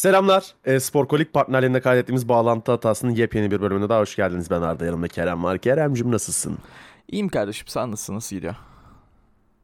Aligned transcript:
Selamlar. 0.00 0.54
E, 0.64 0.80
Sporkolik 0.80 1.32
partnerliğinde 1.32 1.80
kaydettiğimiz 1.80 2.28
bağlantı 2.28 2.72
hatasının 2.72 3.10
yepyeni 3.10 3.50
bir 3.50 3.60
bölümüne 3.60 3.88
daha 3.88 4.00
hoş 4.00 4.16
geldiniz. 4.16 4.50
Ben 4.50 4.62
Arda 4.62 4.84
yanımda 4.84 5.08
Kerem 5.08 5.44
var. 5.44 5.58
Kerem'cim 5.58 6.12
nasılsın? 6.12 6.58
İyiyim 7.08 7.28
kardeşim 7.28 7.66
sen 7.68 7.90
nasılsın 7.90 8.14
nasıl 8.14 8.36
gidiyor? 8.36 8.54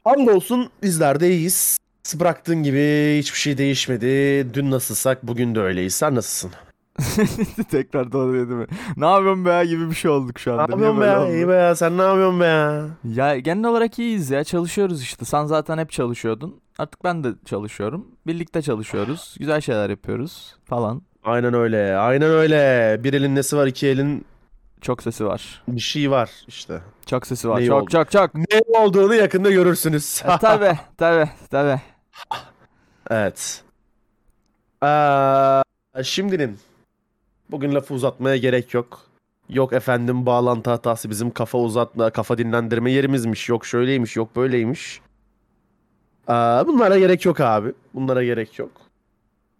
Hamdolsun 0.04 0.70
bizler 0.82 1.20
de 1.20 1.30
iyiyiz. 1.30 1.78
Bıraktığın 2.14 2.62
gibi 2.62 3.16
hiçbir 3.18 3.38
şey 3.38 3.58
değişmedi. 3.58 4.06
Dün 4.54 4.70
nasılsak 4.70 5.22
bugün 5.22 5.54
de 5.54 5.60
öyleyiz. 5.60 5.94
Sen 5.94 6.14
nasılsın? 6.14 6.50
Tekrar 7.70 8.12
doğru 8.12 8.34
dedi 8.34 8.54
mi? 8.54 8.66
Ne 8.96 9.06
yapıyorsun 9.06 9.44
be 9.44 9.64
gibi 9.66 9.90
bir 9.90 9.94
şey 9.94 10.10
olduk 10.10 10.38
şu 10.38 10.50
Ne 10.50 10.54
anda. 10.54 10.62
yapıyorsun 10.72 11.00
be 11.00 11.04
böyle 11.06 11.32
İyi 11.36 11.44
oldu? 11.44 11.52
be 11.52 11.54
ya. 11.56 11.76
Sen 11.76 11.98
ne 11.98 12.02
yapıyorsun 12.02 12.40
be 12.40 12.44
ya? 12.44 12.88
Ya 13.04 13.38
genel 13.38 13.64
olarak 13.70 13.98
iyiyiz 13.98 14.30
ya 14.30 14.44
çalışıyoruz 14.44 15.02
işte. 15.02 15.24
Sen 15.24 15.44
zaten 15.44 15.78
hep 15.78 15.90
çalışıyordun. 15.92 16.60
Artık 16.78 17.04
ben 17.04 17.24
de 17.24 17.28
çalışıyorum. 17.44 18.06
Birlikte 18.26 18.62
çalışıyoruz. 18.62 19.36
Güzel 19.38 19.60
şeyler 19.60 19.90
yapıyoruz 19.90 20.56
falan. 20.64 21.02
Aynen 21.24 21.54
öyle. 21.54 21.96
Aynen 21.96 22.30
öyle. 22.30 22.96
Bir 23.04 23.12
elin 23.14 23.34
nesi 23.34 23.56
var, 23.56 23.66
iki 23.66 23.86
elin 23.88 24.24
Çok 24.80 25.02
sesi 25.02 25.24
var. 25.26 25.62
bir 25.68 25.80
şey 25.80 26.10
var 26.10 26.30
işte. 26.48 26.80
Çok 27.06 27.26
sesi 27.26 27.48
var. 27.48 27.58
Neyi 27.58 27.66
çok 27.68 27.82
oldu? 27.82 27.90
çok 27.90 28.10
çok. 28.10 28.34
Ne 28.34 28.78
olduğunu 28.78 29.14
yakında 29.14 29.50
görürsünüz. 29.50 30.22
e, 30.24 30.38
tabi 30.38 30.78
tabi 30.98 31.30
tabi. 31.50 31.80
Evet. 33.10 33.62
Ee, 34.84 35.62
şimdinin 36.04 36.58
bugün 37.50 37.74
lafı 37.74 37.94
uzatmaya 37.94 38.36
gerek 38.36 38.74
yok. 38.74 39.00
Yok 39.48 39.72
efendim 39.72 40.26
bağlantı 40.26 40.70
hatası 40.70 41.10
bizim 41.10 41.30
kafa 41.30 41.58
uzatma, 41.58 42.10
kafa 42.10 42.38
dinlendirme 42.38 42.92
yerimizmiş. 42.92 43.48
Yok 43.48 43.66
şöyleymiş, 43.66 44.16
yok 44.16 44.36
böyleymiş. 44.36 45.00
Ee, 46.28 46.32
bunlara 46.66 46.98
gerek 46.98 47.24
yok 47.24 47.40
abi. 47.40 47.72
Bunlara 47.94 48.24
gerek 48.24 48.58
yok. 48.58 48.70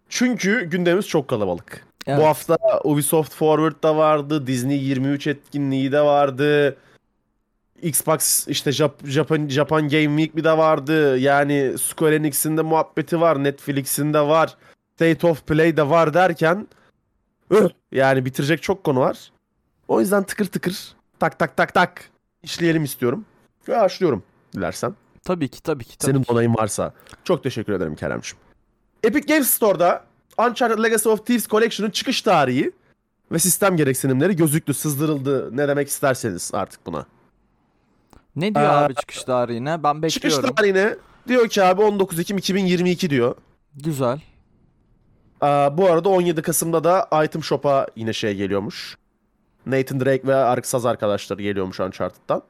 Çünkü 0.09 0.65
gündemimiz 0.65 1.07
çok 1.07 1.27
kalabalık. 1.27 1.85
Evet. 2.07 2.19
Bu 2.19 2.25
hafta 2.25 2.57
Ubisoft 2.83 3.33
Forward 3.33 3.83
da 3.83 3.97
vardı, 3.97 4.47
Disney 4.47 4.77
23 4.77 5.27
etkinliği 5.27 5.91
de 5.91 6.01
vardı. 6.01 6.77
Xbox 7.81 8.47
işte 8.47 8.71
Jap- 8.71 9.07
Japan, 9.07 9.47
Japan 9.47 9.81
Game 9.81 10.17
Week 10.17 10.35
bir 10.35 10.43
de 10.43 10.57
vardı. 10.57 11.17
Yani 11.17 11.75
Square 11.77 12.15
Enix'in 12.15 12.57
de 12.57 12.61
muhabbeti 12.61 13.21
var. 13.21 13.43
Netflix'in 13.43 14.13
de 14.13 14.21
var. 14.21 14.57
State 14.95 15.27
of 15.27 15.47
Play 15.47 15.77
de 15.77 15.89
var 15.89 16.13
derken 16.13 16.67
yani 17.91 18.25
bitirecek 18.25 18.61
çok 18.63 18.83
konu 18.83 18.99
var. 18.99 19.31
O 19.87 19.99
yüzden 19.99 20.23
tıkır 20.23 20.45
tıkır 20.45 20.95
tak 21.19 21.39
tak 21.39 21.57
tak 21.57 21.73
tak 21.73 22.09
işleyelim 22.43 22.83
istiyorum. 22.83 23.25
Ve 23.67 23.77
başlıyorum 23.77 24.23
dilersen. 24.53 24.95
Tabii 25.23 25.47
ki 25.49 25.63
tabii 25.63 25.83
ki 25.85 25.97
tabii 25.97 26.11
Senin 26.11 26.23
ki. 26.23 26.31
onayın 26.31 26.55
varsa. 26.55 26.93
Çok 27.23 27.43
teşekkür 27.43 27.73
ederim 27.73 27.95
Kerem'ciğim. 27.95 28.37
Epic 29.03 29.33
Games 29.33 29.47
Store'da 29.49 30.03
Uncharted 30.37 30.83
Legacy 30.83 31.09
of 31.09 31.25
Thieves 31.25 31.47
Collection'ın 31.47 31.91
çıkış 31.91 32.21
tarihi 32.21 32.71
ve 33.31 33.39
sistem 33.39 33.77
gereksinimleri 33.77 34.35
gözüktü, 34.35 34.73
sızdırıldı. 34.73 35.57
Ne 35.57 35.67
demek 35.67 35.87
isterseniz 35.87 36.51
artık 36.53 36.85
buna. 36.85 37.05
Ne 38.35 38.55
diyor 38.55 38.65
Aa, 38.65 38.85
abi 38.85 38.95
çıkış 38.95 39.23
tarihine? 39.23 39.83
Ben 39.83 40.07
Çıkış 40.07 40.31
bekliyorum. 40.33 40.55
tarihine 40.55 40.95
diyor 41.27 41.47
ki 41.47 41.63
abi 41.63 41.81
19 41.81 42.19
Ekim 42.19 42.37
2022 42.37 43.09
diyor. 43.09 43.35
Güzel. 43.75 44.21
Aa, 45.41 45.77
bu 45.77 45.85
arada 45.85 46.09
17 46.09 46.41
Kasım'da 46.41 46.83
da 46.83 47.23
Item 47.25 47.43
Shop'a 47.43 47.87
yine 47.95 48.13
şey 48.13 48.35
geliyormuş. 48.35 48.97
Nathan 49.65 49.99
Drake 49.99 50.27
ve 50.27 50.35
Ark 50.35 50.65
Saz 50.65 50.85
arkadaşları 50.85 51.41
geliyormuş 51.41 51.79
Uncharted'dan. 51.79 52.41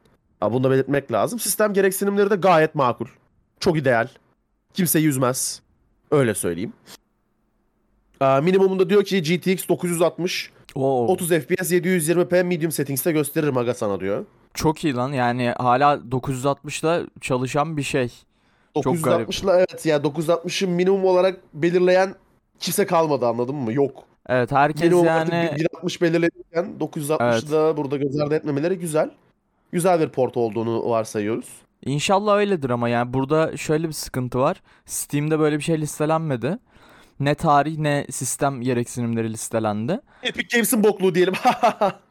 Aa, 0.41 0.53
bunu 0.53 0.63
da 0.63 0.71
belirtmek 0.71 1.11
lazım. 1.11 1.39
Sistem 1.39 1.73
gereksinimleri 1.73 2.29
de 2.29 2.35
gayet 2.35 2.75
makul. 2.75 3.05
Çok 3.59 3.77
ideal. 3.77 4.07
Kimseyi 4.73 5.07
üzmez. 5.07 5.61
Öyle 6.11 6.33
söyleyeyim. 6.33 6.73
Aa, 8.19 8.41
minimumunda 8.41 8.89
diyor 8.89 9.03
ki 9.03 9.21
GTX 9.21 9.67
960 9.69 10.51
Oo. 10.75 11.07
30 11.07 11.29
FPS 11.29 11.71
720p 11.71 12.43
medium 12.43 12.71
settings'te 12.71 13.11
gösteririm 13.11 13.57
aga 13.57 13.73
sana 13.73 13.99
diyor. 13.99 14.25
Çok 14.53 14.83
iyi 14.83 14.93
lan 14.93 15.09
yani 15.13 15.53
hala 15.57 15.93
960'da 15.93 17.03
çalışan 17.21 17.77
bir 17.77 17.83
şey. 17.83 18.11
Çok 18.83 19.03
garip. 19.03 19.29
960'la 19.29 19.57
evet 19.59 19.85
ya 19.85 19.97
960'ı 19.97 20.67
minimum 20.67 21.05
olarak 21.05 21.39
belirleyen 21.53 22.15
kimse 22.59 22.85
kalmadı 22.85 23.27
anladın 23.27 23.55
mı? 23.55 23.73
Yok. 23.73 24.03
Evet 24.29 24.51
herkes 24.51 24.81
Minimum 24.81 25.05
yani 25.05 25.49
160 25.57 26.01
belirlenirken 26.01 26.65
960'ı 26.79 27.51
da 27.51 27.77
burada 27.77 27.97
göz 27.97 28.19
ardı 28.19 28.35
etmemeleri 28.35 28.79
güzel. 28.79 29.09
Güzel 29.71 29.99
bir 29.99 30.09
port 30.09 30.37
olduğunu 30.37 30.89
varsayıyoruz. 30.89 31.49
inşallah 31.85 32.37
öyledir 32.37 32.69
ama 32.69 32.89
yani 32.89 33.13
burada 33.13 33.57
şöyle 33.57 33.87
bir 33.87 33.93
sıkıntı 33.93 34.39
var. 34.39 34.61
Steam'de 34.85 35.39
böyle 35.39 35.57
bir 35.57 35.63
şey 35.63 35.81
listelenmedi. 35.81 36.57
Ne 37.19 37.35
tarih 37.35 37.77
ne 37.77 38.05
sistem 38.09 38.61
gereksinimleri 38.61 39.33
listelendi. 39.33 39.99
Epic 40.23 40.47
Games'in 40.57 40.83
bokluğu 40.83 41.15
diyelim. 41.15 41.33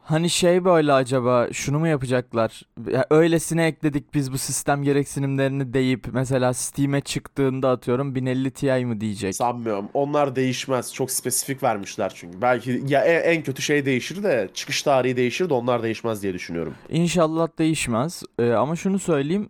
Hani 0.07 0.29
şey 0.29 0.65
böyle 0.65 0.93
acaba 0.93 1.47
şunu 1.53 1.79
mu 1.79 1.87
yapacaklar? 1.87 2.61
Ya 2.91 3.05
öylesine 3.09 3.65
ekledik 3.67 4.13
biz 4.13 4.31
bu 4.31 4.37
sistem 4.37 4.83
gereksinimlerini 4.83 5.73
deyip 5.73 6.07
mesela 6.13 6.53
Steam'e 6.53 7.01
çıktığında 7.01 7.69
atıyorum 7.69 8.15
1050 8.15 8.51
Ti 8.51 8.85
mi 8.85 9.01
diyecek. 9.01 9.35
Sanmıyorum. 9.35 9.89
Onlar 9.93 10.35
değişmez. 10.35 10.93
Çok 10.93 11.11
spesifik 11.11 11.63
vermişler 11.63 12.11
çünkü. 12.15 12.41
Belki 12.41 12.83
ya 12.87 13.03
en, 13.03 13.35
en 13.35 13.43
kötü 13.43 13.61
şey 13.61 13.85
değişir 13.85 14.23
de 14.23 14.49
çıkış 14.53 14.83
tarihi 14.83 15.17
değişir 15.17 15.49
de 15.49 15.53
onlar 15.53 15.83
değişmez 15.83 16.23
diye 16.23 16.33
düşünüyorum. 16.33 16.73
İnşallah 16.89 17.47
değişmez. 17.59 18.23
Ee, 18.39 18.51
ama 18.51 18.75
şunu 18.75 18.99
söyleyeyim. 18.99 19.49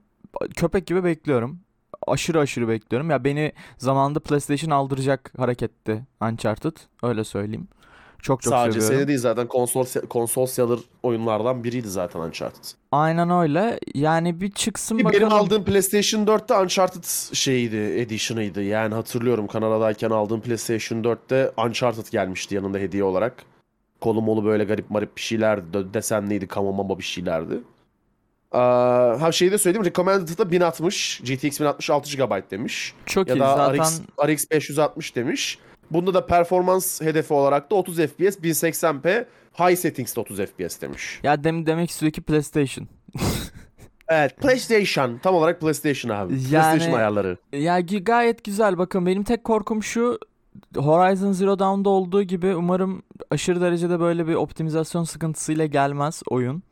Köpek 0.56 0.88
gibi 0.88 1.04
bekliyorum. 1.04 1.60
Aşırı 2.08 2.40
aşırı 2.40 2.68
bekliyorum. 2.68 3.10
Ya 3.10 3.24
beni 3.24 3.52
zamanında 3.78 4.20
PlayStation 4.20 4.72
aldıracak 4.72 5.34
hareketti 5.38 6.04
Uncharted. 6.22 6.78
Öyle 7.04 7.24
söyleyeyim. 7.24 7.68
Çok 8.22 8.42
çok 8.42 8.54
Sadece 8.54 8.72
seviyorum. 8.82 8.98
seni 8.98 9.08
değil 9.08 9.20
zaten 9.20 9.48
konsol 9.48 9.86
konsol 10.10 10.46
seller 10.46 10.80
oyunlardan 11.04 11.64
biriydi 11.64 11.88
zaten 11.90 12.20
Uncharted. 12.20 12.64
Aynen 12.92 13.30
öyle. 13.30 13.80
Yani 13.96 14.42
bir 14.42 14.52
çıksın 14.52 15.00
bakalım. 15.00 15.14
Benim 15.22 15.34
aldığım 15.34 15.64
PlayStation 15.64 16.26
4'te 16.26 16.54
Uncharted 16.58 17.04
şeyiydi, 17.36 17.76
edition'ıydı. 17.76 18.64
Yani 18.64 18.94
hatırlıyorum 18.94 19.48
Kanada'dayken 19.48 20.10
aldığım 20.10 20.42
PlayStation 20.42 21.04
4'te 21.04 21.52
Uncharted 21.68 22.08
gelmişti 22.12 22.56
yanında 22.56 22.78
hediye 22.78 23.04
olarak. 23.04 23.34
Kolu 24.02 24.22
molu 24.22 24.46
böyle 24.46 24.64
garip 24.64 24.90
marip 24.90 25.16
bir 25.18 25.22
şeylerdi. 25.22 25.78
dö- 25.78 25.94
Desenliydi, 25.94 26.48
kama 26.48 26.72
mama 26.72 26.98
bir 27.00 27.04
şeylerdi. 27.04 27.60
Aa, 28.52 29.22
ha 29.22 29.32
şeyi 29.32 29.52
de 29.52 29.58
söyleyeyim. 29.58 29.86
Recommended'da 29.86 30.52
1060, 30.52 31.22
GTX 31.24 31.60
1060 31.60 31.90
6 31.90 32.18
GB 32.18 32.52
demiş. 32.52 32.94
Çok 33.06 33.28
Ya 33.28 33.36
iyi. 33.36 33.40
da 33.40 33.56
Zaten 33.58 33.84
RX, 33.84 34.02
RX 34.28 34.52
560 34.52 35.16
demiş. 35.16 35.60
Bunda 35.92 36.14
da 36.14 36.26
performans 36.26 37.02
hedefi 37.02 37.34
olarak 37.34 37.72
da 37.72 37.76
30 37.76 37.98
FPS 37.98 38.38
1080p 38.40 39.26
high 39.60 39.76
settings'te 39.78 40.22
30 40.22 40.38
FPS 40.40 40.82
demiş. 40.82 41.20
ya 41.24 41.44
dem 41.44 41.66
demek 41.66 41.90
ki 41.90 42.22
PlayStation. 42.22 42.88
Evet 44.10 44.38
PlayStation. 44.38 45.18
Tam 45.24 45.36
olarak 45.36 45.62
PlayStation 45.62 46.12
abi. 46.12 46.34
Yani- 46.34 46.50
PlayStation 46.50 46.94
ayarları. 46.98 47.38
Ya 47.54 47.80
gayet 47.80 48.44
güzel. 48.44 48.78
Bakın 48.78 49.06
benim 49.06 49.24
tek 49.24 49.44
korkum 49.44 49.84
şu. 49.84 50.20
Horizon 50.78 51.32
Zero 51.32 51.60
Dawn'da 51.60 51.90
olduğu 51.90 52.24
gibi 52.24 52.56
umarım 52.56 53.04
aşırı 53.32 53.62
derecede 53.62 54.00
böyle 54.00 54.28
bir 54.28 54.36
optimizasyon 54.36 55.04
sıkıntısıyla 55.04 55.66
gelmez 55.66 56.22
oyun. 56.30 56.64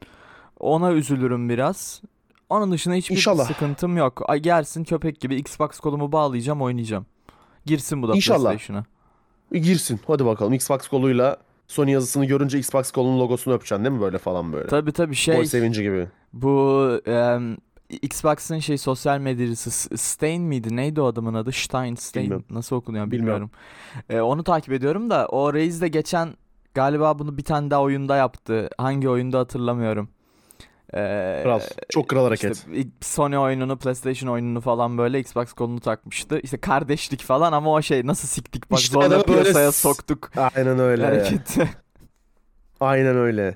Ona 0.59 0.91
üzülürüm 0.91 1.49
biraz. 1.49 2.01
Onun 2.49 2.71
dışında 2.71 2.95
hiçbir 2.95 3.15
İnşallah. 3.15 3.45
sıkıntım 3.45 3.97
yok. 3.97 4.21
Ay 4.29 4.39
gelsin 4.39 4.83
köpek 4.83 5.19
gibi 5.19 5.35
Xbox 5.35 5.79
kolumu 5.79 6.11
bağlayacağım 6.11 6.61
oynayacağım. 6.61 7.05
Girsin 7.65 8.01
bu 8.01 8.07
da 8.07 8.15
İnşallah. 8.15 8.43
PlayStation'a. 8.43 8.85
Girsin. 9.51 9.99
Hadi 10.07 10.25
bakalım. 10.25 10.53
Xbox 10.53 10.87
koluyla 10.87 11.37
Sony 11.67 11.91
yazısını 11.91 12.25
görünce 12.25 12.59
Xbox 12.59 12.91
kolunun 12.91 13.19
logosunu 13.19 13.53
öpeceksin 13.53 13.85
değil 13.85 13.95
mi 13.95 14.01
böyle 14.01 14.17
falan 14.17 14.53
böyle. 14.53 14.67
Tabi 14.67 14.91
tabi 14.91 15.07
Gol 15.09 15.13
şey 15.15 15.45
sevinci 15.45 15.83
gibi. 15.83 16.07
bu 16.33 16.91
em, 17.05 17.57
Xbox'ın 17.89 18.59
şey 18.59 18.77
sosyal 18.77 19.19
medyası 19.19 19.97
Stein 19.97 20.41
miydi? 20.43 20.75
Neydi 20.75 21.01
o 21.01 21.05
adamın 21.05 21.33
adı? 21.33 21.51
Stein, 21.51 21.95
Stein. 21.95 22.23
Bilmiyorum. 22.23 22.45
Nasıl 22.49 22.75
okunuyor 22.75 23.11
Bilmiyorum. 23.11 23.51
bilmiyorum. 24.09 24.25
E, 24.25 24.31
onu 24.31 24.43
takip 24.43 24.73
ediyorum 24.73 25.09
da 25.09 25.27
o 25.27 25.53
Reis 25.53 25.81
de 25.81 25.87
geçen 25.87 26.29
galiba 26.73 27.19
bunu 27.19 27.37
bir 27.37 27.43
tane 27.43 27.71
daha 27.71 27.81
oyunda 27.81 28.15
yaptı. 28.15 28.69
Hangi 28.77 29.09
oyunda 29.09 29.39
hatırlamıyorum. 29.39 30.09
E, 30.95 31.39
Kral. 31.43 31.59
Çok 31.89 32.09
kral 32.09 32.25
hareket. 32.25 32.65
işte 32.73 32.89
Sony 33.01 33.37
oyununu, 33.37 33.77
PlayStation 33.77 34.29
oyununu 34.29 34.61
falan 34.61 34.97
böyle 34.97 35.19
Xbox 35.19 35.53
kolunu 35.53 35.79
takmıştı. 35.79 36.39
İşte 36.43 36.57
kardeşlik 36.57 37.21
falan 37.23 37.51
ama 37.53 37.73
o 37.73 37.81
şey 37.81 38.07
nasıl 38.07 38.27
siktik 38.27 38.71
bak 38.71 38.79
İşte 38.79 38.93
zorla 38.93 39.09
böyle 39.09 39.23
piyasaya 39.23 39.71
soktuk 39.71 40.31
Aynen 40.55 40.79
öyle. 40.79 41.05
hareketi. 41.05 41.69
Aynen 42.79 43.17
öyle. 43.17 43.55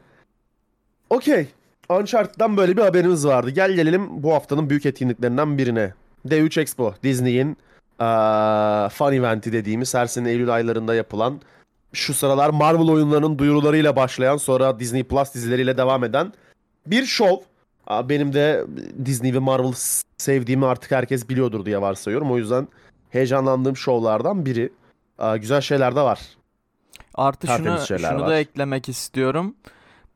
Okey. 1.10 1.48
Uncharted'dan 1.90 2.58
böyle 2.58 2.78
bir 2.78 2.82
haberimiz 2.82 3.28
vardı. 3.28 3.50
Gel 3.50 3.72
gelelim 3.72 4.24
bu 4.24 4.34
haftanın 4.34 4.70
büyük 4.70 4.86
etkinliklerinden 4.86 5.58
birine. 5.58 5.94
D3 6.28 6.62
Expo. 6.62 6.94
Disney'in 7.04 7.48
eee 8.00 8.90
fan 8.90 9.14
eventi 9.14 9.54
dediğimiz 9.54 9.94
her 9.94 10.06
sene 10.06 10.30
Eylül 10.32 10.54
aylarında 10.54 10.96
yapılan 10.96 11.42
şu 11.94 12.14
sıralar 12.14 12.50
Marvel 12.50 12.90
oyunlarının 12.90 13.38
duyurularıyla 13.40 13.96
başlayan 13.96 14.38
sonra 14.38 14.80
Disney 14.80 15.04
Plus 15.04 15.34
dizileriyle 15.34 15.78
devam 15.78 16.04
eden 16.04 16.34
bir 16.92 17.06
şov. 17.06 17.38
Benim 17.90 18.34
de 18.34 18.66
Disney 19.06 19.34
ve 19.34 19.40
Marvel 19.40 19.74
sevdiğimi 20.18 20.66
artık 20.66 20.92
herkes 20.92 21.30
biliyordur 21.30 21.66
diye 21.66 21.82
varsayıyorum. 21.82 22.32
O 22.32 22.38
yüzden 22.38 22.68
heyecanlandığım 23.10 23.78
şovlardan 23.78 24.46
biri. 24.46 24.74
Güzel 25.40 25.62
şeyler 25.62 25.96
de 25.96 26.02
var. 26.02 26.20
Artı 27.16 27.48
şunu, 27.48 27.58
Tertemiz 27.58 27.82
şeyler 27.84 28.10
şunu 28.10 28.22
var. 28.22 28.30
da 28.30 28.40
eklemek 28.40 28.90
istiyorum. 28.90 29.56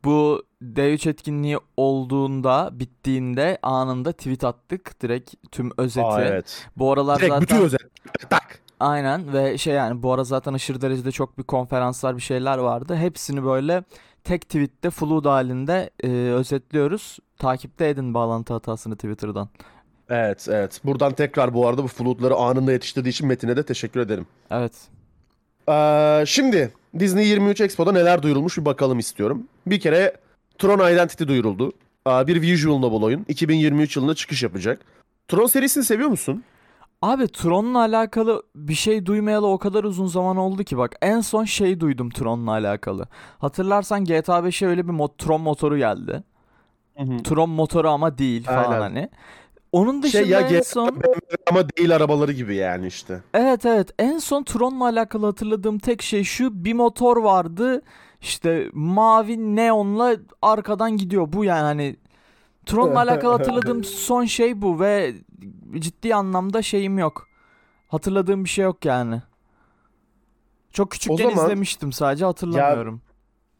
Bu 0.03 0.43
D3 0.63 1.09
etkinliği 1.09 1.57
olduğunda, 1.77 2.69
bittiğinde 2.73 3.57
anında 3.61 4.11
tweet 4.11 4.43
attık. 4.43 5.01
Direkt 5.01 5.33
tüm 5.51 5.71
özeti. 5.77 6.05
Aa, 6.05 6.21
evet. 6.21 6.67
Bu 6.77 6.91
aralar 6.91 7.19
Direkt 7.19 7.33
zaten 7.33 7.41
bütün 7.41 7.61
özet. 7.65 7.81
Tak. 8.29 8.59
aynen 8.79 9.33
ve 9.33 9.57
şey 9.57 9.73
yani 9.73 10.03
bu 10.03 10.13
ara 10.13 10.23
zaten 10.23 10.53
aşırı 10.53 10.81
derecede 10.81 11.11
çok 11.11 11.37
bir 11.37 11.43
konferanslar 11.43 12.17
bir 12.17 12.21
şeyler 12.21 12.57
vardı. 12.57 12.95
Hepsini 12.95 13.43
böyle 13.43 13.83
tek 14.23 14.41
tweette 14.41 14.89
flood 14.89 15.25
halinde 15.25 15.89
e, 16.03 16.09
özetliyoruz. 16.09 17.19
Takipte 17.39 17.89
edin 17.89 18.13
bağlantı 18.13 18.53
hatasını 18.53 18.95
Twitter'dan. 18.95 19.49
Evet 20.09 20.47
evet. 20.49 20.81
Buradan 20.83 21.13
tekrar 21.13 21.53
bu 21.53 21.67
arada 21.67 21.83
bu 21.83 21.87
floodları 21.87 22.35
anında 22.35 22.71
yetiştirdiği 22.71 23.11
için 23.11 23.27
Metin'e 23.27 23.55
de 23.57 23.63
teşekkür 23.65 23.99
ederim. 23.99 24.25
Evet. 24.51 24.73
Ee, 25.69 26.23
şimdi 26.27 26.73
Disney 26.99 27.27
23 27.27 27.61
Expo'da 27.61 27.91
neler 27.91 28.23
duyurulmuş 28.23 28.57
bir 28.57 28.65
bakalım 28.65 28.99
istiyorum. 28.99 29.43
Bir 29.67 29.79
kere 29.79 30.13
Tron 30.57 30.93
Identity 30.93 31.23
duyuruldu. 31.23 31.71
Aa, 32.05 32.27
bir 32.27 32.41
visual 32.41 32.79
novel 32.79 33.01
oyun. 33.01 33.25
2023 33.27 33.95
yılında 33.95 34.15
çıkış 34.15 34.43
yapacak. 34.43 34.81
Tron 35.27 35.45
serisini 35.45 35.83
seviyor 35.83 36.09
musun? 36.09 36.43
Abi 37.03 37.27
Tron'la 37.27 37.79
alakalı 37.79 38.43
bir 38.55 38.73
şey 38.73 39.05
duymayalı 39.05 39.47
o 39.47 39.57
kadar 39.57 39.83
uzun 39.83 40.07
zaman 40.07 40.37
oldu 40.37 40.63
ki 40.63 40.77
bak 40.77 40.95
en 41.01 41.21
son 41.21 41.43
şey 41.45 41.79
duydum 41.79 42.09
Tron'la 42.09 42.51
alakalı. 42.51 43.07
Hatırlarsan 43.39 44.05
GTA 44.05 44.39
5'e 44.39 44.67
öyle 44.67 44.87
bir 44.87 44.93
mo- 44.93 45.17
Tron 45.17 45.41
motoru 45.41 45.77
geldi. 45.77 46.23
Tron 47.23 47.49
motoru 47.49 47.89
ama 47.89 48.17
değil 48.17 48.43
falan 48.43 48.63
Aynen. 48.71 48.79
hani. 48.81 49.09
Onun 49.71 50.03
dışında 50.03 50.21
Şey 50.21 50.29
ya 50.31 50.39
en 50.41 50.61
son 50.61 51.01
Ama 51.51 51.69
değil 51.77 51.95
arabaları 51.95 52.31
gibi 52.31 52.55
yani 52.55 52.87
işte. 52.87 53.21
evet 53.33 53.65
evet 53.65 53.89
en 53.99 54.17
son 54.17 54.43
Tron'la 54.43 54.85
alakalı 54.85 55.25
hatırladığım 55.25 55.79
tek 55.79 56.01
şey 56.01 56.23
şu 56.23 56.65
bir 56.65 56.73
motor 56.73 57.17
vardı 57.17 57.81
işte 58.21 58.69
mavi 58.73 59.55
neonla 59.55 60.15
arkadan 60.41 60.97
gidiyor 60.97 61.33
bu 61.33 61.43
yani 61.45 61.61
hani 61.61 61.95
Tron'la 62.65 62.99
alakalı 62.99 63.31
hatırladığım 63.31 63.83
son 63.83 64.25
şey 64.25 64.61
bu 64.61 64.79
ve 64.79 65.13
ciddi 65.79 66.15
anlamda 66.15 66.61
şeyim 66.61 66.97
yok. 66.97 67.27
Hatırladığım 67.87 68.43
bir 68.43 68.49
şey 68.49 68.63
yok 68.63 68.85
yani. 68.85 69.21
Çok 70.73 70.91
küçükken 70.91 71.29
zaman- 71.29 71.45
izlemiştim 71.45 71.91
sadece 71.91 72.25
hatırlamıyorum. 72.25 73.01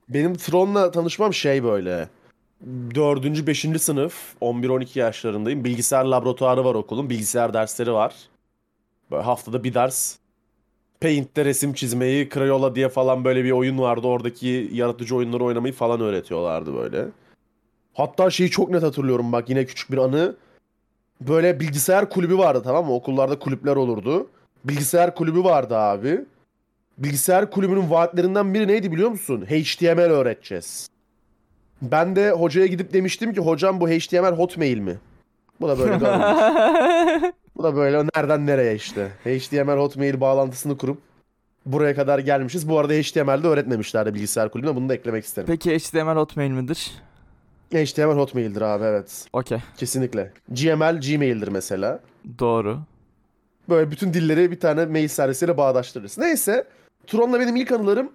Benim 0.09 0.33
Tron'la 0.35 0.91
tanışmam 0.91 1.33
şey 1.33 1.63
böyle. 1.63 2.09
4. 2.95 3.47
5. 3.47 3.79
sınıf 3.79 4.35
11-12 4.41 4.99
yaşlarındayım. 4.99 5.63
Bilgisayar 5.63 6.05
laboratuvarı 6.05 6.65
var 6.65 6.75
okulun. 6.75 7.09
Bilgisayar 7.09 7.53
dersleri 7.53 7.93
var. 7.93 8.15
Böyle 9.11 9.23
haftada 9.23 9.63
bir 9.63 9.73
ders. 9.73 10.17
Paint'te 11.01 11.45
resim 11.45 11.73
çizmeyi, 11.73 12.29
Crayola 12.29 12.75
diye 12.75 12.89
falan 12.89 13.25
böyle 13.25 13.43
bir 13.43 13.51
oyun 13.51 13.77
vardı. 13.77 14.07
Oradaki 14.07 14.69
yaratıcı 14.73 15.15
oyunları 15.15 15.43
oynamayı 15.43 15.73
falan 15.73 16.01
öğretiyorlardı 16.01 16.73
böyle. 16.75 17.05
Hatta 17.93 18.29
şeyi 18.29 18.49
çok 18.49 18.69
net 18.69 18.83
hatırlıyorum 18.83 19.31
bak 19.31 19.49
yine 19.49 19.65
küçük 19.65 19.91
bir 19.91 19.97
anı. 19.97 20.35
Böyle 21.21 21.59
bilgisayar 21.59 22.09
kulübü 22.09 22.37
vardı 22.37 22.61
tamam 22.63 22.85
mı? 22.85 22.93
Okullarda 22.93 23.39
kulüpler 23.39 23.75
olurdu. 23.75 24.27
Bilgisayar 24.65 25.15
kulübü 25.15 25.43
vardı 25.43 25.77
abi. 25.77 26.21
Bilgisayar 26.97 27.51
kulübünün 27.51 27.89
vaatlerinden 27.89 28.53
biri 28.53 28.67
neydi 28.67 28.91
biliyor 28.91 29.09
musun? 29.09 29.45
HTML 29.45 30.11
öğreteceğiz. 30.11 30.89
Ben 31.81 32.15
de 32.15 32.31
hocaya 32.31 32.67
gidip 32.67 32.93
demiştim 32.93 33.33
ki 33.33 33.41
hocam 33.41 33.79
bu 33.81 33.89
HTML 33.89 34.37
Hotmail 34.37 34.77
mi? 34.77 34.97
Bu 35.61 35.67
da 35.67 35.79
böyle. 35.79 35.99
Bu 37.55 37.63
da 37.63 37.75
böyle 37.75 38.07
nereden 38.15 38.45
nereye 38.45 38.75
işte. 38.75 39.11
HTML 39.23 39.77
Hotmail 39.77 40.21
bağlantısını 40.21 40.77
kurup 40.77 40.97
buraya 41.65 41.95
kadar 41.95 42.19
gelmişiz. 42.19 42.69
Bu 42.69 42.79
arada 42.79 42.93
HTML'de 42.93 43.47
öğretmemişlerdi 43.47 44.13
bilgisayar 44.13 44.51
kulübüne. 44.51 44.75
Bunu 44.75 44.89
da 44.89 44.93
eklemek 44.93 45.25
isterim. 45.25 45.47
Peki 45.47 45.79
HTML 45.79 46.15
Hotmail 46.15 46.51
midir? 46.51 46.91
HTML 47.73 48.17
Hotmail'dir 48.17 48.61
abi 48.61 48.83
evet. 48.83 49.25
Okey. 49.33 49.57
Kesinlikle. 49.77 50.31
GML 50.49 51.01
Gmail'dir 51.01 51.47
mesela. 51.47 51.99
Doğru. 52.39 52.79
Böyle 53.69 53.91
bütün 53.91 54.13
dilleri 54.13 54.51
bir 54.51 54.59
tane 54.59 54.85
mail 54.85 55.07
servisiyle 55.07 55.57
bağdaştırırız. 55.57 56.17
Neyse. 56.17 56.67
Tron'la 57.07 57.39
benim 57.39 57.55
ilk 57.55 57.71
anılarım 57.71 58.11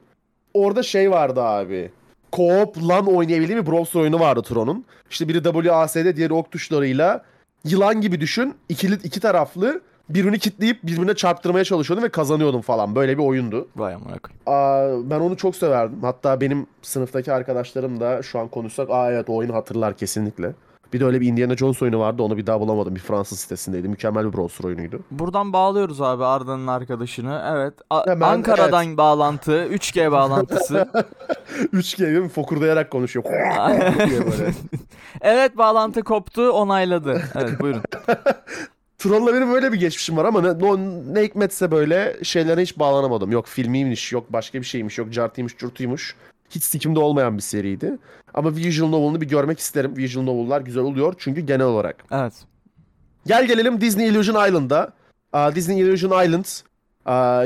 orada 0.55 0.83
şey 0.83 1.11
vardı 1.11 1.43
abi. 1.43 1.91
Co-op 2.33 2.89
LAN 2.89 3.07
oynayabildiğim 3.07 3.63
bir 3.63 3.71
browser 3.71 4.01
oyunu 4.01 4.21
vardı 4.21 4.43
Tron'un. 4.43 4.85
İşte 5.11 5.29
biri 5.29 5.43
WASD 5.43 6.17
diğeri 6.17 6.33
ok 6.33 6.51
tuşlarıyla 6.51 7.25
yılan 7.65 8.01
gibi 8.01 8.21
düşün. 8.21 8.55
İkili, 8.69 8.95
iki 8.95 9.21
taraflı 9.21 9.81
birbirini 10.11 10.39
kitleyip 10.39 10.83
birbirine 10.83 11.15
çarptırmaya 11.15 11.65
çalışıyordum 11.65 12.05
ve 12.05 12.09
kazanıyordum 12.09 12.61
falan. 12.61 12.95
Böyle 12.95 13.19
bir 13.19 13.23
oyundu. 13.23 13.69
Vay 13.77 13.95
amına 13.95 14.17
koyayım. 14.19 14.43
Aa, 14.47 15.11
ben 15.11 15.21
onu 15.21 15.37
çok 15.37 15.57
severdim. 15.57 16.03
Hatta 16.03 16.41
benim 16.41 16.67
sınıftaki 16.83 17.33
arkadaşlarım 17.33 18.01
da 18.01 18.23
şu 18.23 18.39
an 18.39 18.49
konuşsak 18.49 18.91
aa 18.91 19.13
evet 19.13 19.29
o 19.31 19.35
oyunu 19.37 19.55
hatırlar 19.55 19.97
kesinlikle. 19.97 20.53
Bir 20.93 21.01
de 21.01 21.05
öyle 21.05 21.21
bir 21.21 21.27
Indiana 21.27 21.57
Jones 21.57 21.83
oyunu 21.83 22.01
vardı 22.01 22.23
onu 22.23 22.37
bir 22.37 22.47
daha 22.47 22.61
bulamadım. 22.61 22.95
Bir 22.95 23.01
Fransız 23.01 23.39
sitesindeydi. 23.41 23.89
Mükemmel 23.89 24.27
bir 24.27 24.33
browser 24.37 24.65
oyunuydu. 24.65 25.01
Buradan 25.11 25.53
bağlıyoruz 25.53 26.01
abi 26.01 26.25
Arda'nın 26.25 26.67
arkadaşını. 26.67 27.43
Evet. 27.53 27.75
A- 27.91 28.07
Hemen, 28.07 28.29
Ankara'dan 28.29 28.97
bağlantı, 28.97 29.53
3G 29.53 30.13
bağlantısı. 30.13 30.89
3G 31.73 32.19
gibi 32.19 32.29
fokurdayarak 32.29 32.91
konuşuyor. 32.91 33.25
evet 35.21 35.59
bağlantı 35.59 36.03
koptu, 36.05 36.51
onayladı. 36.51 37.23
Evet 37.35 37.61
buyurun. 37.61 37.83
Troll'la 38.99 39.35
benim 39.35 39.51
böyle 39.51 39.73
bir 39.73 39.79
geçmişim 39.79 40.17
var 40.17 40.25
ama 40.25 40.41
ne, 40.41 40.75
ne 41.15 41.23
hikmetse 41.23 41.71
böyle 41.71 42.17
şeylere 42.23 42.63
hiç 42.63 42.79
bağlanamadım. 42.79 43.33
Yok 43.33 43.47
filmiymiş, 43.47 44.13
yok 44.13 44.33
başka 44.33 44.61
bir 44.61 44.67
şeymiş, 44.67 44.99
yok 44.99 45.13
cartıymış, 45.13 45.57
curtuymuş. 45.57 46.17
Hiç 46.51 46.63
sikimde 46.63 46.99
olmayan 46.99 47.37
bir 47.37 47.43
seriydi. 47.43 47.99
Ama 48.35 48.57
Visual 48.57 48.89
Novel'ını 48.89 49.21
bir 49.21 49.29
görmek 49.29 49.59
isterim. 49.59 49.97
Visual 49.97 50.25
Novel'lar 50.25 50.61
güzel 50.61 50.83
oluyor 50.83 51.15
çünkü 51.19 51.41
genel 51.41 51.67
olarak. 51.67 52.05
Evet. 52.11 52.33
Gel 53.27 53.47
gelelim 53.47 53.81
Disney 53.81 54.09
Illusion 54.09 54.49
Island'a. 54.49 54.93
Disney 55.55 55.81
Illusion 55.81 56.25
Island 56.25 56.45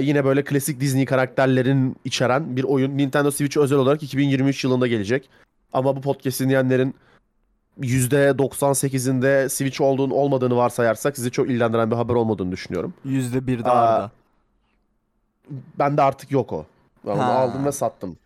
yine 0.02 0.24
böyle 0.24 0.44
klasik 0.44 0.80
Disney 0.80 1.04
karakterlerin 1.04 1.96
içeren 2.04 2.56
bir 2.56 2.64
oyun. 2.64 2.98
Nintendo 2.98 3.30
Switch 3.30 3.56
özel 3.56 3.78
olarak 3.78 4.02
2023 4.02 4.64
yılında 4.64 4.86
gelecek. 4.86 5.28
Ama 5.72 5.96
bu 5.96 6.00
podcast 6.00 6.40
dinleyenlerin 6.40 6.94
%98'inde 7.80 9.48
Switch 9.48 9.80
olduğunu 9.80 10.14
olmadığını 10.14 10.56
varsayarsak 10.56 11.16
sizi 11.16 11.30
çok 11.30 11.46
ilgilendiren 11.46 11.90
bir 11.90 11.96
haber 11.96 12.14
olmadığını 12.14 12.52
düşünüyorum. 12.52 12.94
Yüzde 13.04 13.46
bir 13.46 13.64
de 13.64 13.70
Aa, 13.70 13.72
Arda. 13.94 14.10
Bende 15.78 16.02
artık 16.02 16.30
yok 16.30 16.52
o. 16.52 16.66
Ben 17.06 17.10
onu 17.12 17.22
Ha. 17.22 17.32
aldım 17.32 17.64
ve 17.66 17.72
sattım. 17.72 18.16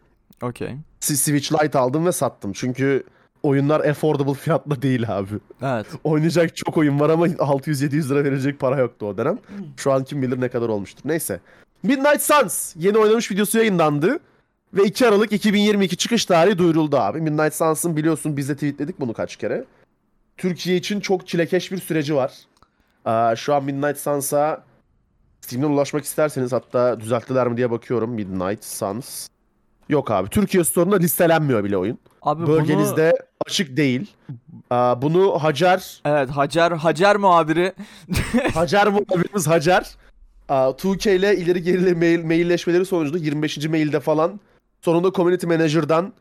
Okey. 0.43 0.75
Si- 1.01 1.17
Switch 1.17 1.53
Lite 1.53 1.79
aldım 1.79 2.07
ve 2.07 2.13
sattım. 2.13 2.53
Çünkü 2.53 3.03
oyunlar 3.43 3.81
affordable 3.81 4.35
fiyatla 4.35 4.83
değil 4.83 5.17
abi. 5.19 5.29
Evet. 5.63 5.87
Oynayacak 6.05 6.57
çok 6.57 6.77
oyun 6.77 7.01
var 7.01 7.11
ama 7.11 7.27
600-700 7.27 8.09
lira 8.09 8.25
verecek 8.25 8.61
para 8.61 8.79
yoktu 8.81 9.07
o 9.07 9.17
dönem. 9.17 9.39
Şu 9.77 9.93
an 9.93 10.05
kim 10.05 10.23
bilir 10.23 10.41
ne 10.41 10.49
kadar 10.49 10.69
olmuştur. 10.69 11.03
Neyse. 11.05 11.41
Midnight 11.83 12.23
Suns 12.23 12.77
yeni 12.77 12.99
oynamış 12.99 13.31
videosu 13.31 13.59
yayınlandı. 13.59 14.19
Ve 14.75 14.85
2 14.85 15.07
Aralık 15.07 15.33
2022 15.33 15.97
çıkış 15.97 16.25
tarihi 16.25 16.59
duyuruldu 16.59 16.97
abi. 16.97 17.21
Midnight 17.21 17.55
Suns'ın 17.55 17.97
biliyorsun 17.97 18.37
biz 18.37 18.49
de 18.49 18.55
tweetledik 18.55 19.01
bunu 19.01 19.13
kaç 19.13 19.37
kere. 19.37 19.65
Türkiye 20.37 20.77
için 20.77 21.01
çok 21.01 21.27
çilekeş 21.27 21.73
bir 21.73 21.79
süreci 21.79 22.15
var. 22.15 22.33
Aa, 23.05 23.37
şu 23.37 23.55
an 23.55 23.65
Midnight 23.65 23.99
Suns'a 23.99 24.65
Steam'den 25.41 25.69
ulaşmak 25.69 26.05
isterseniz 26.05 26.53
hatta 26.53 27.01
düzelttiler 27.01 27.49
mi 27.49 27.57
diye 27.57 27.71
bakıyorum. 27.71 28.11
Midnight 28.11 28.65
Suns. 28.65 29.29
Yok 29.89 30.11
abi. 30.11 30.29
Türkiye 30.29 30.65
Store'unda 30.65 30.97
listelenmiyor 30.97 31.65
bile 31.65 31.77
oyun. 31.77 31.99
Abi 32.23 32.47
Bölgenizde 32.47 33.13
açık 33.47 33.77
değil. 33.77 34.11
Aa, 34.71 35.03
bunu 35.03 35.39
Hacer 35.39 36.01
bunu... 36.05 36.13
Evet 36.15 36.31
Hacer, 36.31 36.73
Hacer 36.73 37.17
muhabiri. 37.17 37.73
Hacer 38.55 38.87
muhabirimiz 38.87 39.47
Hacer. 39.47 39.97
Aa, 40.49 40.69
2K 40.71 41.17
ile 41.17 41.37
ileri 41.37 41.63
geri 41.63 41.95
mail, 41.95 42.25
mailleşmeleri 42.25 42.87
sonucunda 42.87 43.19
25. 43.19 43.67
mailde 43.69 44.01
falan 44.01 44.41
sonunda 44.87 45.13
Community 45.13 45.47
Manager'dan 45.47 46.13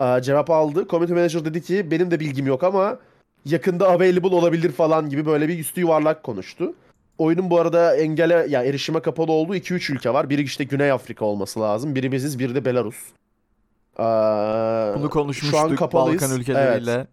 aa, 0.00 0.22
cevap 0.22 0.50
aldı. 0.50 0.86
Community 0.88 1.14
Manager 1.14 1.44
dedi 1.44 1.62
ki 1.62 1.90
benim 1.90 2.10
de 2.10 2.20
bilgim 2.20 2.46
yok 2.46 2.64
ama 2.64 2.98
yakında 3.44 3.88
available 3.88 4.34
olabilir 4.34 4.72
falan 4.72 5.08
gibi 5.10 5.26
böyle 5.26 5.48
bir 5.48 5.58
üstü 5.58 5.80
yuvarlak 5.80 6.22
konuştu. 6.22 6.74
Oyunun 7.18 7.50
bu 7.50 7.58
arada 7.60 7.96
engele 7.96 8.46
ya 8.48 8.64
erişime 8.64 9.00
kapalı 9.00 9.32
olduğu 9.32 9.56
2-3 9.56 9.92
ülke 9.92 10.14
var. 10.14 10.30
Biri 10.30 10.42
işte 10.42 10.64
Güney 10.64 10.90
Afrika 10.90 11.24
olması 11.24 11.60
lazım. 11.60 11.94
Biri 11.94 12.12
biziz, 12.12 12.38
biri 12.38 12.54
de 12.54 12.64
Belarus. 12.64 12.96
Aa, 13.98 14.94
Bunu 14.94 15.00
şu 15.00 15.04
an 15.04 15.10
konuşmuştuk 15.10 15.78
kapalıyız. 15.78 16.22
Balkan 16.22 16.40
ülkeleriyle. 16.40 17.06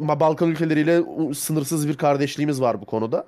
Ma- 0.00 0.20
Balkan 0.20 0.48
ülkeleriyle 0.50 1.02
sınırsız 1.34 1.88
bir 1.88 1.96
kardeşliğimiz 1.96 2.60
var 2.60 2.80
bu 2.80 2.84
konuda. 2.86 3.26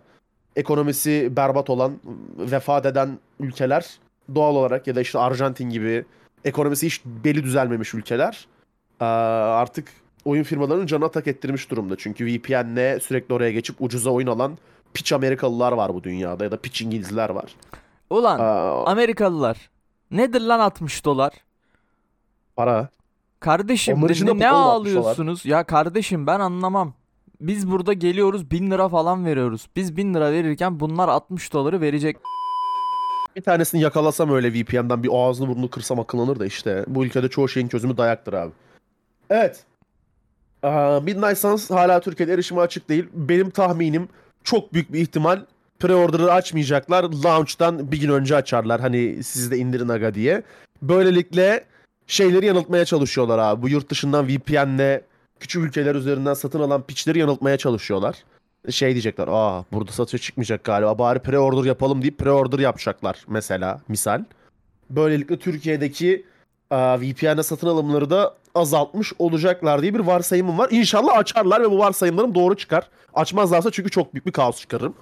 Ekonomisi 0.56 1.36
berbat 1.36 1.70
olan, 1.70 1.92
vefat 2.38 2.86
eden 2.86 3.18
ülkeler 3.40 3.86
doğal 4.34 4.56
olarak 4.56 4.86
ya 4.86 4.94
da 4.94 5.00
işte 5.00 5.18
Arjantin 5.18 5.70
gibi 5.70 6.04
ekonomisi 6.44 6.86
hiç 6.86 7.02
beli 7.04 7.44
düzelmemiş 7.44 7.94
ülkeler 7.94 8.46
aa, 9.00 9.04
artık 9.56 9.88
oyun 10.24 10.42
firmalarının 10.42 10.86
canına 10.86 11.10
tak 11.10 11.26
ettirmiş 11.26 11.70
durumda. 11.70 11.96
Çünkü 11.98 12.26
VPN'le 12.26 13.00
sürekli 13.00 13.34
oraya 13.34 13.52
geçip 13.52 13.76
ucuza 13.82 14.10
oyun 14.10 14.26
alan 14.26 14.58
piç 14.94 15.12
Amerikalılar 15.12 15.72
var 15.72 15.94
bu 15.94 16.04
dünyada 16.04 16.44
ya 16.44 16.50
da 16.50 16.56
piç 16.56 16.82
İngilizler 16.82 17.30
var. 17.30 17.54
Ulan 18.10 18.38
Aa, 18.38 18.84
Amerikalılar. 18.84 19.70
Nedir 20.10 20.40
lan 20.40 20.60
60 20.60 21.04
dolar? 21.04 21.32
para. 22.56 22.88
Kardeşim 23.40 24.00
ne, 24.00 24.06
ne 24.38 24.38
pahalı 24.38 24.70
60 24.72 24.94
dolar. 24.94 25.00
ağlıyorsunuz? 25.00 25.46
Ya 25.46 25.64
kardeşim 25.64 26.26
ben 26.26 26.40
anlamam. 26.40 26.94
Biz 27.40 27.70
burada 27.70 27.92
geliyoruz 27.92 28.50
1000 28.50 28.70
lira 28.70 28.88
falan 28.88 29.24
veriyoruz. 29.26 29.68
Biz 29.76 29.96
1000 29.96 30.14
lira 30.14 30.32
verirken 30.32 30.80
bunlar 30.80 31.08
60 31.08 31.52
doları 31.52 31.80
verecek. 31.80 32.16
Bir 33.36 33.42
tanesini 33.42 33.80
yakalasam 33.80 34.30
öyle 34.30 34.52
VPN'den 34.52 35.02
bir 35.02 35.10
ağzını 35.12 35.48
burnunu 35.48 35.70
kırsam 35.70 36.00
akıllanır 36.00 36.40
da 36.40 36.46
işte. 36.46 36.84
Bu 36.88 37.04
ülkede 37.04 37.28
çoğu 37.28 37.48
şeyin 37.48 37.68
çözümü 37.68 37.96
dayaktır 37.96 38.32
abi. 38.32 38.52
Evet. 39.30 39.64
Aa, 40.62 41.00
Midnight 41.00 41.38
Suns 41.38 41.70
hala 41.70 42.00
Türkiye'de 42.00 42.32
erişime 42.32 42.60
açık 42.60 42.88
değil. 42.88 43.06
Benim 43.14 43.50
tahminim 43.50 44.08
çok 44.44 44.72
büyük 44.72 44.92
bir 44.92 45.00
ihtimal 45.00 45.40
pre-order'ı 45.80 46.32
açmayacaklar. 46.32 47.04
Launch'tan 47.24 47.92
bir 47.92 48.00
gün 48.00 48.08
önce 48.08 48.36
açarlar. 48.36 48.80
Hani 48.80 49.22
siz 49.22 49.50
de 49.50 49.56
indirin 49.58 49.88
aga 49.88 50.14
diye. 50.14 50.42
Böylelikle 50.82 51.64
şeyleri 52.06 52.46
yanıltmaya 52.46 52.84
çalışıyorlar 52.84 53.38
abi. 53.38 53.62
Bu 53.62 53.68
yurt 53.68 53.90
dışından 53.90 54.28
VPN'le 54.28 55.00
küçük 55.40 55.64
ülkeler 55.64 55.94
üzerinden 55.94 56.34
satın 56.34 56.60
alan 56.60 56.82
piçleri 56.82 57.18
yanıltmaya 57.18 57.56
çalışıyorlar. 57.56 58.24
Şey 58.70 58.92
diyecekler. 58.92 59.28
Aa 59.30 59.64
burada 59.72 59.92
satışa 59.92 60.18
çıkmayacak 60.18 60.64
galiba. 60.64 60.98
Bari 60.98 61.18
pre-order 61.18 61.66
yapalım 61.66 62.02
deyip 62.02 62.20
pre-order 62.20 62.62
yapacaklar 62.62 63.24
mesela 63.28 63.80
misal. 63.88 64.24
Böylelikle 64.90 65.38
Türkiye'deki 65.38 66.26
VPN'e 66.72 67.42
satın 67.42 67.66
alımları 67.66 68.10
da 68.10 68.34
azaltmış 68.54 69.12
olacaklar 69.18 69.82
diye 69.82 69.94
bir 69.94 70.00
varsayımım 70.00 70.58
var. 70.58 70.68
İnşallah 70.70 71.18
açarlar 71.18 71.62
ve 71.62 71.70
bu 71.70 71.78
varsayımlarım 71.78 72.34
doğru 72.34 72.56
çıkar. 72.56 72.88
Açmazlarsa 73.14 73.70
çünkü 73.70 73.90
çok 73.90 74.14
büyük 74.14 74.26
bir 74.26 74.32
kaos 74.32 74.60
çıkarırım. 74.60 74.94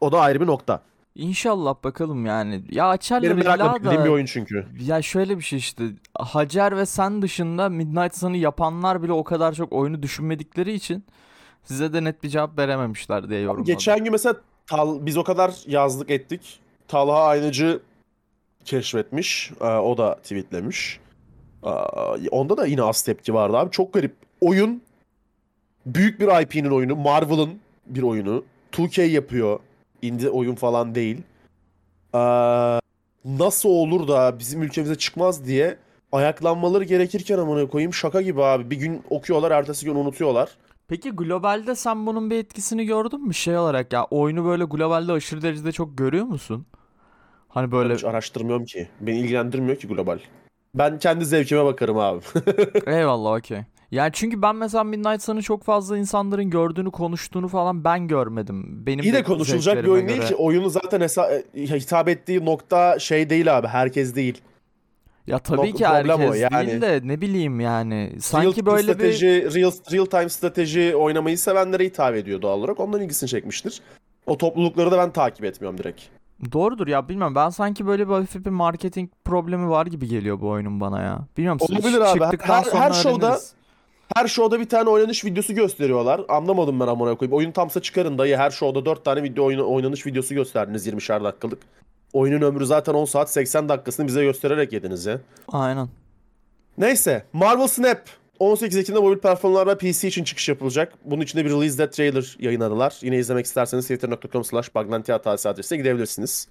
O 0.00 0.12
da 0.12 0.20
ayrı 0.20 0.40
bir 0.40 0.46
nokta. 0.46 0.80
İnşallah 1.14 1.74
bakalım 1.84 2.26
yani. 2.26 2.62
Ya 2.70 2.88
açarlar 2.88 3.22
Benim 3.22 3.36
merakla 3.36 3.74
beklediğim 3.74 4.04
bir 4.04 4.10
oyun 4.10 4.26
çünkü. 4.26 4.66
Ya 4.80 5.02
şöyle 5.02 5.38
bir 5.38 5.42
şey 5.42 5.58
işte. 5.58 5.84
Hacer 6.18 6.76
ve 6.76 6.86
sen 6.86 7.22
dışında 7.22 7.68
Midnight 7.68 8.16
Sun'ı 8.16 8.36
yapanlar 8.36 9.02
bile 9.02 9.12
o 9.12 9.24
kadar 9.24 9.52
çok 9.52 9.72
oyunu 9.72 10.02
düşünmedikleri 10.02 10.72
için 10.72 11.04
size 11.64 11.92
de 11.92 12.04
net 12.04 12.22
bir 12.22 12.28
cevap 12.28 12.58
verememişler 12.58 13.30
diye 13.30 13.40
yorumladım. 13.40 13.64
Geçen 13.64 14.04
gün 14.04 14.12
mesela 14.12 14.36
Tal, 14.66 15.06
biz 15.06 15.16
o 15.16 15.24
kadar 15.24 15.54
yazlık 15.66 16.10
ettik. 16.10 16.60
Talha 16.88 17.24
Aynacı 17.24 17.80
keşfetmiş. 18.64 19.52
Ee, 19.60 19.64
o 19.64 19.98
da 19.98 20.14
tweetlemiş. 20.14 21.00
Ee, 21.64 21.68
onda 22.30 22.56
da 22.56 22.66
yine 22.66 22.82
az 22.82 23.02
tepki 23.02 23.34
vardı 23.34 23.56
abi. 23.56 23.70
Çok 23.70 23.92
garip. 23.92 24.14
Oyun 24.40 24.82
büyük 25.86 26.20
bir 26.20 26.42
IP'nin 26.42 26.70
oyunu. 26.70 26.96
Marvel'ın 26.96 27.60
bir 27.86 28.02
oyunu. 28.02 28.44
2K 28.72 29.02
yapıyor. 29.02 29.60
Indie 30.02 30.28
oyun 30.28 30.54
falan 30.54 30.94
değil. 30.94 31.22
Ee, 32.14 32.18
nasıl 33.24 33.68
olur 33.68 34.08
da 34.08 34.38
bizim 34.38 34.62
ülkemize 34.62 34.94
çıkmaz 34.94 35.46
diye 35.46 35.76
ayaklanmaları 36.12 36.84
gerekirken 36.84 37.38
amına 37.38 37.68
koyayım 37.68 37.94
şaka 37.94 38.22
gibi 38.22 38.42
abi. 38.42 38.70
Bir 38.70 38.76
gün 38.76 39.02
okuyorlar, 39.10 39.50
ertesi 39.50 39.86
gün 39.86 39.94
unutuyorlar. 39.94 40.50
Peki 40.88 41.10
globalde 41.10 41.74
sen 41.74 42.06
bunun 42.06 42.30
bir 42.30 42.36
etkisini 42.38 42.84
gördün 42.86 43.26
mü 43.26 43.34
şey 43.34 43.58
olarak 43.58 43.92
ya 43.92 44.04
oyunu 44.10 44.44
böyle 44.44 44.64
globalde 44.64 45.12
aşırı 45.12 45.42
derecede 45.42 45.72
çok 45.72 45.98
görüyor 45.98 46.24
musun? 46.24 46.66
Hani 47.48 47.72
böyle 47.72 47.94
Hiç 47.94 48.04
araştırmıyorum 48.04 48.64
ki. 48.64 48.88
Beni 49.00 49.18
ilgilendirmiyor 49.18 49.76
ki 49.76 49.88
global. 49.88 50.18
Ben 50.74 50.98
kendi 50.98 51.24
zevkime 51.24 51.64
bakarım 51.64 51.98
abi. 51.98 52.20
eyvallah 52.86 53.32
okey. 53.38 53.60
Yani 53.90 54.10
çünkü 54.12 54.42
ben 54.42 54.56
mesela 54.56 54.84
Midnight 54.84 55.22
Sun'ı 55.22 55.42
çok 55.42 55.62
fazla 55.64 55.98
insanların 55.98 56.50
gördüğünü 56.50 56.90
konuştuğunu 56.90 57.48
falan 57.48 57.84
ben 57.84 58.08
görmedim. 58.08 58.86
Benim 58.86 59.04
İyi 59.04 59.12
de 59.12 59.22
konuşulacak 59.22 59.84
bir 59.84 59.88
oyun 59.88 60.08
değil 60.08 60.18
göre. 60.18 60.28
ki. 60.28 60.34
Oyunu 60.34 60.70
zaten 60.70 61.00
hesa- 61.00 61.42
hitap 61.56 62.08
ettiği 62.08 62.44
nokta 62.44 62.98
şey 62.98 63.30
değil 63.30 63.58
abi. 63.58 63.66
Herkes 63.66 64.14
değil. 64.14 64.40
Ya 65.26 65.38
tabii 65.38 65.60
Nok- 65.60 65.72
ki 65.76 65.84
problem 65.84 66.20
o 66.20 66.34
herkes 66.34 66.52
yani. 66.52 66.66
değil 66.66 66.80
de 66.80 67.00
ne 67.04 67.20
bileyim 67.20 67.60
yani. 67.60 68.10
real 68.12 68.20
Sanki 68.20 68.66
böyle 68.66 68.88
bir 68.88 68.92
strateji, 68.92 69.54
real, 69.54 69.72
real 69.92 70.04
time 70.04 70.28
strateji 70.28 70.96
oynamayı 70.96 71.38
sevenlere 71.38 71.84
hitap 71.84 72.14
ediyor 72.14 72.42
doğal 72.42 72.58
olarak. 72.58 72.80
Ondan 72.80 73.00
ilgisini 73.02 73.28
çekmiştir. 73.28 73.80
O 74.26 74.38
toplulukları 74.38 74.90
da 74.90 74.98
ben 74.98 75.10
takip 75.12 75.44
etmiyorum 75.44 75.78
direkt. 75.78 76.02
Doğrudur 76.52 76.86
ya 76.86 77.08
bilmiyorum. 77.08 77.34
Ben 77.34 77.48
sanki 77.48 77.86
böyle 77.86 78.08
bir 78.08 78.12
hafif 78.12 78.44
bir 78.44 78.50
marketing 78.50 79.10
problemi 79.24 79.70
var 79.70 79.86
gibi 79.86 80.08
geliyor 80.08 80.40
bu 80.40 80.48
oyunun 80.48 80.80
bana 80.80 81.02
ya. 81.02 81.18
Bilmiyorum. 81.36 81.60
Olabilir 81.70 82.00
abi. 82.00 82.18
Çıktıktan 82.18 82.54
Her- 82.58 82.64
sonra 82.64 82.80
her 82.80 82.90
show'da- 82.90 83.26
öğreniriz. 83.26 83.52
Her 84.16 84.28
show'da 84.28 84.60
bir 84.60 84.68
tane 84.68 84.88
oynanış 84.90 85.24
videosu 85.24 85.54
gösteriyorlar. 85.54 86.20
Anlamadım 86.28 86.80
ben 86.80 86.86
amına 86.86 87.14
koyayım. 87.14 87.36
Oyun 87.36 87.52
tamsa 87.52 87.82
çıkarın 87.82 88.18
dayı. 88.18 88.36
Her 88.36 88.50
show'da 88.50 88.84
4 88.84 89.04
tane 89.04 89.22
video 89.22 89.44
oynanış 89.74 90.06
videosu 90.06 90.34
gösterdiniz 90.34 90.86
20'şer 90.86 91.24
dakikalık. 91.24 91.58
Oyunun 92.14 92.42
ömrü 92.42 92.66
zaten 92.66 92.94
10 92.94 93.04
saat 93.04 93.30
80 93.30 93.68
dakikasını 93.68 94.06
bize 94.06 94.24
göstererek 94.24 94.72
yediniz 94.72 95.06
ya. 95.06 95.20
Aynen. 95.48 95.88
Neyse. 96.78 97.24
Marvel 97.32 97.66
Snap 97.66 98.00
18 98.38 98.78
Ekim'de 98.78 98.98
mobil 98.98 99.18
platformlarda 99.18 99.78
PC 99.78 100.08
için 100.08 100.24
çıkış 100.24 100.48
yapılacak. 100.48 100.92
Bunun 101.04 101.22
için 101.22 101.38
de 101.38 101.44
bir 101.44 101.50
release 101.50 101.78
date 101.78 101.90
trailer 101.90 102.36
yayınladılar. 102.38 102.98
Yine 103.02 103.16
izlemek 103.18 103.46
isterseniz 103.46 103.84
twitter.com 103.84 104.44
slash 104.44 104.74
baglanti 104.74 105.12
hatası 105.12 105.48
adresine 105.48 105.78
gidebilirsiniz. 105.78 106.48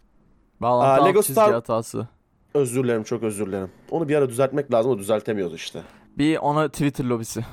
Bağlantı 0.61 0.87
Aa, 0.87 0.97
alt 1.03 1.07
Lego 1.09 1.21
çizgi 1.21 1.33
Star- 1.41 1.53
hatası. 1.53 2.07
Özür 2.53 2.83
dilerim 2.83 3.03
çok 3.03 3.23
özür 3.23 3.47
dilerim. 3.47 3.71
Onu 3.91 4.09
bir 4.09 4.15
ara 4.15 4.29
düzeltmek 4.29 4.73
lazım 4.73 4.91
o 4.91 4.97
düzeltemiyoruz 4.97 5.55
işte. 5.55 5.81
Bir 6.17 6.37
ona 6.37 6.69
Twitter 6.69 7.05
lobisi. 7.05 7.45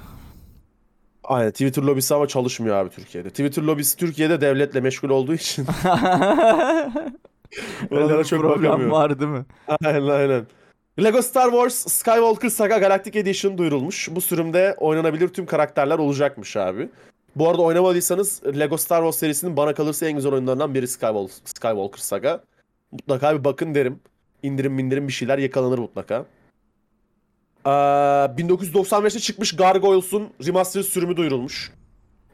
Aynen 1.25 1.51
Twitter 1.51 1.83
lobisi 1.83 2.15
ama 2.15 2.27
çalışmıyor 2.29 2.77
abi 2.77 2.91
Türkiye'de. 2.91 3.31
Twitter 3.31 3.63
lobisi 3.63 3.97
Türkiye'de 3.97 4.41
devletle 4.41 4.81
meşgul 4.81 5.11
olduğu 5.11 5.35
için. 5.35 5.67
Bir 7.91 8.25
çok 8.25 8.45
bakamıyorum. 8.45 8.91
var 8.91 9.21
değil 9.21 9.31
mi? 9.31 9.45
aynen 9.85 10.09
aynen. 10.09 10.47
Lego 11.03 11.23
Star 11.23 11.51
Wars 11.51 11.75
Skywalker 11.75 12.49
Saga 12.49 12.79
Galactic 12.79 13.19
Edition 13.19 13.59
duyurulmuş. 13.59 14.09
Bu 14.11 14.21
sürümde 14.21 14.75
oynanabilir 14.79 15.29
tüm 15.29 15.47
karakterler 15.47 15.99
olacakmış 15.99 16.57
abi. 16.57 16.89
Bu 17.37 17.49
arada 17.49 17.63
oynamadıysanız 17.63 18.43
Lego 18.59 18.77
Star 18.77 18.99
Wars 18.99 19.17
serisinin 19.17 19.57
bana 19.57 19.75
kalırsa 19.75 20.07
en 20.07 20.13
güzel 20.13 20.33
oyunlarından 20.33 20.75
biri 20.75 20.89
Skywalker, 20.89 21.99
Saga. 21.99 22.45
Mutlaka 22.93 23.39
bir 23.39 23.45
bakın 23.45 23.75
derim. 23.75 24.01
İndirim 24.43 24.79
indirim 24.79 25.09
bir 25.09 25.13
şeyler 25.13 25.39
yakalanır 25.39 25.79
mutlaka. 25.79 26.25
Ee, 27.67 27.69
1995'te 27.69 29.19
çıkmış 29.19 29.57
Gargoyles'un 29.57 30.29
remastered 30.47 30.85
sürümü 30.85 31.17
duyurulmuş. 31.17 31.73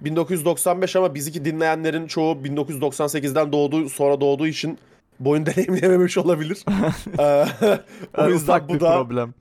1995 0.00 0.96
ama 0.96 1.14
biziki 1.14 1.44
dinleyenlerin 1.44 2.06
çoğu 2.06 2.34
1998'den 2.34 3.52
doğduğu 3.52 3.88
sonra 3.88 4.20
doğduğu 4.20 4.46
için 4.46 4.78
bu 5.20 5.30
oyunu 5.30 5.46
deneyimleyememiş 5.56 6.18
olabilir. 6.18 6.64
Ee, 7.18 7.46
o 8.18 8.28
yüzden 8.28 8.68
bu 8.68 8.80
da 8.80 8.96
problem. 8.96 9.34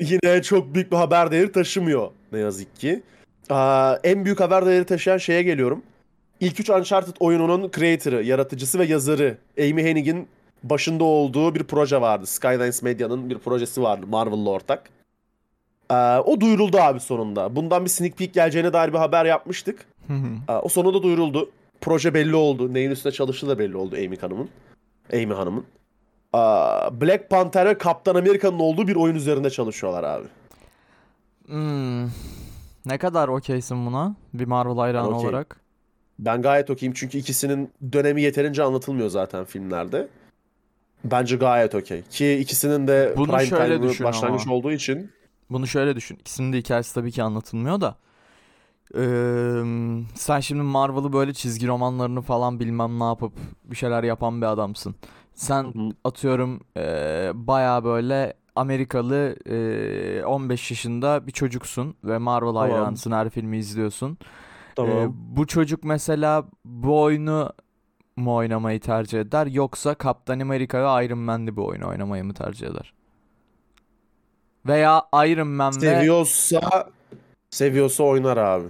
yine 0.00 0.42
çok 0.42 0.74
büyük 0.74 0.92
bir 0.92 0.96
haber 0.96 1.30
değeri 1.30 1.52
taşımıyor 1.52 2.10
ne 2.32 2.38
yazık 2.38 2.76
ki. 2.76 3.02
Aa, 3.50 3.96
en 4.04 4.24
büyük 4.24 4.40
haber 4.40 4.66
değeri 4.66 4.84
taşıyan 4.84 5.18
şeye 5.18 5.42
geliyorum. 5.42 5.82
İlk 6.40 6.60
üç 6.60 6.70
Uncharted 6.70 7.16
oyununun 7.20 7.70
creator'ı, 7.76 8.22
yaratıcısı 8.22 8.78
ve 8.78 8.84
yazarı 8.84 9.38
Amy 9.60 9.82
Hennig'in 9.82 10.28
başında 10.62 11.04
olduğu 11.04 11.54
bir 11.54 11.64
proje 11.64 12.00
vardı. 12.00 12.26
Skylines 12.26 12.82
Media'nın 12.82 13.30
bir 13.30 13.38
projesi 13.38 13.82
vardı 13.82 14.06
Marvel'la 14.06 14.50
ortak. 14.50 14.90
Aa, 15.88 16.20
o 16.22 16.40
duyuruldu 16.40 16.76
abi 16.78 17.00
sonunda. 17.00 17.56
Bundan 17.56 17.84
bir 17.84 17.90
sneak 17.90 18.16
peek 18.16 18.34
geleceğine 18.34 18.72
dair 18.72 18.92
bir 18.92 18.98
haber 18.98 19.24
yapmıştık. 19.24 19.86
Aa, 20.48 20.60
o 20.60 20.68
sonunda 20.68 21.02
duyuruldu. 21.02 21.50
Proje 21.80 22.14
belli 22.14 22.36
oldu. 22.36 22.74
Neyin 22.74 22.90
üstüne 22.90 23.12
çalıştığı 23.12 23.48
da 23.48 23.58
belli 23.58 23.76
oldu 23.76 23.96
Amy 23.96 24.18
Hanım'ın. 24.18 24.48
Amy 25.12 25.34
Hanım'ın. 25.34 25.64
Black 27.00 27.30
Panther 27.30 27.66
ve 27.66 27.78
Kaptan 27.78 28.14
Amerika'nın 28.14 28.58
olduğu 28.58 28.88
bir 28.88 28.96
oyun 28.96 29.14
üzerinde 29.14 29.50
çalışıyorlar 29.50 30.04
abi. 30.04 30.26
Hmm. 31.46 32.04
Ne 32.86 32.98
kadar 32.98 33.28
okeysin 33.28 33.86
buna? 33.86 34.14
Bir 34.34 34.44
Marvel 34.44 34.76
hayranı 34.76 35.06
Ben 35.08 35.12
okeyim. 35.12 35.28
olarak. 35.28 35.60
Ben 36.18 36.42
gayet 36.42 36.70
okeyim 36.70 36.92
çünkü 36.96 37.18
ikisinin 37.18 37.70
dönemi 37.92 38.22
yeterince 38.22 38.62
anlatılmıyor 38.62 39.08
zaten 39.08 39.44
filmlerde. 39.44 40.08
Bence 41.04 41.36
gayet 41.36 41.74
okey. 41.74 42.02
Ki 42.02 42.32
ikisinin 42.34 42.86
de 42.88 43.14
Bunu 43.16 43.26
prime 43.26 43.46
şöyle 43.46 43.82
düşün 43.82 44.04
başlangıç 44.06 44.42
ama. 44.46 44.54
olduğu 44.54 44.72
için. 44.72 45.10
Bunu 45.50 45.66
şöyle 45.66 45.96
düşün. 45.96 46.16
İkisinin 46.20 46.52
de 46.52 46.58
hikayesi 46.58 46.94
tabii 46.94 47.12
ki 47.12 47.22
anlatılmıyor 47.22 47.80
da. 47.80 47.96
Eee, 48.94 50.04
sen 50.14 50.40
şimdi 50.40 50.62
Marvel'ı 50.62 51.12
böyle 51.12 51.32
çizgi 51.32 51.66
romanlarını 51.68 52.20
falan 52.22 52.60
bilmem 52.60 52.98
ne 53.00 53.04
yapıp 53.04 53.32
bir 53.64 53.76
şeyler 53.76 54.02
yapan 54.04 54.40
bir 54.42 54.46
adamsın. 54.46 54.94
Sen 55.34 55.62
Hı 55.64 55.68
hı. 55.68 55.88
atıyorum 56.04 56.60
eee 56.76 57.30
baya 57.34 57.84
böyle 57.84 58.34
Amerikalı 58.56 59.36
eee, 59.46 60.24
15 60.24 60.70
yaşında 60.70 61.26
bir 61.26 61.32
çocuksun 61.32 61.94
ve 62.04 62.18
Marvel 62.18 62.52
Tamam. 62.52 62.56
hayranısın 62.70 63.12
her 63.12 63.30
filmi 63.30 63.58
izliyorsun. 63.58 64.18
Tamam. 64.76 64.92
Ee, 64.98 65.06
bu 65.36 65.46
çocuk 65.46 65.84
mesela 65.84 66.44
bu 66.64 67.02
oyunu 67.02 67.50
mu 68.16 68.34
oynamayı 68.34 68.80
tercih 68.80 69.20
eder 69.20 69.46
yoksa 69.46 69.94
Kaptan 69.94 70.40
Amerika 70.40 70.78
ve 71.00 71.06
Iron 71.06 71.18
Man'li 71.18 71.56
bir 71.56 71.62
oyunu 71.62 71.88
oynamayı 71.88 72.24
mı 72.24 72.34
tercih 72.34 72.66
eder? 72.66 72.92
Veya 74.66 75.02
Iron 75.26 75.48
Man 75.48 75.72
ve 75.72 75.80
seviyorsa 75.80 76.60
seviyorsa 77.56 78.04
oynar 78.04 78.36
abi. 78.36 78.68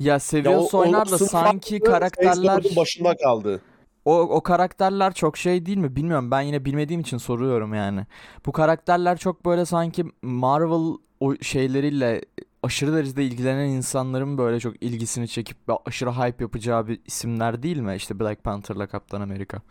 ya 0.00 0.18
seviyorsa 0.18 0.78
oynar 0.78 1.10
da 1.10 1.18
sanki 1.18 1.80
karakterler 1.80 2.64
başında 2.76 3.16
kaldı. 3.16 3.60
o 4.04 4.20
o 4.20 4.40
karakterler 4.40 5.12
çok 5.12 5.36
şey 5.36 5.66
değil 5.66 5.78
mi? 5.78 5.96
Bilmiyorum. 5.96 6.30
Ben 6.30 6.40
yine 6.40 6.64
bilmediğim 6.64 7.00
için 7.00 7.18
soruyorum 7.18 7.74
yani. 7.74 8.06
Bu 8.46 8.52
karakterler 8.52 9.18
çok 9.18 9.44
böyle 9.44 9.64
sanki 9.64 10.04
Marvel 10.22 10.96
o 11.20 11.34
şeyleriyle 11.42 12.20
aşırı 12.62 12.94
derecede 12.94 13.24
ilgilenen 13.24 13.68
insanların 13.68 14.38
böyle 14.38 14.60
çok 14.60 14.82
ilgisini 14.82 15.28
çekip 15.28 15.56
aşırı 15.86 16.10
hype 16.10 16.44
yapacağı 16.44 16.88
bir 16.88 17.00
isimler 17.06 17.62
değil 17.62 17.78
mi? 17.80 17.94
İşte 17.96 18.20
Black 18.20 18.44
Panther'la 18.44 18.86
Kaptan 18.86 19.20
Amerika. 19.20 19.62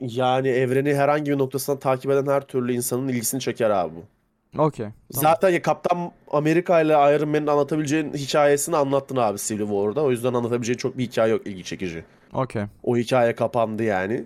Yani 0.00 0.48
evreni 0.48 0.94
herhangi 0.94 1.30
bir 1.30 1.38
noktasından 1.38 1.78
takip 1.78 2.10
eden 2.10 2.32
her 2.32 2.46
türlü 2.46 2.72
insanın 2.72 3.08
ilgisini 3.08 3.40
çeker 3.40 3.70
abi 3.70 3.94
bu. 3.94 4.15
Okey. 4.58 4.86
Tamam. 4.86 5.22
Zaten 5.22 5.48
ya 5.48 5.62
Kaptan 5.62 6.12
Amerika 6.30 6.80
ile 6.80 6.92
Iron 6.92 7.28
Man'in 7.28 7.46
anlatabileceğin 7.46 8.12
hikayesini 8.12 8.76
anlattın 8.76 9.16
abi 9.16 9.38
Civil 9.38 9.66
War'da. 9.66 10.02
O 10.02 10.10
yüzden 10.10 10.34
anlatabileceğin 10.34 10.78
çok 10.78 10.98
bir 10.98 11.04
hikaye 11.04 11.32
yok 11.32 11.46
ilgi 11.46 11.64
çekici. 11.64 12.04
Okey. 12.32 12.62
O 12.82 12.96
hikaye 12.96 13.34
kapandı 13.34 13.82
yani. 13.82 14.24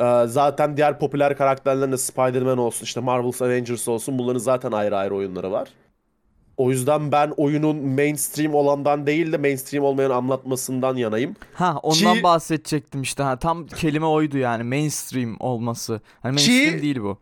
Ee, 0.00 0.24
zaten 0.26 0.76
diğer 0.76 0.98
popüler 0.98 1.36
karakterlerin 1.36 1.92
de 1.92 1.98
Spider-Man 1.98 2.58
olsun, 2.58 2.84
işte 2.84 3.00
Marvel's 3.00 3.42
Avengers 3.42 3.88
olsun 3.88 4.18
bunların 4.18 4.38
zaten 4.38 4.72
ayrı 4.72 4.96
ayrı 4.96 5.14
oyunları 5.14 5.52
var. 5.52 5.68
O 6.56 6.70
yüzden 6.70 7.12
ben 7.12 7.32
oyunun 7.36 7.76
mainstream 7.76 8.54
olandan 8.54 9.06
değil 9.06 9.32
de 9.32 9.36
mainstream 9.36 9.84
olmayan 9.84 10.10
anlatmasından 10.10 10.96
yanayım. 10.96 11.36
Ha 11.54 11.78
ondan 11.82 12.14
Ki- 12.14 12.22
bahsedecektim 12.22 13.02
işte. 13.02 13.22
Ha, 13.22 13.38
tam 13.38 13.66
kelime 13.66 14.06
oydu 14.06 14.38
yani 14.38 14.62
mainstream 14.62 15.36
olması. 15.40 16.00
Hani 16.22 16.36
Ki- 16.36 16.50
mainstream 16.50 16.82
değil 16.82 17.00
bu. 17.00 17.18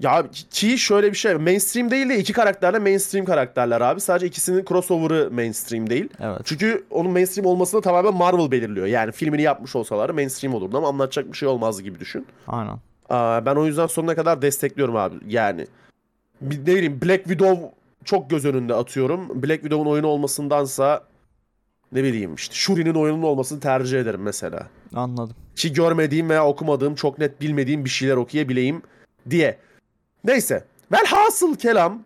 Ya 0.00 0.24
ki 0.50 0.78
şöyle 0.78 1.12
bir 1.12 1.16
şey, 1.16 1.34
mainstream 1.34 1.90
değil 1.90 2.08
de 2.08 2.18
iki 2.18 2.32
karakter 2.32 2.74
de 2.74 2.78
mainstream 2.78 3.26
karakterler 3.26 3.80
abi. 3.80 4.00
Sadece 4.00 4.26
ikisinin 4.26 4.64
crossover'ı 4.64 5.30
mainstream 5.30 5.90
değil. 5.90 6.08
Evet. 6.20 6.40
Çünkü 6.44 6.84
onun 6.90 7.10
mainstream 7.10 7.46
olmasını 7.46 7.80
tamamen 7.80 8.14
Marvel 8.14 8.50
belirliyor. 8.50 8.86
Yani 8.86 9.12
filmini 9.12 9.42
yapmış 9.42 9.76
olsalar 9.76 10.10
mainstream 10.10 10.54
olurdu 10.54 10.76
ama 10.76 10.88
anlatacak 10.88 11.32
bir 11.32 11.36
şey 11.36 11.48
olmazdı 11.48 11.82
gibi 11.82 12.00
düşün. 12.00 12.26
Aynen. 12.46 12.78
Aa, 13.08 13.46
ben 13.46 13.56
o 13.56 13.66
yüzden 13.66 13.86
sonuna 13.86 14.14
kadar 14.14 14.42
destekliyorum 14.42 14.96
abi. 14.96 15.14
Yani 15.28 15.66
ne 16.40 16.66
bileyim 16.66 17.00
Black 17.02 17.24
Widow 17.24 17.70
çok 18.04 18.30
göz 18.30 18.44
önünde 18.44 18.74
atıyorum. 18.74 19.42
Black 19.42 19.60
Widow'un 19.60 19.90
oyunu 19.90 20.06
olmasındansa 20.06 21.04
ne 21.92 22.04
bileyim 22.04 22.34
işte 22.34 22.54
Shuri'nin 22.54 22.94
oyunun 22.94 23.22
olmasını 23.22 23.60
tercih 23.60 24.00
ederim 24.00 24.22
mesela. 24.22 24.66
Anladım. 24.94 25.36
Ki 25.56 25.72
görmediğim 25.72 26.30
veya 26.30 26.46
okumadığım 26.46 26.94
çok 26.94 27.18
net 27.18 27.40
bilmediğim 27.40 27.84
bir 27.84 27.90
şeyler 27.90 28.16
okuyabileyim 28.16 28.82
diye. 29.30 29.58
Neyse. 30.26 30.64
Velhasıl 30.92 31.56
kelam 31.56 32.02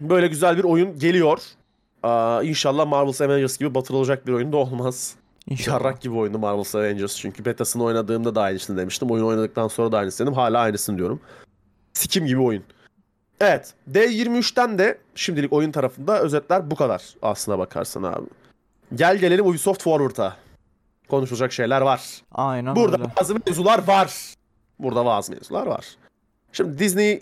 böyle 0.00 0.26
güzel 0.26 0.58
bir 0.58 0.64
oyun 0.64 0.98
geliyor. 0.98 1.42
Aa, 2.02 2.42
inşallah 2.42 2.86
Marvel's 2.86 3.20
Avengers 3.20 3.58
gibi 3.58 3.74
batırılacak 3.74 4.26
bir 4.26 4.32
oyun 4.32 4.52
da 4.52 4.56
olmaz. 4.56 5.14
İnşallah. 5.48 5.74
Yarrak 5.80 6.00
gibi 6.00 6.14
oyundu 6.14 6.38
Marvel's 6.38 6.74
Avengers 6.74 7.16
çünkü 7.16 7.44
betasını 7.44 7.84
oynadığımda 7.84 8.34
da 8.34 8.42
aynısını 8.42 8.76
demiştim. 8.76 9.10
Oyun 9.10 9.24
oynadıktan 9.24 9.68
sonra 9.68 9.92
da 9.92 9.98
aynısını 9.98 10.26
dedim. 10.26 10.34
Hala 10.38 10.58
aynısını 10.60 10.98
diyorum. 10.98 11.20
Sikim 11.92 12.26
gibi 12.26 12.40
oyun. 12.40 12.64
Evet. 13.40 13.74
D23'ten 13.92 14.78
de 14.78 14.98
şimdilik 15.14 15.52
oyun 15.52 15.72
tarafında 15.72 16.20
özetler 16.20 16.70
bu 16.70 16.76
kadar 16.76 17.02
aslına 17.22 17.58
bakarsan 17.58 18.02
abi. 18.02 18.26
Gel 18.94 19.16
gelelim 19.16 19.46
Ubisoft 19.46 19.82
Forward'a. 19.82 20.36
Konuşulacak 21.08 21.52
şeyler 21.52 21.80
var. 21.80 22.20
Aynen 22.32 22.76
Burada 22.76 22.96
öyle. 22.96 23.10
bazı 23.20 23.34
mevzular 23.46 23.86
var. 23.88 24.34
Burada 24.78 25.04
bazı 25.04 25.32
mevzular 25.32 25.66
var. 25.66 25.86
Şimdi 26.52 26.78
Disney 26.78 27.12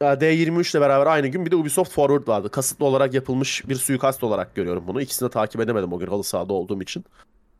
e, 0.00 0.04
D23 0.04 0.76
ile 0.76 0.80
beraber 0.80 1.06
aynı 1.06 1.26
gün 1.26 1.46
bir 1.46 1.50
de 1.50 1.56
Ubisoft 1.56 1.92
Forward 1.92 2.28
vardı. 2.28 2.50
Kasıtlı 2.50 2.86
olarak 2.86 3.14
yapılmış 3.14 3.68
bir 3.68 3.74
suikast 3.74 4.24
olarak 4.24 4.54
görüyorum 4.54 4.84
bunu. 4.86 5.00
İkisini 5.00 5.26
de 5.26 5.30
takip 5.30 5.60
edemedim 5.60 5.92
o 5.92 5.98
gün 5.98 6.06
halı 6.06 6.24
sahada 6.24 6.52
olduğum 6.52 6.82
için. 6.82 7.04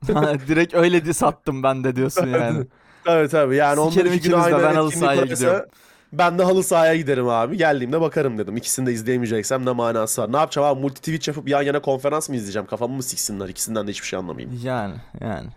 Direkt 0.49 0.75
öyle 0.75 1.05
di 1.05 1.15
sattım 1.15 1.63
ben 1.63 1.85
de 1.85 1.97
diyorsun 1.97 2.27
yani. 2.27 2.67
Evet 3.09 3.31
tabii 3.31 3.57
yani 3.57 3.81
onlar 3.81 3.91
Sikerim 3.91 4.13
iki 4.13 4.29
gün 4.29 4.37
aynı 4.37 4.63
ben 4.63 4.75
halı 4.75 4.91
sahaya 4.91 5.25
gidiyorum. 5.25 5.67
Ben 6.13 6.39
de 6.39 6.43
halı 6.43 6.63
sahaya 6.63 6.97
giderim 6.97 7.29
abi. 7.29 7.57
Geldiğimde 7.57 8.01
bakarım 8.01 8.39
dedim. 8.39 8.57
İkisini 8.57 8.87
de 8.87 8.93
izleyemeyeceksem 8.93 9.67
ne 9.67 9.73
manası 9.73 10.23
var. 10.23 10.33
Ne 10.33 10.37
yapacağım 10.37 10.69
abi? 10.69 10.81
Multi 10.81 10.95
Twitch 10.95 11.29
yapıp 11.29 11.49
yan 11.49 11.63
yana 11.63 11.81
konferans 11.81 12.29
mı 12.29 12.37
izleyeceğim? 12.37 12.67
Kafamı 12.67 12.95
mı 12.95 13.03
siksinler? 13.03 13.49
İkisinden 13.49 13.87
de 13.87 13.91
hiçbir 13.91 14.07
şey 14.07 14.19
anlamayayım. 14.19 14.61
Yani 14.65 14.95
yani. 15.21 15.49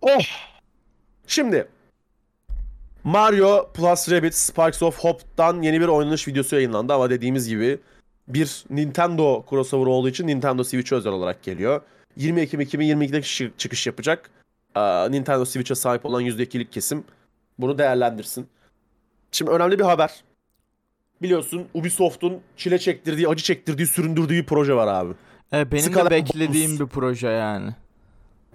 Oh! 0.00 0.24
Şimdi 1.26 1.68
Mario 3.04 3.70
Plus 3.74 4.10
Rabbids 4.10 4.36
Sparks 4.36 4.82
of 4.82 4.98
Hope'dan 4.98 5.62
yeni 5.62 5.80
bir 5.80 5.88
oynanış 5.88 6.28
videosu 6.28 6.56
yayınlandı 6.56 6.92
ama 6.94 7.10
dediğimiz 7.10 7.48
gibi 7.48 7.78
bir 8.28 8.64
Nintendo 8.70 9.44
crossover 9.50 9.86
olduğu 9.86 10.08
için 10.08 10.26
Nintendo 10.26 10.64
Switch'e 10.64 10.94
özel 10.96 11.12
olarak 11.12 11.42
geliyor. 11.42 11.80
20 12.16 12.40
Ekim 12.40 12.60
2022'de 12.60 13.18
çı- 13.18 13.50
çıkış 13.58 13.86
yapacak. 13.86 14.30
Nintendo 15.10 15.44
Switch'e 15.44 15.74
sahip 15.74 16.06
olan 16.06 16.22
%2'lik 16.22 16.72
kesim 16.72 17.04
bunu 17.58 17.78
değerlendirsin. 17.78 18.46
Şimdi 19.32 19.50
önemli 19.50 19.78
bir 19.78 19.84
haber. 19.84 20.24
Biliyorsun 21.22 21.66
Ubisoft'un 21.74 22.40
çile 22.56 22.78
çektirdiği, 22.78 23.28
acı 23.28 23.44
çektirdiği, 23.44 23.86
süründürdüğü 23.86 24.34
bir 24.34 24.46
proje 24.46 24.74
var 24.74 24.86
abi. 24.86 25.12
E, 25.52 25.72
benim 25.72 25.98
and 25.98 26.06
de 26.06 26.10
beklediğim 26.10 26.70
Bones. 26.70 26.80
bir 26.80 26.86
proje 26.86 27.28
yani. 27.28 27.70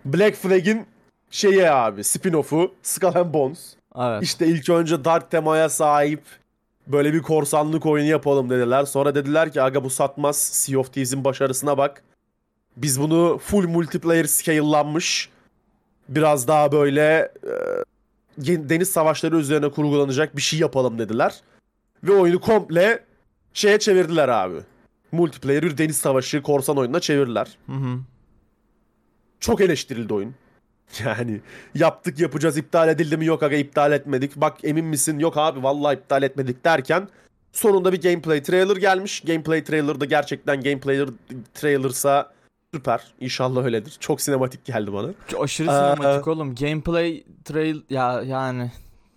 Black 0.06 0.36
Flag'in 0.36 0.86
şeyi 1.32 1.72
abi, 1.72 2.02
spin-off'u 2.02 2.72
Skull 2.84 3.34
Bones. 3.34 3.77
Evet. 4.00 4.24
İşte 4.24 4.48
ilk 4.48 4.70
önce 4.70 5.06
dark 5.06 5.32
temaya 5.32 5.70
sahip 5.70 6.22
böyle 6.88 7.14
bir 7.14 7.22
korsanlık 7.22 7.86
oyunu 7.86 8.08
yapalım 8.08 8.50
dediler. 8.50 8.86
Sonra 8.86 9.16
dediler 9.16 9.52
ki 9.52 9.62
aga 9.62 9.84
bu 9.84 9.90
satmaz. 9.90 10.38
Sea 10.38 10.80
of 10.80 10.94
Thieves'in 10.94 11.24
başarısına 11.24 11.78
bak. 11.78 12.04
Biz 12.78 13.02
bunu 13.02 13.40
full 13.44 13.68
multiplayer 13.68 14.26
scale'lanmış 14.26 15.30
biraz 16.10 16.48
daha 16.48 16.72
böyle 16.72 17.32
e, 17.44 18.70
deniz 18.70 18.90
savaşları 18.90 19.38
üzerine 19.38 19.70
kurgulanacak 19.70 20.36
bir 20.36 20.42
şey 20.42 20.60
yapalım 20.60 21.00
dediler. 21.00 21.42
Ve 22.04 22.12
oyunu 22.12 22.42
komple 22.42 23.04
şeye 23.54 23.80
çevirdiler 23.80 24.30
abi. 24.30 24.58
Multiplayer 25.12 25.64
bir 25.64 25.78
deniz 25.78 25.98
savaşı 25.98 26.42
korsan 26.42 26.78
oyununa 26.78 27.00
çevirdiler. 27.00 27.58
Hı 27.66 27.74
hı. 27.74 28.00
Çok 29.40 29.62
eleştirildi 29.62 30.14
oyun. 30.14 30.36
Yani 31.06 31.42
yaptık 31.76 32.20
yapacağız 32.20 32.58
iptal 32.58 32.90
edildi 32.90 33.18
mi 33.18 33.26
yok 33.26 33.44
aga 33.44 33.56
iptal 33.56 33.92
etmedik. 33.92 34.36
Bak 34.36 34.58
emin 34.64 34.86
misin 34.86 35.20
yok 35.20 35.38
abi 35.38 35.64
vallahi 35.64 35.96
iptal 35.96 36.24
etmedik 36.24 36.66
derken 36.66 37.08
sonunda 37.52 37.94
bir 37.94 38.02
gameplay 38.02 38.44
trailer 38.44 38.78
gelmiş. 38.78 39.22
Gameplay 39.22 39.64
trailer 39.64 40.00
da 40.00 40.06
gerçekten 40.06 40.62
gameplay 40.62 41.06
trailersa 41.54 42.32
süper. 42.74 43.04
İnşallah 43.20 43.66
öyledir. 43.66 43.98
Çok 44.00 44.22
sinematik 44.22 44.66
geldi 44.66 44.94
bana. 44.94 45.08
Çok 45.28 45.44
Aşırı 45.44 45.68
sinematik 45.68 46.28
oğlum. 46.28 46.56
Gameplay 46.56 47.24
trail 47.46 47.82
ya 47.90 48.22
yani 48.22 48.72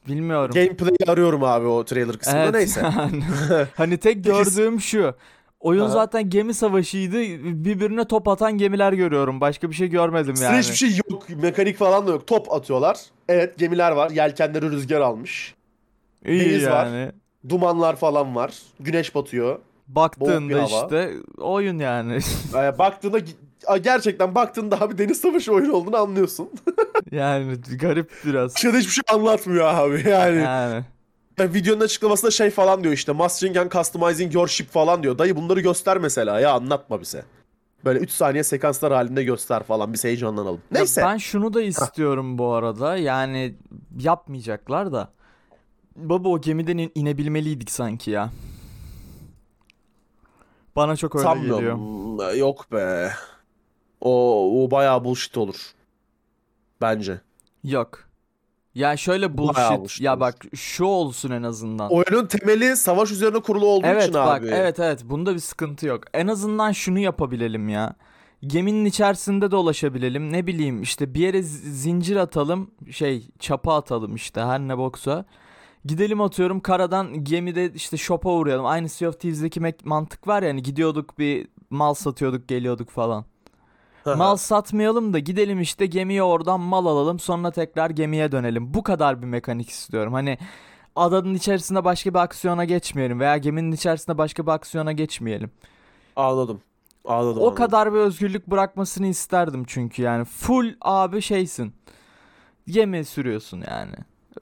bilmiyorum. 0.09 0.55
Gameplay'i 0.55 1.11
arıyorum 1.11 1.45
abi 1.45 1.67
o 1.67 1.85
trailer 1.85 2.17
kısmında 2.17 2.43
Evet, 2.43 2.55
neyse. 2.55 2.81
yani. 2.99 3.23
hani 3.77 3.99
tek 3.99 4.25
gördüğüm 4.25 4.81
şu. 4.81 5.15
Oyun 5.61 5.83
Aha. 5.83 5.88
zaten 5.88 6.31
gemi 6.31 6.55
savaşıydı. 6.55 7.18
Birbirine 7.64 8.05
top 8.05 8.29
atan 8.29 8.59
gemiler 8.59 8.92
görüyorum. 8.92 9.40
Başka 9.40 9.70
bir 9.70 9.75
şey 9.75 9.88
görmedim 9.88 10.33
Üstüne 10.33 10.49
yani. 10.49 10.59
hiçbir 10.59 10.75
şey 10.77 10.90
yok. 11.11 11.29
Mekanik 11.42 11.77
falan 11.77 12.07
da 12.07 12.11
yok. 12.11 12.27
Top 12.27 12.53
atıyorlar. 12.53 12.99
Evet 13.29 13.59
gemiler 13.59 13.92
var. 13.92 14.11
Yelkenleri 14.11 14.70
rüzgar 14.70 15.01
almış. 15.01 15.55
İyi 16.27 16.40
deniz 16.40 16.66
var. 16.66 16.87
yani. 16.87 17.12
Dumanlar 17.49 17.96
falan 17.96 18.35
var. 18.35 18.55
Güneş 18.81 19.14
batıyor. 19.14 19.59
Baktığında 19.88 20.62
işte 20.62 21.12
oyun 21.38 21.79
yani. 21.79 22.18
Ee, 22.57 22.79
baktığında 22.79 23.18
gerçekten 23.83 24.35
baktığında 24.35 24.81
abi 24.81 24.99
deniz 24.99 25.20
savaşı 25.20 25.53
oyunu 25.53 25.73
olduğunu 25.73 25.96
anlıyorsun. 25.96 26.51
yani 27.12 27.55
garip 27.81 28.11
biraz. 28.27 28.55
Dışarıda 28.55 28.79
hiçbir 28.79 28.92
şey 28.92 29.03
anlatmıyor 29.12 29.75
abi 29.75 30.09
yani. 30.09 30.37
Yani. 30.42 30.85
Ya 31.40 31.55
videonun 31.55 31.81
açıklamasında 31.81 32.31
şey 32.31 32.50
falan 32.50 32.83
diyor 32.85 32.94
işte 32.94 33.12
mastering 33.12 33.57
and 33.57 33.72
customizing 33.72 34.35
your 34.35 34.48
ship 34.48 34.70
falan 34.70 35.03
diyor. 35.03 35.18
Dayı 35.18 35.37
bunları 35.37 35.61
göster 35.61 35.98
mesela 35.98 36.40
ya 36.40 36.53
anlatma 36.53 37.00
bize. 37.00 37.24
Böyle 37.85 37.98
3 37.98 38.11
saniye 38.11 38.44
sekanslar 38.44 38.92
halinde 38.92 39.24
göster 39.24 39.62
falan 39.62 39.92
biz 39.92 40.05
heyecanlanalım. 40.05 40.61
Ya 40.74 40.81
Neyse. 40.81 41.03
ben 41.05 41.16
şunu 41.16 41.55
da 41.55 41.62
istiyorum 41.62 42.38
bu 42.38 42.53
arada. 42.53 42.96
Yani 42.96 43.55
yapmayacaklar 43.98 44.92
da. 44.92 45.12
Baba 45.96 46.29
o 46.29 46.40
gemiden 46.40 46.79
in- 46.79 46.92
inebilmeliydik 46.94 47.70
sanki 47.70 48.11
ya. 48.11 48.31
Bana 50.76 50.96
çok 50.96 51.16
öyle 51.16 51.29
geliyor. 51.35 51.57
Sanmıyorum. 51.57 52.38
Yok 52.38 52.72
be. 52.72 53.12
O, 54.00 54.64
o 54.64 54.70
bayağı 54.70 55.05
bullshit 55.05 55.37
olur. 55.37 55.72
Bence. 56.81 57.20
Yok. 57.64 58.10
Ya 58.75 58.97
şöyle 58.97 59.39
bullshit. 59.39 60.01
Ya 60.01 60.21
bak 60.21 60.35
şu 60.55 60.85
olsun 60.85 61.31
en 61.31 61.43
azından. 61.43 61.91
Oyunun 61.93 62.27
temeli 62.27 62.77
savaş 62.77 63.11
üzerine 63.11 63.41
kurulu 63.41 63.67
olduğu 63.67 63.87
Evet 63.87 64.03
için 64.03 64.15
bak 64.15 64.43
abi. 64.43 64.49
evet 64.49 64.79
evet 64.79 65.01
bunda 65.05 65.35
bir 65.35 65.39
sıkıntı 65.41 65.87
yok. 65.87 66.05
En 66.15 66.27
azından 66.27 66.73
şunu 66.73 66.99
yapabilelim 66.99 67.69
ya. 67.69 67.95
Geminin 68.47 68.85
içerisinde 68.85 69.51
dolaşabilelim. 69.51 70.33
Ne 70.33 70.47
bileyim 70.47 70.83
işte 70.83 71.15
bir 71.15 71.21
yere 71.21 71.43
zincir 71.43 72.17
atalım. 72.17 72.71
Şey 72.91 73.29
çapa 73.39 73.77
atalım 73.77 74.15
işte 74.15 74.41
her 74.41 74.61
ne 74.61 74.79
boksa. 74.79 75.25
Gidelim 75.85 76.21
atıyorum 76.21 76.61
karadan 76.61 77.25
gemide 77.25 77.73
işte 77.75 77.97
shop'a 77.97 78.31
uğrayalım. 78.31 78.67
Aynı 78.67 78.89
Sea 78.89 79.09
of 79.09 79.21
Thieves'deki 79.21 79.61
mantık 79.85 80.27
var 80.29 80.43
ya 80.43 80.49
hani 80.51 80.63
gidiyorduk 80.63 81.19
bir 81.19 81.49
mal 81.71 81.95
satıyorduk 81.95 82.49
geliyorduk 82.49 82.91
falan. 82.91 83.25
Mal 84.07 84.37
satmayalım 84.37 85.13
da 85.13 85.19
gidelim 85.19 85.61
işte 85.61 85.87
gemiye 85.87 86.23
oradan 86.23 86.61
mal 86.61 86.87
alalım 86.87 87.19
sonra 87.19 87.51
tekrar 87.51 87.91
gemiye 87.91 88.33
dönelim. 88.33 88.75
Bu 88.75 88.83
kadar 88.83 89.23
bir 89.23 89.27
mekanik 89.27 89.69
istiyorum. 89.69 90.13
Hani 90.13 90.39
adanın 90.97 91.35
içerisinde 91.35 91.85
başka 91.85 92.15
bir 92.15 92.19
aksiyona 92.19 92.65
geçmeyelim 92.65 93.21
veya 93.21 93.37
geminin 93.37 93.73
içerisinde 93.73 94.19
başka 94.19 94.47
bir 94.47 94.51
aksiyona 94.51 94.93
geçmeyelim. 94.93 95.51
Anladım. 96.17 96.61
Anladım. 97.05 97.43
O 97.43 97.47
anladım. 97.47 97.55
kadar 97.55 97.93
bir 97.93 97.99
özgürlük 97.99 98.47
bırakmasını 98.47 99.07
isterdim 99.07 99.65
çünkü 99.67 100.03
yani 100.03 100.25
full 100.25 100.75
abi 100.81 101.23
şeysin. 101.23 101.75
Gemi 102.67 103.05
sürüyorsun 103.05 103.65
yani. 103.71 103.95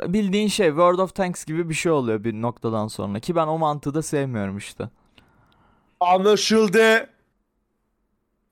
Bildiğin 0.06 0.48
şey 0.48 0.68
World 0.68 0.98
of 0.98 1.14
Tanks 1.14 1.44
gibi 1.44 1.68
bir 1.68 1.74
şey 1.74 1.92
oluyor 1.92 2.24
bir 2.24 2.34
noktadan 2.34 2.88
sonra 2.88 3.20
ki 3.20 3.36
ben 3.36 3.46
o 3.46 3.58
mantığı 3.58 3.94
da 3.94 4.02
sevmiyorum 4.02 4.56
işte. 4.56 4.88
Anlaşıldı. 6.00 7.08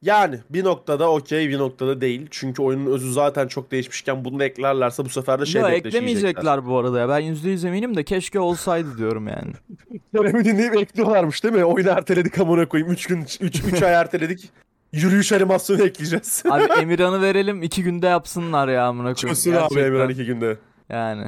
Yani 0.03 0.39
bir 0.51 0.65
noktada 0.65 1.11
okey 1.11 1.49
bir 1.49 1.59
noktada 1.59 2.01
değil. 2.01 2.27
Çünkü 2.31 2.63
oyunun 2.63 2.93
özü 2.93 3.13
zaten 3.13 3.49
çok 3.49 3.71
değişmişken 3.71 4.25
bunu 4.25 4.45
eklerlerse 4.45 5.05
bu 5.05 5.09
sefer 5.09 5.41
de 5.41 5.47
şey 5.47 5.63
Yo 5.63 5.69
eklemeyecekler 5.69 6.67
bu 6.67 6.79
arada 6.79 7.01
ya. 7.01 7.09
Ben 7.09 7.23
%100 7.23 7.69
eminim 7.69 7.97
de 7.97 8.05
keşke 8.05 8.41
olsaydı 8.41 8.99
diyorum 8.99 9.29
yani. 9.29 9.53
Kerem'i 10.15 10.45
dinleyip 10.45 10.77
ekliyorlarmış 10.77 11.45
değil 11.45 11.55
mi? 11.55 11.65
Oyunu 11.65 11.89
erteledik 11.89 12.39
amına 12.39 12.69
koyayım. 12.69 12.93
3 12.93 13.07
gün 13.07 13.23
3 13.41 13.61
3 13.65 13.83
ay 13.83 13.93
erteledik. 14.01 14.51
Yürüyüş 14.93 15.33
animasyonu 15.33 15.83
ekleyeceğiz. 15.83 16.43
Abi 16.51 16.63
Emirhan'ı 16.81 17.23
verelim 17.23 17.63
iki 17.63 17.83
günde 17.83 18.07
yapsınlar 18.07 18.69
ya 18.69 18.85
amına 18.87 19.15
koyayım. 19.15 19.35
Çözsün 19.35 19.53
abi. 19.53 19.81
Emirhan 19.81 20.09
2 20.09 20.25
günde. 20.25 20.57
Yani. 20.89 21.27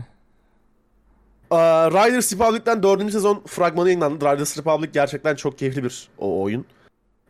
Aa, 1.50 1.90
Riders 1.90 2.32
Republic'ten 2.32 2.82
4. 2.82 3.12
sezon 3.12 3.42
fragmanı 3.46 3.88
yayınlandı. 3.88 4.24
Riders 4.24 4.58
Republic 4.58 4.90
gerçekten 4.92 5.34
çok 5.34 5.58
keyifli 5.58 5.84
bir 5.84 6.08
o 6.18 6.42
oyun. 6.42 6.64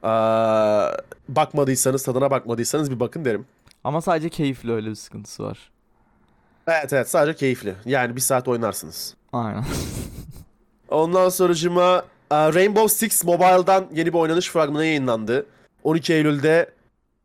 Aa, 0.02 0.90
bakmadıysanız, 1.28 2.02
tadına 2.02 2.30
bakmadıysanız 2.30 2.90
bir 2.90 3.00
bakın 3.00 3.24
derim. 3.24 3.46
Ama 3.84 4.00
sadece 4.00 4.28
keyifli 4.28 4.72
öyle 4.72 4.90
bir 4.90 4.94
sıkıntısı 4.94 5.42
var. 5.42 5.70
Evet 6.68 6.92
evet 6.92 7.10
sadece 7.10 7.36
keyifli. 7.36 7.74
Yani 7.84 8.16
bir 8.16 8.20
saat 8.20 8.48
oynarsınız. 8.48 9.14
Aynen. 9.32 9.64
Ondan 10.88 11.28
sonracıma 11.28 12.04
e, 12.30 12.34
Rainbow 12.34 12.88
Six 12.88 13.24
Mobile'dan 13.24 13.86
yeni 13.94 14.12
bir 14.12 14.18
oynanış 14.18 14.50
fragmanı 14.50 14.84
yayınlandı. 14.84 15.46
12 15.84 16.14
Eylül'de 16.14 16.70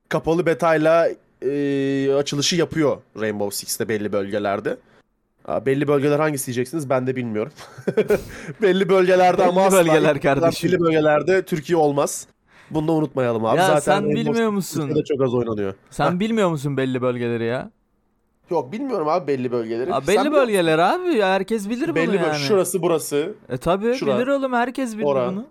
kapalı 0.10 0.46
betayla 0.46 1.10
e, 1.42 2.14
açılışı 2.14 2.56
yapıyor 2.56 2.98
Rainbow 3.20 3.58
Six'te 3.58 3.90
belli 3.90 4.12
bölgelerde. 4.12 4.78
Aa, 5.46 5.66
belli 5.66 5.88
bölgeler 5.88 6.20
hangisi 6.20 6.46
diyeceksiniz 6.46 6.90
ben 6.90 7.08
de 7.08 7.16
bilmiyorum. 7.16 7.52
belli 8.62 8.90
bölgelerde 8.90 9.44
ama 9.44 9.62
Belli 9.62 9.68
asla 9.68 9.78
bölgeler 9.78 10.22
kardeşim. 10.22 10.72
Belli 10.72 10.80
bölgelerde 10.80 11.46
Türkiye 11.46 11.78
olmaz. 11.78 12.28
Bunu 12.72 12.88
da 12.88 12.92
unutmayalım 12.92 13.46
abi. 13.46 13.58
Ya 13.58 13.68
Zaten 13.68 13.80
sen 13.80 14.10
bilmiyor 14.10 14.50
musun? 14.50 14.80
Türkiye'de 14.80 15.04
çok 15.04 15.22
az 15.22 15.34
oynanıyor. 15.34 15.74
Sen 15.90 16.20
bilmiyor 16.20 16.50
musun 16.50 16.78
belli 16.78 17.02
bölgeleri 17.02 17.46
ya? 17.46 17.72
Yok 18.50 18.72
bilmiyorum 18.72 19.08
abi 19.08 19.28
belli 19.28 19.52
bölgeleri. 19.52 19.94
Aa, 19.94 20.02
Sen 20.02 20.08
belli 20.08 20.20
biliyor 20.26 20.48
bölgeler 20.48 20.80
abi. 20.80 21.16
ya 21.16 21.28
Herkes 21.34 21.70
bilir 21.70 21.80
musun? 21.90 21.96
bunu 21.96 21.96
Belli 21.96 22.22
böl- 22.22 22.28
yani. 22.28 22.36
Şurası 22.40 22.82
burası. 22.82 23.34
E 23.50 23.58
tabi 23.58 23.94
şura, 23.94 24.18
bilir 24.18 24.28
oğlum 24.28 24.54
herkes 24.54 24.98
bilir 24.98 25.06
ora, 25.06 25.32
bunu. 25.32 25.46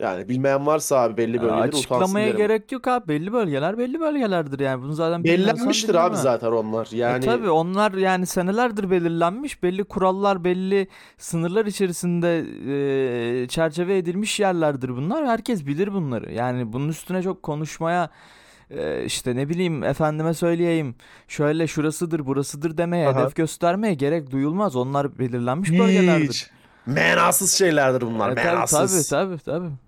Yani 0.00 0.28
bilmeyen 0.28 0.66
varsa 0.66 1.00
abi 1.00 1.16
belli 1.16 1.42
bölgeleri 1.42 1.58
utansın 1.58 1.78
açıklamaya 1.78 2.26
derim. 2.26 2.36
gerek 2.36 2.72
yok 2.72 2.88
abi. 2.88 3.08
Belli 3.08 3.32
bölgeler 3.32 3.78
belli 3.78 4.00
bölgelerdir 4.00 4.60
yani. 4.60 4.82
Bunu 4.82 4.92
zaten 4.92 5.24
Belirlenmiştir 5.24 5.94
abi 5.94 6.16
zaten 6.16 6.52
onlar. 6.52 6.88
Yani 6.92 7.24
E 7.24 7.26
tabii 7.26 7.50
onlar 7.50 7.92
yani 7.92 8.26
senelerdir 8.26 8.90
belirlenmiş. 8.90 9.62
Belli 9.62 9.84
kurallar, 9.84 10.44
belli 10.44 10.88
sınırlar 11.18 11.66
içerisinde 11.66 12.38
e, 13.42 13.48
çerçeve 13.48 13.98
edilmiş 13.98 14.40
yerlerdir 14.40 14.88
bunlar. 14.88 15.26
Herkes 15.26 15.66
bilir 15.66 15.92
bunları. 15.92 16.32
Yani 16.32 16.72
bunun 16.72 16.88
üstüne 16.88 17.22
çok 17.22 17.42
konuşmaya 17.42 18.10
e, 18.70 19.04
işte 19.04 19.36
ne 19.36 19.48
bileyim 19.48 19.84
efendime 19.84 20.34
söyleyeyim 20.34 20.94
şöyle 21.28 21.66
şurasıdır 21.66 22.26
burasıdır 22.26 22.78
demeye 22.78 23.08
Aha. 23.08 23.20
hedef 23.20 23.36
göstermeye 23.36 23.94
gerek 23.94 24.30
duyulmaz. 24.30 24.76
Onlar 24.76 25.18
belirlenmiş 25.18 25.70
bölgelerdir. 25.70 26.28
hiç. 26.28 26.50
Menasız 26.86 27.52
şeylerdir 27.52 28.00
bunlar. 28.00 28.30
E, 28.30 28.34
tabii, 28.34 28.46
menasız. 28.46 29.08
tabii 29.08 29.28
tabii 29.28 29.38
tabii. 29.44 29.87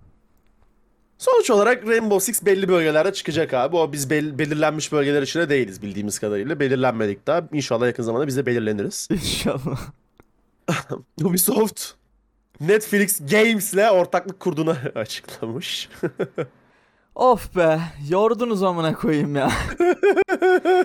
Sonuç 1.21 1.49
olarak 1.49 1.87
Rainbow 1.87 2.19
Six 2.19 2.45
belli 2.45 2.67
bölgelerde 2.67 3.13
çıkacak 3.13 3.53
abi. 3.53 3.75
O 3.75 3.91
biz 3.91 4.09
bel- 4.09 4.39
belirlenmiş 4.39 4.91
bölgeler 4.91 5.21
içinde 5.21 5.49
değiliz 5.49 5.81
bildiğimiz 5.81 6.19
kadarıyla. 6.19 6.59
Belirlenmedik 6.59 7.27
daha. 7.27 7.43
İnşallah 7.53 7.85
yakın 7.87 8.03
zamanda 8.03 8.27
biz 8.27 8.37
de 8.37 8.45
belirleniriz. 8.45 9.07
İnşallah. 9.11 9.79
Ubisoft 11.23 11.83
Netflix 12.59 13.19
Games'le 13.31 13.91
ortaklık 13.91 14.39
kurduğunu 14.39 14.75
açıklamış. 14.95 15.89
Of 17.21 17.55
be 17.55 17.79
yordunuz 18.09 18.63
amına 18.63 18.93
koyayım 18.93 19.35
ya. 19.35 19.51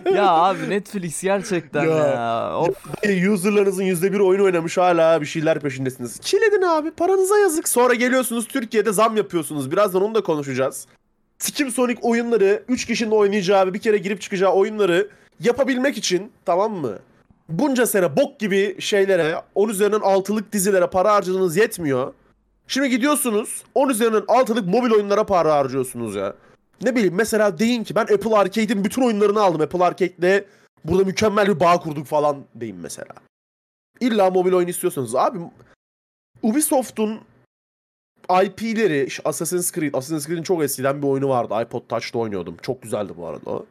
ya 0.14 0.30
abi 0.30 0.70
Netflix 0.70 1.22
gerçekten 1.22 1.84
Ya. 1.84 1.96
ya. 1.96 2.58
Of. 2.58 2.76
Userlarınızın 3.32 3.82
%1 3.84 4.20
oyun 4.22 4.40
oynamış 4.40 4.78
hala 4.78 5.20
bir 5.20 5.26
şeyler 5.26 5.60
peşindesiniz. 5.60 6.20
Chill 6.20 6.42
edin 6.42 6.62
abi 6.62 6.90
paranıza 6.90 7.38
yazık. 7.38 7.68
Sonra 7.68 7.94
geliyorsunuz 7.94 8.46
Türkiye'de 8.48 8.92
zam 8.92 9.16
yapıyorsunuz. 9.16 9.70
Birazdan 9.70 10.02
onu 10.02 10.14
da 10.14 10.20
konuşacağız. 10.20 10.86
Sikim 11.38 11.70
Sonic 11.70 12.00
oyunları 12.02 12.62
3 12.68 12.84
kişinin 12.84 13.10
oynayacağı 13.10 13.74
bir 13.74 13.78
kere 13.78 13.98
girip 13.98 14.20
çıkacağı 14.20 14.52
oyunları 14.52 15.08
yapabilmek 15.40 15.98
için 15.98 16.32
tamam 16.44 16.72
mı? 16.72 16.98
Bunca 17.48 17.86
sene 17.86 18.16
bok 18.16 18.38
gibi 18.38 18.76
şeylere 18.80 19.34
10 19.54 19.68
üzerinden 19.68 20.00
6'lık 20.00 20.52
dizilere 20.52 20.86
para 20.86 21.14
harcadığınız 21.14 21.56
yetmiyor. 21.56 22.12
Şimdi 22.68 22.90
gidiyorsunuz 22.90 23.62
10 23.74 23.88
üzerinden 23.88 24.22
6'lık 24.22 24.68
mobil 24.68 24.90
oyunlara 24.90 25.26
para 25.26 25.54
harcıyorsunuz 25.54 26.14
ya. 26.14 26.34
Ne 26.82 26.96
bileyim 26.96 27.14
mesela 27.14 27.58
deyin 27.58 27.84
ki 27.84 27.94
ben 27.94 28.02
Apple 28.02 28.36
Arcade'in 28.36 28.84
bütün 28.84 29.02
oyunlarını 29.02 29.42
aldım. 29.42 29.60
Apple 29.60 29.84
Arcade'le 29.84 30.44
burada 30.84 31.04
mükemmel 31.04 31.48
bir 31.48 31.60
bağ 31.60 31.80
kurduk 31.80 32.06
falan 32.06 32.44
deyin 32.54 32.76
mesela. 32.76 33.14
İlla 34.00 34.30
mobil 34.30 34.52
oyun 34.52 34.68
istiyorsanız 34.68 35.14
abi 35.14 35.38
Ubisoft'un 36.42 37.20
IP'leri 38.44 39.08
Assassin's 39.24 39.72
Creed, 39.72 39.94
Assassin's 39.94 40.26
Creed'in 40.26 40.42
çok 40.42 40.62
eskiden 40.62 41.02
bir 41.02 41.06
oyunu 41.06 41.28
vardı. 41.28 41.54
iPod 41.62 41.82
Touch'ta 41.88 42.18
oynuyordum. 42.18 42.56
Çok 42.62 42.82
güzeldi 42.82 43.12
bu 43.16 43.26
arada 43.26 43.50
o. 43.50 43.66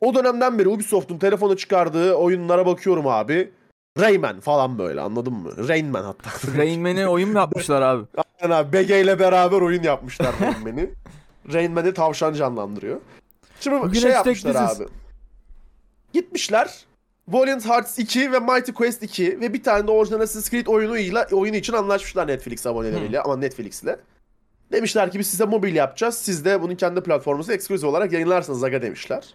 O 0.00 0.14
dönemden 0.14 0.58
beri 0.58 0.68
Ubisoft'un 0.68 1.18
telefona 1.18 1.56
çıkardığı 1.56 2.14
oyunlara 2.14 2.66
bakıyorum 2.66 3.06
abi. 3.06 3.52
Rayman 4.00 4.40
falan 4.40 4.78
böyle 4.78 5.00
anladın 5.00 5.32
mı? 5.32 5.68
Rainman 5.68 6.02
hatta. 6.04 6.30
Rain 6.58 6.80
Man'e 6.80 7.08
oyun 7.08 7.28
mu 7.30 7.38
yapmışlar 7.38 7.82
abi? 7.82 8.04
Aynen 8.42 8.54
abi 8.54 8.72
BG 8.72 8.90
ile 8.90 9.18
beraber 9.18 9.60
oyun 9.60 9.82
yapmışlar 9.82 10.34
Rainman'i. 10.40 10.90
Rainman'i 11.52 11.94
tavşan 11.94 12.32
canlandırıyor. 12.34 13.00
Şimdi 13.60 13.80
Bugün 13.82 14.00
şey 14.00 14.10
yapmışlar 14.10 14.54
biziz. 14.68 14.80
abi. 14.80 14.88
Gitmişler 16.12 16.84
Valiant 17.28 17.66
Hearts 17.68 17.98
2 17.98 18.32
ve 18.32 18.38
Mighty 18.38 18.72
Quest 18.72 19.02
2 19.02 19.40
ve 19.40 19.52
bir 19.52 19.62
tane 19.62 19.86
de 19.86 19.90
orijinal 19.90 20.20
Assassin's 20.20 20.50
Creed 20.50 20.66
oyunuyla 20.66 21.26
oyunu 21.32 21.56
için 21.56 21.72
anlaşmışlar 21.72 22.26
Netflix 22.28 22.66
aboneleriyle 22.66 23.20
ama 23.20 23.36
Netflix'le. 23.36 23.96
Demişler 24.72 25.12
ki 25.12 25.18
biz 25.18 25.26
size 25.26 25.44
mobil 25.44 25.74
yapacağız. 25.74 26.14
Siz 26.14 26.44
de 26.44 26.62
bunun 26.62 26.74
kendi 26.74 27.00
platformunuzda 27.00 27.54
eksklusif 27.54 27.88
olarak 27.88 28.12
yayınlarsınız 28.12 28.64
aga 28.64 28.82
demişler. 28.82 29.34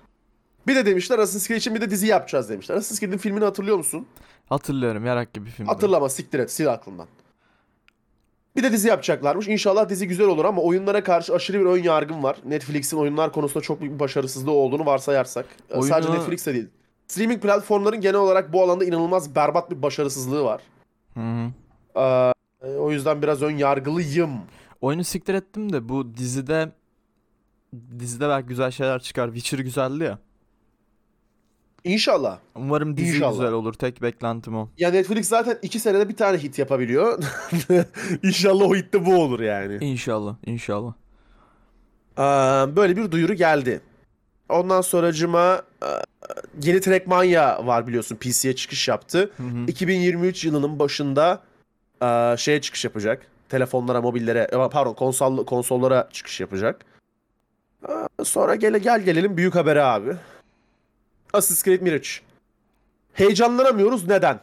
Bir 0.67 0.75
de 0.75 0.85
demişler 0.85 1.19
Assassin's 1.19 1.47
Creed 1.47 1.57
için 1.59 1.75
bir 1.75 1.81
de 1.81 1.89
dizi 1.89 2.07
yapacağız 2.07 2.49
demişler. 2.49 2.75
Assassin's 2.75 2.99
Creed'in 2.99 3.17
filmini 3.17 3.43
hatırlıyor 3.43 3.77
musun? 3.77 4.07
Hatırlıyorum 4.49 5.05
yarak 5.05 5.33
gibi 5.33 5.49
film. 5.49 5.67
Hatırlama 5.67 6.09
siktir 6.09 6.39
et 6.39 6.51
sil 6.55 6.67
aklından. 6.71 7.07
Bir 8.55 8.63
de 8.63 8.71
dizi 8.71 8.87
yapacaklarmış. 8.87 9.47
İnşallah 9.47 9.89
dizi 9.89 10.07
güzel 10.07 10.27
olur 10.27 10.45
ama 10.45 10.61
oyunlara 10.61 11.03
karşı 11.03 11.33
aşırı 11.33 11.59
bir 11.59 11.65
ön 11.65 11.83
yargım 11.83 12.23
var. 12.23 12.37
Netflix'in 12.45 12.97
oyunlar 12.97 13.31
konusunda 13.31 13.61
çok 13.63 13.81
büyük 13.81 13.93
bir 13.93 13.99
başarısızlığı 13.99 14.51
olduğunu 14.51 14.85
varsayarsak. 14.85 15.45
Ee, 15.69 15.73
Oyunu- 15.73 15.87
Sadece 15.87 16.11
Netflix'te 16.11 16.53
değil. 16.53 16.67
Streaming 17.07 17.41
platformların 17.41 18.01
genel 18.01 18.15
olarak 18.19 18.53
bu 18.53 18.63
alanda 18.63 18.85
inanılmaz 18.85 19.35
berbat 19.35 19.71
bir 19.71 19.81
başarısızlığı 19.81 20.43
var. 20.43 20.61
Hı 21.13 21.19
hı. 21.19 21.51
Ee, 21.95 22.67
o 22.67 22.91
yüzden 22.91 23.21
biraz 23.21 23.41
ön 23.41 23.57
yargılıyım. 23.57 24.31
Oyunu 24.81 25.03
siktir 25.03 25.33
ettim 25.33 25.73
de 25.73 25.89
bu 25.89 26.15
dizide 26.17 26.71
dizide 27.99 28.29
belki 28.29 28.47
güzel 28.47 28.71
şeyler 28.71 28.99
çıkar. 28.99 29.27
Witcher 29.33 29.59
güzeldi 29.59 30.03
ya. 30.03 30.19
İnşallah. 31.85 32.37
Umarım 32.55 32.97
dizi 32.97 33.15
İnşallah. 33.15 33.31
güzel 33.31 33.51
olur. 33.51 33.73
Tek 33.73 34.01
beklentim 34.01 34.55
o. 34.57 34.69
Ya 34.77 34.91
Netflix 34.91 35.27
zaten 35.27 35.57
iki 35.61 35.79
senede 35.79 36.09
bir 36.09 36.15
tane 36.15 36.37
hit 36.37 36.59
yapabiliyor. 36.59 37.23
İnşallah 38.23 38.65
o 38.65 38.75
hit 38.75 38.93
de 38.93 39.05
bu 39.05 39.15
olur 39.15 39.39
yani. 39.39 39.77
İnşallah, 39.81 40.35
inşallah. 40.45 40.93
Ee, 42.17 42.21
böyle 42.75 42.97
bir 42.97 43.11
duyuru 43.11 43.33
geldi. 43.33 43.81
Ondan 44.49 44.81
sonracıma 44.81 45.61
e, 45.83 45.87
yeni 46.61 46.81
Trackmania 46.81 47.67
var 47.67 47.87
biliyorsun 47.87 48.15
PC'ye 48.15 48.55
çıkış 48.55 48.87
yaptı. 48.87 49.31
Hı 49.37 49.43
hı. 49.43 49.65
2023 49.67 50.45
yılının 50.45 50.79
başında 50.79 51.41
şeye 52.37 52.61
çıkış 52.61 52.85
yapacak. 52.85 53.27
Telefonlara, 53.49 54.01
mobillere, 54.01 54.47
e, 54.51 54.69
pardon 54.69 54.93
konsol 54.93 55.45
konsollara 55.45 56.09
çıkış 56.11 56.39
yapacak. 56.41 56.85
Sonra 58.23 58.55
gele 58.55 58.79
gel 58.79 59.01
gelelim 59.01 59.37
büyük 59.37 59.55
habere 59.55 59.83
abi. 59.83 60.15
Assassin's 61.35 61.63
Creed 61.63 61.81
Mirage. 61.81 62.09
Heyecanlanamıyoruz 63.13 64.07
neden? 64.07 64.39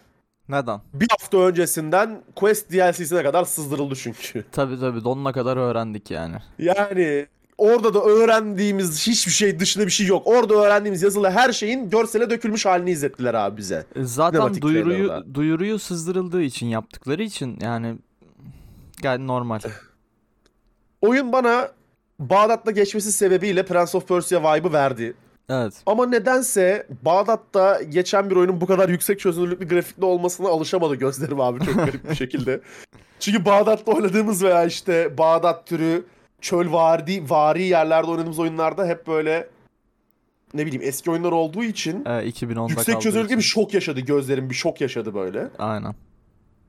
Neden? 0.48 0.80
Bir 0.94 1.06
hafta 1.10 1.38
öncesinden 1.38 2.22
Quest 2.36 2.72
DLC'sine 2.72 3.22
kadar 3.22 3.44
sızdırıldı 3.44 3.94
çünkü. 3.96 4.44
Tabii 4.52 4.80
tabii 4.80 5.04
donuna 5.04 5.32
kadar 5.32 5.56
öğrendik 5.56 6.10
yani. 6.10 6.36
Yani 6.58 7.26
orada 7.58 7.94
da 7.94 8.04
öğrendiğimiz 8.04 9.06
hiçbir 9.06 9.32
şey 9.32 9.60
dışında 9.60 9.86
bir 9.86 9.90
şey 9.90 10.06
yok. 10.06 10.22
Orada 10.26 10.54
öğrendiğimiz 10.54 11.02
yazılı 11.02 11.30
her 11.30 11.52
şeyin 11.52 11.90
görsele 11.90 12.30
dökülmüş 12.30 12.66
halini 12.66 12.90
izlettiler 12.90 13.34
abi 13.34 13.56
bize. 13.56 13.86
E, 13.96 14.04
Zaten 14.04 14.38
Sinematik 14.38 14.62
duyuruyu 14.62 15.06
trailer'da. 15.08 15.34
duyuruyu 15.34 15.78
sızdırıldığı 15.78 16.42
için 16.42 16.66
yaptıkları 16.66 17.22
için 17.22 17.58
yani 17.60 17.98
gayet 19.02 19.20
normal. 19.20 19.60
Oyun 21.00 21.32
bana 21.32 21.68
Bağdat'ta 22.18 22.70
geçmesi 22.70 23.12
sebebiyle 23.12 23.62
Prince 23.66 23.96
of 23.98 24.08
Persia 24.08 24.54
vibe'ı 24.56 24.72
verdi. 24.72 25.14
Evet. 25.48 25.74
Ama 25.86 26.06
nedense 26.06 26.86
Bağdat'ta 27.02 27.82
geçen 27.82 28.30
bir 28.30 28.36
oyunun 28.36 28.60
bu 28.60 28.66
kadar 28.66 28.88
yüksek 28.88 29.20
çözünürlüklü 29.20 29.68
grafikli 29.68 30.04
olmasına 30.04 30.48
alışamadı 30.48 30.94
gözlerim 30.94 31.40
abi 31.40 31.64
çok 31.64 31.74
garip 31.74 32.10
bir 32.10 32.14
şekilde. 32.14 32.60
Çünkü 33.20 33.44
Bağdat'ta 33.44 33.92
oynadığımız 33.92 34.42
veya 34.42 34.64
işte 34.64 35.18
Bağdat 35.18 35.66
türü 35.66 36.04
çöl 36.40 36.72
vari, 36.72 37.30
vari 37.30 37.62
yerlerde 37.62 38.10
oynadığımız 38.10 38.38
oyunlarda 38.38 38.86
hep 38.86 39.06
böyle 39.06 39.48
ne 40.54 40.66
bileyim 40.66 40.82
eski 40.84 41.10
oyunlar 41.10 41.32
olduğu 41.32 41.64
için 41.64 42.04
E, 42.04 42.08
2010'da 42.08 42.70
yüksek 42.70 43.00
çözünürlükte 43.00 43.36
bir 43.36 43.42
şok 43.42 43.74
yaşadı 43.74 44.00
gözlerim 44.00 44.50
bir 44.50 44.54
şok 44.54 44.80
yaşadı 44.80 45.14
böyle. 45.14 45.48
Aynen. 45.58 45.94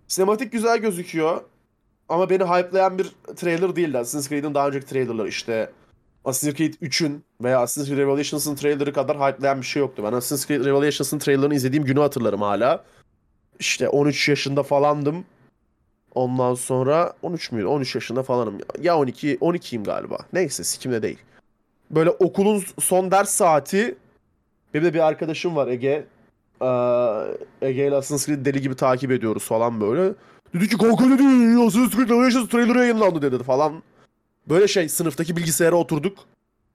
Sinematik 0.08 0.52
güzel 0.52 0.78
gözüküyor 0.78 1.42
ama 2.10 2.30
beni 2.30 2.44
hype'layan 2.44 2.98
bir 2.98 3.12
trailer 3.36 3.76
değildi. 3.76 3.98
Assassin's 3.98 4.30
Creed'in 4.30 4.54
daha 4.54 4.68
önceki 4.68 4.86
trailerları 4.86 5.28
işte 5.28 5.70
Assassin's 6.26 6.56
Creed 6.56 6.74
3'ün 6.74 7.24
veya 7.42 7.60
Assassin's 7.60 7.88
Creed 7.88 7.98
Revelations'ın 7.98 8.56
trailerı 8.56 8.94
kadar 8.94 9.18
hype'layan 9.18 9.62
bir 9.62 9.66
şey 9.66 9.80
yoktu. 9.80 10.04
Ben 10.06 10.14
Assassin's 10.14 10.48
Creed 10.48 10.66
Revelations'ın 10.66 11.20
trailerını 11.20 11.56
izlediğim 11.56 11.86
günü 11.86 12.00
hatırlarım 12.00 12.42
hala. 12.42 12.84
İşte 13.60 13.90
13 13.90 14.30
yaşında 14.30 14.64
falandım. 14.64 15.26
Ondan 16.16 16.54
sonra 16.54 17.14
13 17.22 17.52
müydü? 17.52 17.68
13 17.68 17.96
yaşında 17.96 18.24
falanım. 18.24 18.58
Ya 18.82 18.98
12, 18.98 19.36
12'yim 19.36 19.84
galiba. 19.84 20.18
Neyse 20.34 20.64
sikimde 20.64 21.02
değil. 21.02 21.18
Böyle 21.92 22.10
okulun 22.10 22.64
son 22.80 23.12
ders 23.12 23.30
saati. 23.30 23.96
Benim 24.74 24.86
de 24.86 24.94
bir 24.94 25.00
arkadaşım 25.00 25.56
var 25.56 25.68
Ege. 25.68 26.06
Ee, 26.62 27.68
Ege 27.68 27.88
ile 27.88 27.96
Assassin's 27.96 28.26
Creed 28.26 28.46
deli 28.46 28.62
gibi 28.62 28.76
takip 28.76 29.12
ediyoruz 29.12 29.44
falan 29.44 29.82
böyle. 29.82 30.14
Dedi 30.54 30.68
ki 30.68 30.78
kanka 30.78 31.04
dedi 31.06 31.24
Assassin's 31.60 31.96
Creed 31.96 32.10
Revelations 32.10 32.50
trailerı 32.50 32.80
yayınlandı 32.80 33.22
dedi 33.22 33.44
falan. 33.44 33.84
Böyle 34.49 34.67
şey 34.67 34.89
sınıftaki 34.89 35.36
bilgisayara 35.36 35.75
oturduk. 35.75 36.17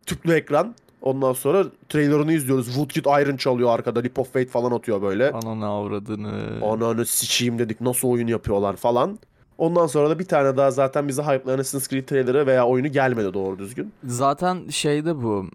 Tüplü 0.07 0.33
ekran. 0.33 0.75
Ondan 1.03 1.33
sonra 1.33 1.67
trailerını 1.89 2.33
izliyoruz. 2.33 2.67
Woodkid 2.67 3.05
Iron 3.05 3.37
çalıyor 3.37 3.71
arkada. 3.75 4.01
Leap 4.01 4.19
of 4.19 4.33
Faith 4.33 4.51
falan 4.51 4.73
atıyor 4.73 5.03
böyle. 5.03 5.31
Ananı 5.31 5.67
avradını. 5.67 6.65
Ananı 6.65 7.07
sikeyim 7.07 7.59
dedik 7.59 7.81
nasıl 7.81 8.09
oyun 8.09 8.27
yapıyorlar 8.27 8.77
falan. 8.77 9.19
Ondan 9.59 9.87
sonra 9.87 10.11
da 10.11 10.19
bir 10.19 10.25
tane 10.25 10.57
daha 10.57 10.71
zaten 10.71 11.09
bizi 11.09 11.23
hype'layan 11.23 11.59
Assassin's 11.59 11.89
Creed 11.89 12.05
trailerı 12.09 12.47
veya 12.47 12.67
oyunu 12.67 12.89
gelmedi 12.89 13.35
doğru 13.35 13.59
düzgün. 13.59 13.93
Zaten 14.05 14.69
şeyde 14.69 15.23
bu 15.23 15.47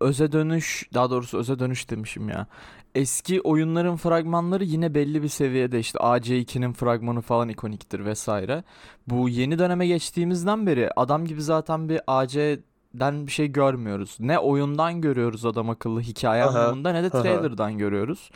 öze 0.00 0.32
dönüş 0.32 0.88
daha 0.94 1.10
doğrusu 1.10 1.38
öze 1.38 1.58
dönüş 1.58 1.90
demişim 1.90 2.28
ya. 2.28 2.46
Eski 2.94 3.40
oyunların 3.40 3.96
fragmanları 3.96 4.64
yine 4.64 4.94
belli 4.94 5.22
bir 5.22 5.28
seviyede 5.28 5.78
işte 5.78 5.98
AC2'nin 5.98 6.72
fragmanı 6.72 7.20
falan 7.20 7.48
ikoniktir 7.48 8.04
vesaire. 8.04 8.64
Bu 9.06 9.28
yeni 9.28 9.58
döneme 9.58 9.86
geçtiğimizden 9.86 10.66
beri 10.66 10.90
adam 10.96 11.24
gibi 11.24 11.42
zaten 11.42 11.88
bir 11.88 12.00
AC'den 12.06 13.26
bir 13.26 13.32
şey 13.32 13.46
görmüyoruz. 13.52 14.16
Ne 14.20 14.38
oyundan 14.38 15.00
görüyoruz 15.00 15.44
adam 15.44 15.70
akıllı 15.70 16.00
hikaye 16.00 16.44
Aha, 16.44 16.58
anlamında 16.60 16.92
ne 16.92 17.02
de 17.02 17.06
aha. 17.06 17.22
trailer'dan 17.22 17.78
görüyoruz. 17.78 18.30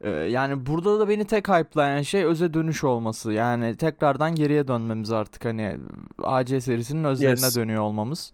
Ee, 0.00 0.10
yani 0.10 0.66
burada 0.66 1.00
da 1.00 1.08
beni 1.08 1.24
tek 1.24 1.48
hype'layan 1.48 2.02
şey 2.02 2.24
öze 2.24 2.54
dönüş 2.54 2.84
olması. 2.84 3.32
Yani 3.32 3.76
tekrardan 3.76 4.34
geriye 4.34 4.68
dönmemiz 4.68 5.12
artık 5.12 5.44
hani 5.44 5.76
AC 6.22 6.60
serisinin 6.60 7.04
özlerine 7.04 7.30
Yes. 7.46 7.56
dönüyor 7.56 7.82
olmamız. 7.82 8.32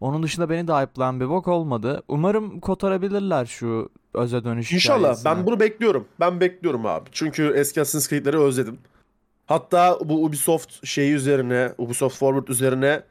Onun 0.00 0.22
dışında 0.22 0.50
beni 0.50 0.68
de 0.68 0.72
hype'layan 0.72 1.20
bir 1.20 1.28
bok 1.28 1.48
olmadı. 1.48 2.02
Umarım 2.08 2.60
kotarabilirler 2.60 3.44
şu 3.46 3.88
öze 4.14 4.44
dönüş 4.44 4.72
İnşallah. 4.72 4.98
hikayesini. 4.98 5.24
Ben 5.24 5.46
bunu 5.46 5.60
bekliyorum. 5.60 6.06
Ben 6.20 6.40
bekliyorum 6.40 6.86
abi. 6.86 7.08
Çünkü 7.12 7.52
eski 7.56 7.80
Assassin's 7.80 8.08
Creed'leri 8.08 8.38
özledim. 8.38 8.78
Hatta 9.46 9.98
bu 10.04 10.24
Ubisoft 10.24 10.86
şeyi 10.86 11.12
üzerine, 11.14 11.72
Ubisoft 11.78 12.18
Forward 12.18 12.48
üzerine 12.48 13.02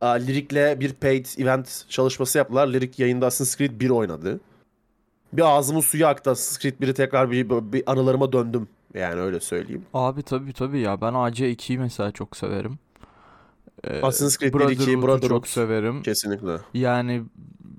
a, 0.00 0.08
Lyric'le 0.08 0.80
bir 0.80 0.92
paid 0.92 1.26
event 1.38 1.84
çalışması 1.88 2.38
yaptılar. 2.38 2.68
Lyric 2.68 3.02
yayında 3.02 3.26
Assassin's 3.26 3.58
Creed 3.58 3.80
1 3.80 3.90
oynadı. 3.90 4.40
Bir 5.32 5.42
ağzımın 5.56 5.80
suyu 5.80 6.06
aktı 6.06 6.30
Assassin's 6.30 6.58
Creed 6.62 6.88
1'i 6.88 6.94
tekrar 6.94 7.30
bir, 7.30 7.50
bir 7.72 7.82
anılarıma 7.86 8.32
döndüm. 8.32 8.68
Yani 8.94 9.20
öyle 9.20 9.40
söyleyeyim. 9.40 9.84
Abi 9.94 10.22
tabii 10.22 10.52
tabii 10.52 10.80
ya 10.80 11.00
ben 11.00 11.12
AC2'yi 11.12 11.78
mesela 11.78 12.10
çok 12.12 12.36
severim. 12.36 12.78
Ee, 13.84 14.00
Assassin's 14.00 14.38
Creed 14.38 14.54
1, 14.54 14.58
2, 14.60 14.68
Brotherhood'u 14.68 15.02
Brotherhood. 15.02 15.28
çok 15.28 15.48
severim. 15.48 16.02
Kesinlikle. 16.02 16.56
Yani 16.74 17.22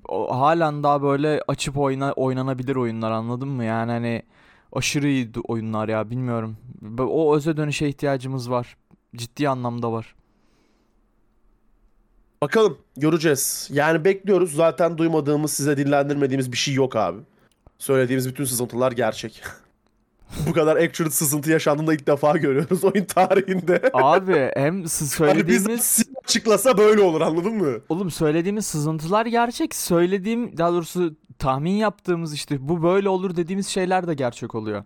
o, 0.08 0.40
halen 0.40 0.82
daha 0.82 1.02
böyle 1.02 1.42
açıp 1.48 1.78
oyna, 1.78 2.12
oynanabilir 2.12 2.76
oyunlar 2.76 3.10
anladın 3.10 3.48
mı? 3.48 3.64
Yani 3.64 3.92
hani 3.92 4.22
aşırı 4.72 5.08
iyi 5.08 5.30
oyunlar 5.44 5.88
ya 5.88 6.10
bilmiyorum. 6.10 6.56
O 6.98 7.36
öze 7.36 7.56
dönüşe 7.56 7.88
ihtiyacımız 7.88 8.50
var. 8.50 8.76
Ciddi 9.16 9.48
anlamda 9.48 9.92
var. 9.92 10.14
Bakalım 12.42 12.78
göreceğiz. 12.96 13.68
Yani 13.72 14.04
bekliyoruz. 14.04 14.54
Zaten 14.54 14.98
duymadığımız, 14.98 15.52
size 15.52 15.76
dinlendirmediğimiz 15.76 16.52
bir 16.52 16.56
şey 16.56 16.74
yok 16.74 16.96
abi. 16.96 17.18
Söylediğimiz 17.78 18.28
bütün 18.28 18.44
sızıntılar 18.44 18.92
gerçek. 18.92 19.42
Bu 20.48 20.52
kadar 20.52 20.76
actual 20.76 21.10
sızıntı 21.10 21.50
yaşandığında 21.50 21.94
ilk 21.94 22.06
defa 22.06 22.36
görüyoruz 22.36 22.84
oyun 22.84 23.04
tarihinde. 23.04 23.90
Abi 23.92 24.50
hem 24.56 24.86
s- 24.88 25.24
Hani 25.24 25.36
biz 25.36 25.62
söylediğimiz 25.62 26.02
açıklasa 26.24 26.78
böyle 26.78 27.00
olur 27.00 27.20
anladın 27.20 27.54
mı? 27.54 27.72
oğlum 27.88 28.10
söylediğimiz 28.10 28.66
sızıntılar 28.66 29.26
gerçek. 29.26 29.74
Söylediğim 29.74 30.58
daha 30.58 30.72
doğrusu 30.72 31.14
tahmin 31.38 31.70
yaptığımız 31.74 32.34
işte 32.34 32.68
bu 32.68 32.82
böyle 32.82 33.08
olur 33.08 33.36
dediğimiz 33.36 33.66
şeyler 33.68 34.06
de 34.06 34.14
gerçek 34.14 34.54
oluyor. 34.54 34.84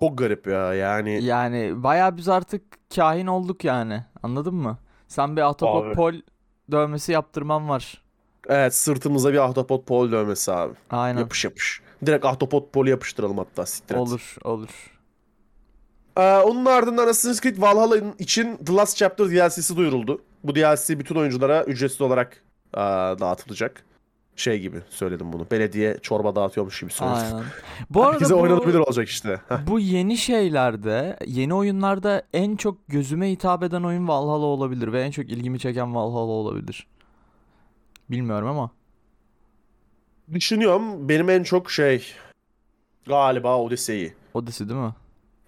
Çok 0.00 0.18
garip 0.18 0.46
ya 0.46 0.74
yani. 0.74 1.24
Yani 1.24 1.82
bayağı 1.82 2.16
biz 2.16 2.28
artık 2.28 2.62
kahin 2.96 3.26
olduk 3.26 3.64
yani. 3.64 4.04
Anladın 4.22 4.54
mı? 4.54 4.78
Sen 5.08 5.36
bir 5.36 5.40
Autobot 5.42 5.84
Abi. 5.86 5.94
Pol 5.94 6.14
dövmesi 6.72 7.12
yaptırman 7.12 7.68
var. 7.68 8.02
Evet 8.48 8.74
sırtımıza 8.74 9.32
bir 9.32 9.38
ahtapot 9.38 9.86
pol 9.86 10.12
dövmesi 10.12 10.52
abi. 10.52 10.74
Aynen. 10.90 11.20
Yapış 11.20 11.44
yapış. 11.44 11.80
Direkt 12.06 12.24
ahtapot 12.24 12.72
polu 12.72 12.90
yapıştıralım 12.90 13.38
hatta 13.38 13.66
siktir 13.66 13.94
et. 13.94 14.00
Olur, 14.00 14.36
olur. 14.44 14.68
Ee, 16.16 16.36
onun 16.36 16.64
ardından 16.64 17.08
Assassin's 17.08 17.40
Creed 17.40 17.60
Valhalla 17.62 17.96
için 18.18 18.56
The 18.66 18.72
Last 18.72 18.96
Chapter 18.96 19.30
DLC'si 19.30 19.76
duyuruldu. 19.76 20.22
Bu 20.44 20.54
DLC 20.54 20.98
bütün 20.98 21.14
oyunculara 21.14 21.64
ücretsiz 21.64 22.00
olarak 22.00 22.42
aa, 22.74 23.18
dağıtılacak. 23.18 23.84
Şey 24.36 24.60
gibi 24.60 24.82
söyledim 24.90 25.32
bunu. 25.32 25.46
Belediye 25.50 25.98
çorba 26.02 26.36
dağıtıyormuş 26.36 26.80
gibi 26.80 26.92
söyledim. 26.92 27.36
Aynen. 27.36 27.44
Bu 27.90 28.02
arada 28.02 28.12
Herkese 28.12 28.34
bu, 28.34 28.40
oynanabilir 28.40 28.78
olacak 28.78 29.08
işte. 29.08 29.40
Bu 29.66 29.80
yeni 29.80 30.16
şeylerde, 30.16 31.16
yeni 31.26 31.54
oyunlarda 31.54 32.22
en 32.32 32.56
çok 32.56 32.88
gözüme 32.88 33.30
hitap 33.30 33.62
eden 33.62 33.82
oyun 33.82 34.08
Valhalla 34.08 34.46
olabilir 34.46 34.92
ve 34.92 35.02
en 35.02 35.10
çok 35.10 35.24
ilgimi 35.24 35.58
çeken 35.58 35.94
Valhalla 35.94 36.32
olabilir. 36.32 36.86
Bilmiyorum 38.10 38.48
ama. 38.48 38.70
Düşünüyorum 40.34 41.08
benim 41.08 41.30
en 41.30 41.42
çok 41.42 41.70
şey 41.70 42.06
galiba 43.06 43.58
Odyssey'i. 43.58 44.14
Odyssey 44.34 44.68
değil 44.68 44.80
mi? 44.80 44.92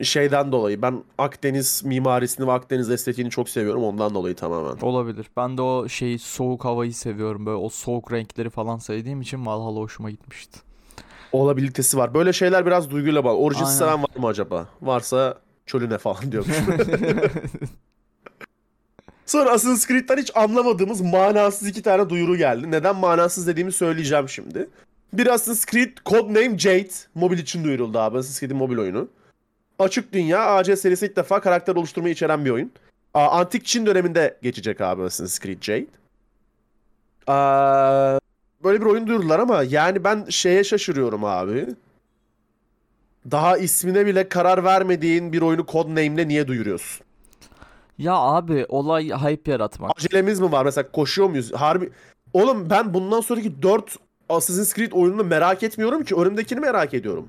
Şeyden 0.02 0.52
dolayı 0.52 0.82
ben 0.82 1.04
Akdeniz 1.18 1.84
mimarisini 1.84 2.46
ve 2.46 2.52
Akdeniz 2.52 2.90
estetiğini 2.90 3.30
çok 3.30 3.48
seviyorum 3.48 3.84
ondan 3.84 4.14
dolayı 4.14 4.34
tamamen. 4.34 4.80
Olabilir. 4.80 5.26
Ben 5.36 5.56
de 5.56 5.62
o 5.62 5.88
şey 5.88 6.18
soğuk 6.18 6.64
havayı 6.64 6.94
seviyorum. 6.94 7.46
Böyle 7.46 7.56
o 7.56 7.68
soğuk 7.68 8.12
renkleri 8.12 8.50
falan 8.50 8.78
sevdiğim 8.78 9.20
için 9.20 9.46
Valhalla 9.46 9.80
hoşuma 9.80 10.10
gitmişti. 10.10 10.58
Olabilitesi 11.32 11.96
var. 11.96 12.14
Böyle 12.14 12.32
şeyler 12.32 12.66
biraz 12.66 12.90
duyguyla 12.90 13.24
bağlı. 13.24 13.36
Origins 13.36 13.68
Aynen. 13.68 13.78
seven 13.78 14.02
var 14.02 14.16
mı 14.16 14.26
acaba? 14.26 14.68
Varsa 14.82 15.38
çölüne 15.66 15.98
falan 15.98 16.32
diyormuş. 16.32 16.56
Sonra 19.26 19.50
Assassin's 19.50 19.86
Creed'den 19.86 20.16
hiç 20.16 20.30
anlamadığımız 20.34 21.00
manasız 21.00 21.68
iki 21.68 21.82
tane 21.82 22.10
duyuru 22.10 22.36
geldi. 22.36 22.70
Neden 22.70 22.96
manasız 22.96 23.46
dediğimi 23.46 23.72
söyleyeceğim 23.72 24.28
şimdi. 24.28 24.68
Bir 25.12 25.26
Assassin's 25.26 25.66
Creed 25.66 25.96
Codename 26.06 26.58
Jade 26.58 26.90
mobil 27.14 27.38
için 27.38 27.64
duyuruldu 27.64 27.98
abi. 27.98 28.18
Assassin's 28.18 28.40
Creed'in 28.40 28.56
mobil 28.56 28.78
oyunu. 28.78 29.08
Açık 29.78 30.12
dünya 30.12 30.46
AC 30.46 30.76
serisi 30.76 31.06
ilk 31.06 31.16
defa 31.16 31.40
karakter 31.40 31.76
oluşturmayı 31.76 32.14
içeren 32.14 32.44
bir 32.44 32.50
oyun. 32.50 32.72
Aa, 33.14 33.28
Antik 33.40 33.64
Çin 33.64 33.86
döneminde 33.86 34.36
geçecek 34.42 34.80
abi 34.80 35.02
Assassin's 35.02 35.38
Creed 35.40 35.62
Jade. 35.62 35.86
Aa, 37.26 38.18
böyle 38.64 38.80
bir 38.80 38.86
oyun 38.86 39.06
duyurdular 39.06 39.38
ama 39.38 39.62
yani 39.62 40.04
ben 40.04 40.26
şeye 40.28 40.64
şaşırıyorum 40.64 41.24
abi. 41.24 41.66
Daha 43.30 43.58
ismine 43.58 44.06
bile 44.06 44.28
karar 44.28 44.64
vermediğin 44.64 45.32
bir 45.32 45.42
oyunu 45.42 45.66
Codename'le 45.66 46.28
niye 46.28 46.46
duyuruyorsun? 46.46 47.05
Ya 47.98 48.14
abi 48.14 48.66
olay 48.68 49.08
hype 49.08 49.50
yaratmak. 49.50 49.90
Acelemiz 49.96 50.40
mi 50.40 50.52
var? 50.52 50.64
Mesela 50.64 50.90
koşuyor 50.92 51.28
muyuz? 51.28 51.52
Harbi... 51.52 51.90
Oğlum 52.32 52.70
ben 52.70 52.94
bundan 52.94 53.20
sonraki 53.20 53.62
4 53.62 53.96
Assassin's 54.28 54.74
Creed 54.74 54.92
oyununu 54.92 55.24
merak 55.24 55.62
etmiyorum 55.62 56.04
ki. 56.04 56.14
Önümdekini 56.14 56.60
merak 56.60 56.94
ediyorum. 56.94 57.28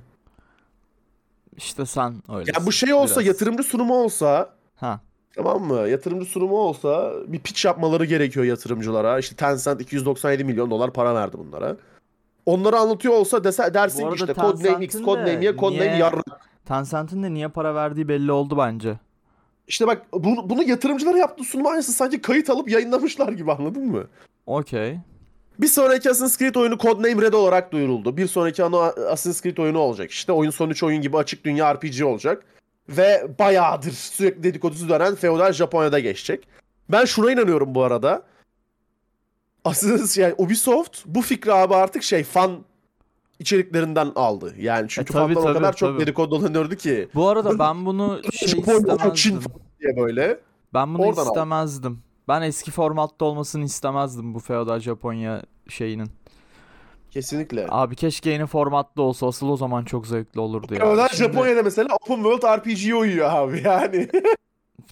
İşte 1.58 1.86
sen 1.86 2.14
öylesin. 2.30 2.54
Ya 2.60 2.66
bu 2.66 2.72
şey 2.72 2.94
olsa, 2.94 3.16
biraz. 3.16 3.28
yatırımcı 3.28 3.64
sunumu 3.64 3.96
olsa 3.96 4.58
Ha. 4.78 5.00
Tamam 5.36 5.64
mı? 5.64 5.90
Yatırımcı 5.90 6.26
sunumu 6.26 6.58
olsa 6.58 7.14
bir 7.28 7.40
pitch 7.40 7.66
yapmaları 7.66 8.06
gerekiyor 8.06 8.46
yatırımcılara. 8.46 9.20
İşte 9.20 9.36
Tencent 9.36 9.82
297 9.82 10.44
milyon 10.44 10.72
dolar 10.72 10.94
para 10.94 11.16
verdi 11.16 11.38
bunlara. 11.38 11.78
Onları 12.46 12.78
anlatıyor 12.78 13.14
olsa 13.14 13.44
dese, 13.44 13.74
dersin 13.74 14.10
ki 14.10 14.16
işte 14.16 14.34
Codename 14.34 14.86
X, 14.86 15.02
Codename 15.04 15.42
de 15.42 15.46
Y, 15.46 15.58
Codename 15.58 15.98
yarrak. 15.98 16.50
Tencent'in 16.66 17.24
de 17.24 17.34
niye 17.34 17.48
para 17.48 17.76
verdiği 17.76 18.08
belli 18.08 18.32
oldu 18.32 18.58
bence. 18.58 19.00
İşte 19.68 19.88
bak 19.88 20.06
bunu, 20.14 20.50
bunu 20.50 20.64
yatırımcılara 20.64 21.18
yaptığı 21.18 21.44
sunum 21.44 21.68
aynısı 21.68 21.94
sanki 21.94 22.22
kayıt 22.22 22.50
alıp 22.50 22.70
yayınlamışlar 22.70 23.32
gibi 23.32 23.52
anladın 23.52 23.86
mı? 23.86 24.08
Okey. 24.46 24.98
Bir 25.60 25.68
sonraki 25.68 26.10
Assassin's 26.10 26.38
Creed 26.38 26.56
oyunu 26.56 26.78
Codename 26.78 27.22
Red 27.22 27.34
olarak 27.34 27.72
duyuruldu. 27.72 28.18
Bir 28.18 28.28
sonraki 28.28 28.64
ana 28.64 28.78
Assassin's 28.84 29.42
Creed 29.42 29.58
oyunu 29.58 29.80
olacak. 29.80 30.12
İşte 30.12 30.32
oyun 30.32 30.52
son 30.52 30.70
3 30.70 30.84
oyun 30.84 31.02
gibi 31.02 31.18
açık 31.18 31.46
dünya 31.46 31.76
RPG 31.76 32.04
olacak. 32.04 32.46
Ve 32.90 33.28
bayağıdır 33.40 33.92
sürekli 33.92 34.44
dedikodusu 34.44 34.90
dönen 34.90 35.16
feodal 35.16 35.54
Japonya'da 35.54 36.00
geçecek. 36.00 36.48
Ben 36.90 37.06
şuna 37.06 37.32
inanıyorum 37.32 37.76
bu 37.76 37.84
arada. 37.84 38.24
Assassin's 39.66 40.18
yani 40.18 40.36
Ubisoft 40.38 41.00
bu 41.06 41.22
fikri 41.22 41.54
abi 41.54 41.76
artık 41.76 42.04
şey 42.04 42.24
fan 42.24 42.64
içeriklerinden 43.40 44.12
aldı. 44.16 44.54
Yani 44.60 44.86
çünkü 44.90 45.12
E, 45.12 45.14
tabii, 45.14 45.34
fanlar 45.34 45.50
o 45.50 45.54
tabii, 45.54 45.58
kadar 45.64 45.76
çok 45.76 45.90
tabii. 45.90 46.00
dedikodu 46.00 46.32
dolanıyordu 46.32 46.76
ki. 46.76 47.10
Bu 47.16 47.28
arada 47.30 47.60
ben 47.60 47.86
bunu 47.86 48.22
şey 48.34 48.60
istemezdim. 48.60 49.42
diye 49.82 49.98
böyle. 49.98 50.40
Ben 50.74 50.94
bunu 50.94 51.02
Oradan 51.04 51.22
aldım. 51.22 51.32
istemezdim. 51.32 52.00
Ben 52.28 52.42
eski 52.42 52.72
formatta 52.72 53.26
olmasını 53.26 53.66
istemezdim 53.66 54.34
bu 54.36 54.40
feodal 54.40 54.80
Japonya 54.80 55.42
şeyinin. 55.70 56.10
Kesinlikle. 57.12 57.66
Abi 57.70 57.96
keşke 57.96 58.30
yeni 58.30 58.46
formatta 58.46 59.02
olsa 59.02 59.28
asıl 59.28 59.50
o 59.50 59.58
zaman 59.58 59.84
çok 59.84 60.08
zevkli 60.08 60.40
olurdu 60.40 60.74
ya. 60.74 60.80
Feodal 60.80 61.08
Şimdi- 61.08 61.24
Japonya'da 61.24 61.64
mesela 61.64 61.96
Open 62.02 62.16
World 62.24 62.58
RPG'ye 62.60 62.96
uyuyor 62.96 63.30
abi 63.32 63.62
yani. 63.66 64.10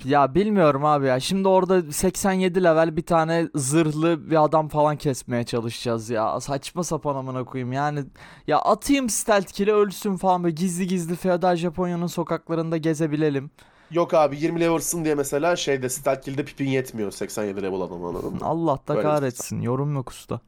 Ya 0.04 0.36
bilmiyorum 0.36 0.86
abi 0.86 1.06
ya. 1.06 1.20
Şimdi 1.20 1.48
orada 1.48 1.92
87 1.92 2.64
level 2.64 2.98
bir 2.98 3.02
tane 3.02 3.50
zırhlı 3.56 4.32
bir 4.32 4.44
adam 4.44 4.68
falan 4.68 4.98
kesmeye 4.98 5.44
çalışacağız 5.44 6.10
ya. 6.10 6.40
Saçma 6.40 6.84
sapan 6.84 7.16
amına 7.16 7.44
koyayım. 7.44 7.74
Yani 7.74 8.04
ya 8.48 8.60
atayım 8.60 9.10
stealth 9.10 9.52
kill'i 9.52 9.74
ölsün 9.74 10.16
falan 10.16 10.44
böyle 10.44 10.56
gizli 10.56 10.88
gizli 10.88 11.16
feodal 11.16 11.56
Japonya'nın 11.56 12.08
sokaklarında 12.08 12.78
gezebilelim. 12.78 13.52
Yok 13.92 14.14
abi 14.14 14.38
20 14.40 14.60
level'sın 14.60 15.06
diye 15.06 15.16
mesela 15.16 15.56
şeyde 15.56 15.90
Stealth 15.90 16.22
Kill'de 16.22 16.46
pipin 16.46 16.68
yetmiyor 16.70 17.12
87 17.12 17.64
level 17.64 17.82
adam 17.82 18.06
anladın 18.06 18.32
mı? 18.34 18.40
Allah 18.42 18.80
da 18.88 18.96
Böyle 18.96 19.08
kahretsin. 19.08 19.62
Yorum 19.62 19.96
yok 19.96 20.10
usta. 20.10 20.40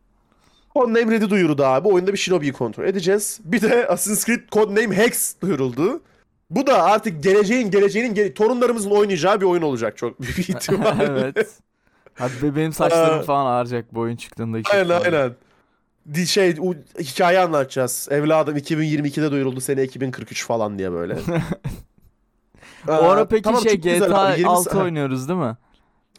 Codename 0.73 1.11
Red'i 1.11 1.29
duyurdu 1.29 1.63
abi. 1.65 1.87
Oyunda 1.87 2.13
bir 2.13 2.17
Shinobi'yi 2.17 2.53
kontrol 2.53 2.83
edeceğiz. 2.83 3.39
Bir 3.43 3.61
de 3.61 3.87
Assassin's 3.87 4.25
Creed 4.25 4.49
Codename 4.51 4.97
Hex 4.97 5.35
duyuruldu. 5.41 6.01
Bu 6.49 6.67
da 6.67 6.83
artık 6.83 7.23
geleceğin 7.23 7.71
geleceğinin 7.71 8.13
gele- 8.13 8.33
torunlarımızın 8.33 8.91
oynayacağı 8.91 9.41
bir 9.41 9.45
oyun 9.45 9.61
olacak 9.61 9.97
çok 9.97 10.21
büyük 10.21 10.39
ihtimalle. 10.49 11.03
evet. 11.03 11.47
Hadi 12.15 12.33
be- 12.43 12.55
benim 12.55 12.73
saçlarım 12.73 13.21
falan 13.21 13.45
ağrıyacak 13.45 13.95
bu 13.95 13.99
oyun 13.99 14.15
çıktığında. 14.15 14.57
aynen 14.71 14.83
ihtimalle. 14.83 15.15
aynen. 16.13 16.25
Şey 16.25 16.55
u- 16.59 16.75
hikaye 16.99 17.39
anlatacağız. 17.39 18.07
Evladım 18.11 18.57
2022'de 18.57 19.31
duyuruldu 19.31 19.61
sene 19.61 19.83
2043 19.83 20.45
falan 20.45 20.77
diye 20.79 20.91
böyle. 20.91 21.17
O 22.87 22.91
ara 22.91 23.21
Aa, 23.21 23.27
peki 23.27 23.41
tamam, 23.43 23.61
şey 23.61 23.77
GTA 23.81 24.05
abi. 24.25 24.39
Yeni- 24.39 24.47
6 24.49 24.79
oynuyoruz 24.79 25.29
değil 25.29 25.39
mi? 25.39 25.57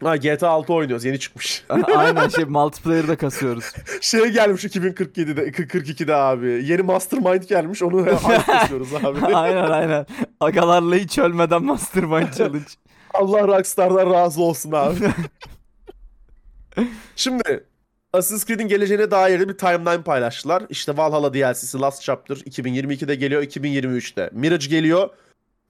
Ha, 0.03 0.17
GTA 0.17 0.49
6 0.49 0.73
oynuyoruz 0.73 1.05
yeni 1.05 1.19
çıkmış. 1.19 1.65
Aynen 1.97 2.29
şey 2.29 2.45
multiplayer'da 2.45 3.17
kasıyoruz. 3.17 3.65
Şey 4.01 4.27
gelmiş 4.29 4.65
2047'de 4.65 5.49
42'de 5.49 6.15
abi. 6.15 6.47
Yeni 6.65 6.83
Mastermind 6.83 7.43
gelmiş 7.43 7.83
onu 7.83 7.97
anlatıyoruz 8.25 8.95
abi. 8.95 9.35
aynen 9.35 9.71
aynen. 9.71 10.07
Agalarla 10.41 10.97
hiç 10.97 11.19
ölmeden 11.19 11.65
Mastermind 11.65 12.33
Challenge. 12.33 12.65
Allah 13.15 13.47
Rockstar'dan 13.47 14.11
razı 14.11 14.43
olsun 14.43 14.73
abi. 14.73 14.95
Şimdi 17.17 17.65
Assassin's 18.13 18.47
Creed'in 18.47 18.69
geleceğine 18.69 19.11
dair 19.11 19.41
de 19.41 19.49
bir 19.49 19.59
timeline 19.59 20.03
paylaştılar. 20.03 20.63
İşte 20.69 20.97
Valhalla 20.97 21.35
DLC'si 21.35 21.79
Last 21.81 22.03
Chapter 22.03 22.37
2022'de 22.37 23.15
geliyor, 23.15 23.43
2023'te. 23.43 24.31
Mirage 24.33 24.67
geliyor. 24.67 25.09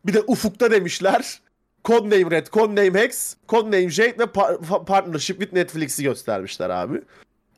Bir 0.07 0.14
de 0.14 0.21
Ufuk'ta 0.27 0.71
demişler. 0.71 1.41
Codename 1.85 2.31
Red, 2.31 2.47
Codename 2.47 3.01
Hex, 3.01 3.37
Codename 3.49 3.91
Jade 3.91 4.19
ve 4.19 4.23
pa- 4.25 4.59
fa- 4.59 4.85
Partnership 4.85 5.38
with 5.41 5.53
Netflix'i 5.55 6.03
göstermişler 6.03 6.71
abi. 6.71 7.03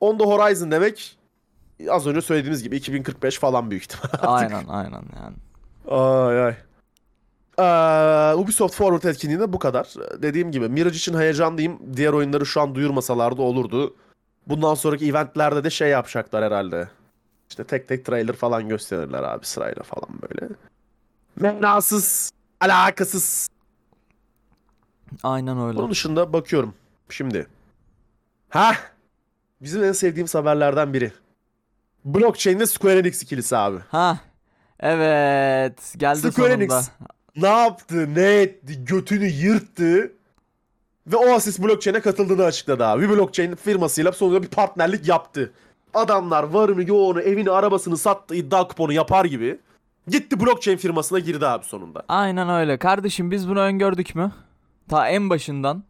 Onda 0.00 0.24
Horizon 0.24 0.70
demek 0.70 1.18
az 1.88 2.06
önce 2.06 2.20
söylediğimiz 2.22 2.62
gibi 2.62 2.76
2045 2.76 3.38
falan 3.38 3.70
büyük 3.70 3.82
ihtimal. 3.82 4.34
aynen 4.36 4.64
aynen 4.68 5.02
yani. 5.16 5.36
Ay 5.88 6.42
ay. 6.44 6.54
Ee, 7.58 8.34
Ubisoft 8.34 8.74
Forward 8.74 9.02
etkinliğinde 9.10 9.52
bu 9.52 9.58
kadar. 9.58 9.88
Dediğim 10.22 10.52
gibi 10.52 10.68
Mirage 10.68 10.96
için 10.96 11.18
heyecanlıyım. 11.18 11.96
Diğer 11.96 12.12
oyunları 12.12 12.46
şu 12.46 12.60
an 12.60 12.74
duyurmasalardı 12.74 13.42
olurdu. 13.42 13.96
Bundan 14.46 14.74
sonraki 14.74 15.08
eventlerde 15.08 15.64
de 15.64 15.70
şey 15.70 15.88
yapacaklar 15.88 16.44
herhalde. 16.44 16.88
İşte 17.50 17.64
tek 17.64 17.88
tek 17.88 18.04
trailer 18.04 18.36
falan 18.36 18.68
gösterirler 18.68 19.22
abi 19.22 19.46
sırayla 19.46 19.82
falan 19.82 20.08
böyle. 20.22 20.48
Menasız, 21.36 22.30
alakasız. 22.60 23.48
Aynen 25.22 25.60
öyle. 25.60 25.78
Bunun 25.78 25.90
dışında 25.90 26.32
bakıyorum. 26.32 26.74
Şimdi. 27.08 27.46
Ha, 28.48 28.72
Bizim 29.60 29.84
en 29.84 29.92
sevdiğimiz 29.92 30.34
haberlerden 30.34 30.94
biri. 30.94 31.12
Blockchain'de 32.04 32.66
Square 32.66 32.98
Enix 32.98 33.22
ikilisi 33.22 33.56
abi. 33.56 33.78
Ha. 33.90 34.18
Evet. 34.80 35.94
Geldi 35.96 36.18
Square 36.32 36.52
sonunda. 36.52 36.74
Enix. 36.74 36.90
ne 37.36 37.48
yaptı, 37.48 38.14
ne 38.14 38.22
etti, 38.40 38.84
götünü 38.84 39.26
yırttı 39.26 40.12
ve 41.06 41.16
Oasis 41.16 41.58
blockchain'e 41.62 42.00
katıldığını 42.00 42.44
açıkladı 42.44 42.84
abi. 42.86 43.02
Bir 43.02 43.08
blockchain 43.08 43.54
firmasıyla 43.54 44.12
sonunda 44.12 44.42
bir 44.42 44.48
partnerlik 44.48 45.08
yaptı. 45.08 45.52
Adamlar 45.94 46.42
varını, 46.42 46.88
yoğunu, 46.88 47.20
evini, 47.20 47.50
arabasını 47.50 47.96
sattı, 47.96 48.34
iddia 48.34 48.68
kuponu 48.68 48.92
yapar 48.92 49.24
gibi. 49.24 49.58
Gitti 50.08 50.40
blockchain 50.40 50.76
firmasına 50.76 51.18
girdi 51.18 51.46
abi 51.46 51.64
sonunda. 51.64 52.02
Aynen 52.08 52.48
öyle. 52.48 52.78
Kardeşim 52.78 53.30
biz 53.30 53.48
bunu 53.48 53.60
öngördük 53.60 54.14
mü? 54.14 54.32
Ta 54.90 55.08
en 55.08 55.30
başından. 55.30 55.84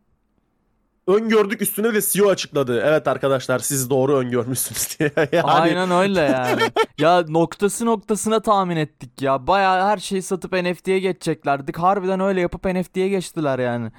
Öngördük 1.06 1.62
üstüne 1.62 1.94
de 1.94 2.00
CEO 2.00 2.28
açıkladı. 2.28 2.82
Evet 2.84 3.08
arkadaşlar 3.08 3.58
siz 3.58 3.90
doğru 3.90 4.16
öngörmüşsünüz 4.16 4.98
diye. 4.98 5.12
Yani 5.32 5.42
Aynen 5.42 5.90
öyle 5.90 6.20
yani. 6.20 6.62
ya 6.98 7.24
noktası 7.28 7.86
noktasına 7.86 8.40
tahmin 8.40 8.76
ettik 8.76 9.22
ya. 9.22 9.46
Bayağı 9.46 9.86
her 9.86 9.98
şeyi 9.98 10.22
satıp 10.22 10.52
NFT'ye 10.52 10.98
geçeceklerdik. 10.98 11.78
Harbiden 11.78 12.20
öyle 12.20 12.40
yapıp 12.40 12.64
NFT'ye 12.64 13.08
geçtiler 13.08 13.58
yani. 13.58 13.92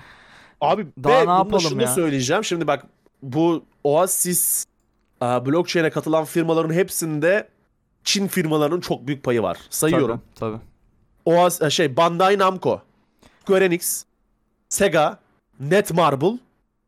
Abi 0.61 0.87
Daha 1.03 1.13
ve 1.21 1.27
ne 1.27 1.31
yapalım 1.31 1.61
şunu 1.61 1.81
ya? 1.81 1.87
söyleyeceğim. 1.87 2.43
Şimdi 2.43 2.67
bak 2.67 2.85
bu 3.21 3.65
Oasis 3.83 4.65
e, 5.21 5.25
blockchain'e 5.25 5.89
katılan 5.89 6.25
firmaların 6.25 6.73
hepsinde 6.73 7.47
Çin 8.03 8.27
firmalarının 8.27 8.81
çok 8.81 9.07
büyük 9.07 9.23
payı 9.23 9.41
var. 9.41 9.57
Sayıyorum. 9.69 10.21
Tabii, 10.35 10.51
tabii. 10.51 10.61
Oas 11.25 11.61
e, 11.61 11.69
şey 11.69 11.97
Bandai 11.97 12.37
Namco, 12.39 12.81
Square 13.41 13.65
Enix, 13.65 14.03
Sega, 14.71 15.17
Netmarble 15.59 16.39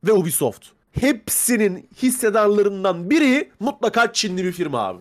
ve 0.04 0.13
Ubisoft. 0.13 0.67
Hepsinin 0.91 1.89
hissedarlarından 2.02 3.10
biri 3.10 3.52
mutlaka 3.60 4.13
Çinli 4.13 4.43
bir 4.43 4.52
firma 4.52 4.80
abi. 4.80 5.00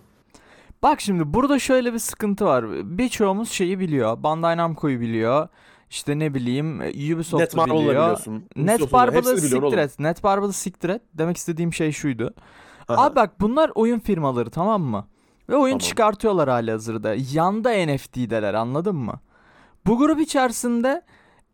Bak 0.83 1.01
şimdi 1.01 1.35
burada 1.35 1.59
şöyle 1.59 1.93
bir 1.93 1.99
sıkıntı 1.99 2.45
var. 2.45 2.65
Birçoğumuz 2.99 3.51
şeyi 3.51 3.79
biliyor. 3.79 4.23
Bandai 4.23 4.57
Namco'yu 4.57 5.01
biliyor. 5.01 5.49
İşte 5.91 6.19
ne 6.19 6.35
bileyim 6.35 6.81
Ubisoft'u 7.15 7.65
biliyor. 7.67 8.19
Netmarble'ı 8.57 9.37
siktir 9.41 9.79
et. 9.79 9.99
Netmarble'ı 9.99 10.53
siktir 10.53 10.89
et. 10.89 11.03
Demek 11.15 11.37
istediğim 11.37 11.73
şey 11.73 11.93
şuydu. 11.93 12.35
Aha. 12.89 13.05
Abi 13.05 13.17
bak 13.17 13.41
bunlar 13.41 13.71
oyun 13.75 13.99
firmaları 13.99 14.51
tamam 14.51 14.83
mı? 14.83 15.07
Ve 15.49 15.57
oyun 15.57 15.79
Tamam. 15.79 15.89
çıkartıyorlar 15.89 16.49
hali 16.49 16.71
hazırda. 16.71 17.15
Yanda 17.33 17.71
NFT'deler 17.87 18.55
anladın 18.55 18.97
mı? 18.97 19.21
Bu 19.87 19.99
grup 19.99 20.21
içerisinde 20.21 21.03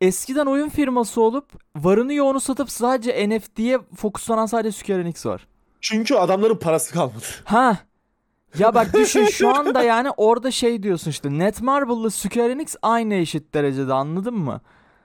eskiden 0.00 0.46
oyun 0.46 0.68
firması 0.68 1.20
olup 1.20 1.44
varını 1.76 2.14
yoğunu 2.14 2.40
satıp 2.40 2.70
sadece 2.70 3.28
NFT'ye 3.28 3.78
fokuslanan 3.96 4.46
sadece 4.46 4.78
Square 4.78 5.00
Enix 5.00 5.26
var. 5.26 5.46
Çünkü 5.80 6.14
adamların 6.14 6.56
parası 6.56 6.92
kalmadı. 6.94 7.24
Ha. 7.44 7.78
Ya 8.58 8.74
bak 8.74 8.94
düşün 8.94 9.24
şu 9.24 9.48
anda 9.56 9.82
yani 9.82 10.10
orada 10.16 10.50
şey 10.50 10.82
diyorsun 10.82 11.10
işte 11.10 11.38
Netmarble'lı 11.38 12.10
Square 12.10 12.52
Enix 12.52 12.76
aynı 12.82 13.14
eşit 13.14 13.54
derecede 13.54 13.92
anladın 13.92 14.34
mı? 14.34 14.60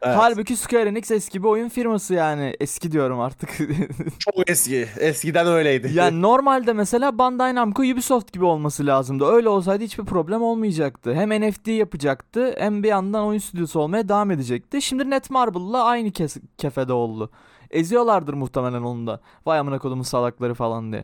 Evet. 0.05 0.15
Halbuki 0.19 0.55
Square 0.55 0.89
Enix 0.89 1.11
eski 1.11 1.43
bir 1.43 1.47
oyun 1.47 1.69
firması 1.69 2.13
yani. 2.13 2.55
Eski 2.59 2.91
diyorum 2.91 3.19
artık. 3.19 3.49
Çok 4.19 4.49
eski. 4.49 4.87
Eskiden 4.99 5.47
öyleydi. 5.47 5.91
yani 5.93 6.21
normalde 6.21 6.73
mesela 6.73 7.17
Bandai 7.17 7.55
Namco 7.55 7.83
Ubisoft 7.83 8.33
gibi 8.33 8.45
olması 8.45 8.85
lazımdı. 8.85 9.25
Öyle 9.25 9.49
olsaydı 9.49 9.83
hiçbir 9.83 10.05
problem 10.05 10.41
olmayacaktı. 10.41 11.13
Hem 11.13 11.29
NFT 11.49 11.67
yapacaktı 11.67 12.55
hem 12.57 12.83
bir 12.83 12.87
yandan 12.87 13.23
oyun 13.25 13.39
stüdyosu 13.39 13.79
olmaya 13.79 14.09
devam 14.09 14.31
edecekti. 14.31 14.81
Şimdi 14.81 15.09
Netmarble'la 15.09 15.83
aynı 15.83 16.11
kes- 16.11 16.37
kefede 16.57 16.93
oldu. 16.93 17.29
Eziyorlardır 17.71 18.33
muhtemelen 18.33 18.81
onu 18.81 19.07
da. 19.07 19.19
Vay 19.45 19.59
amına 19.59 19.79
kodumun 19.79 20.03
salakları 20.03 20.53
falan 20.53 20.91
diye. 20.91 21.03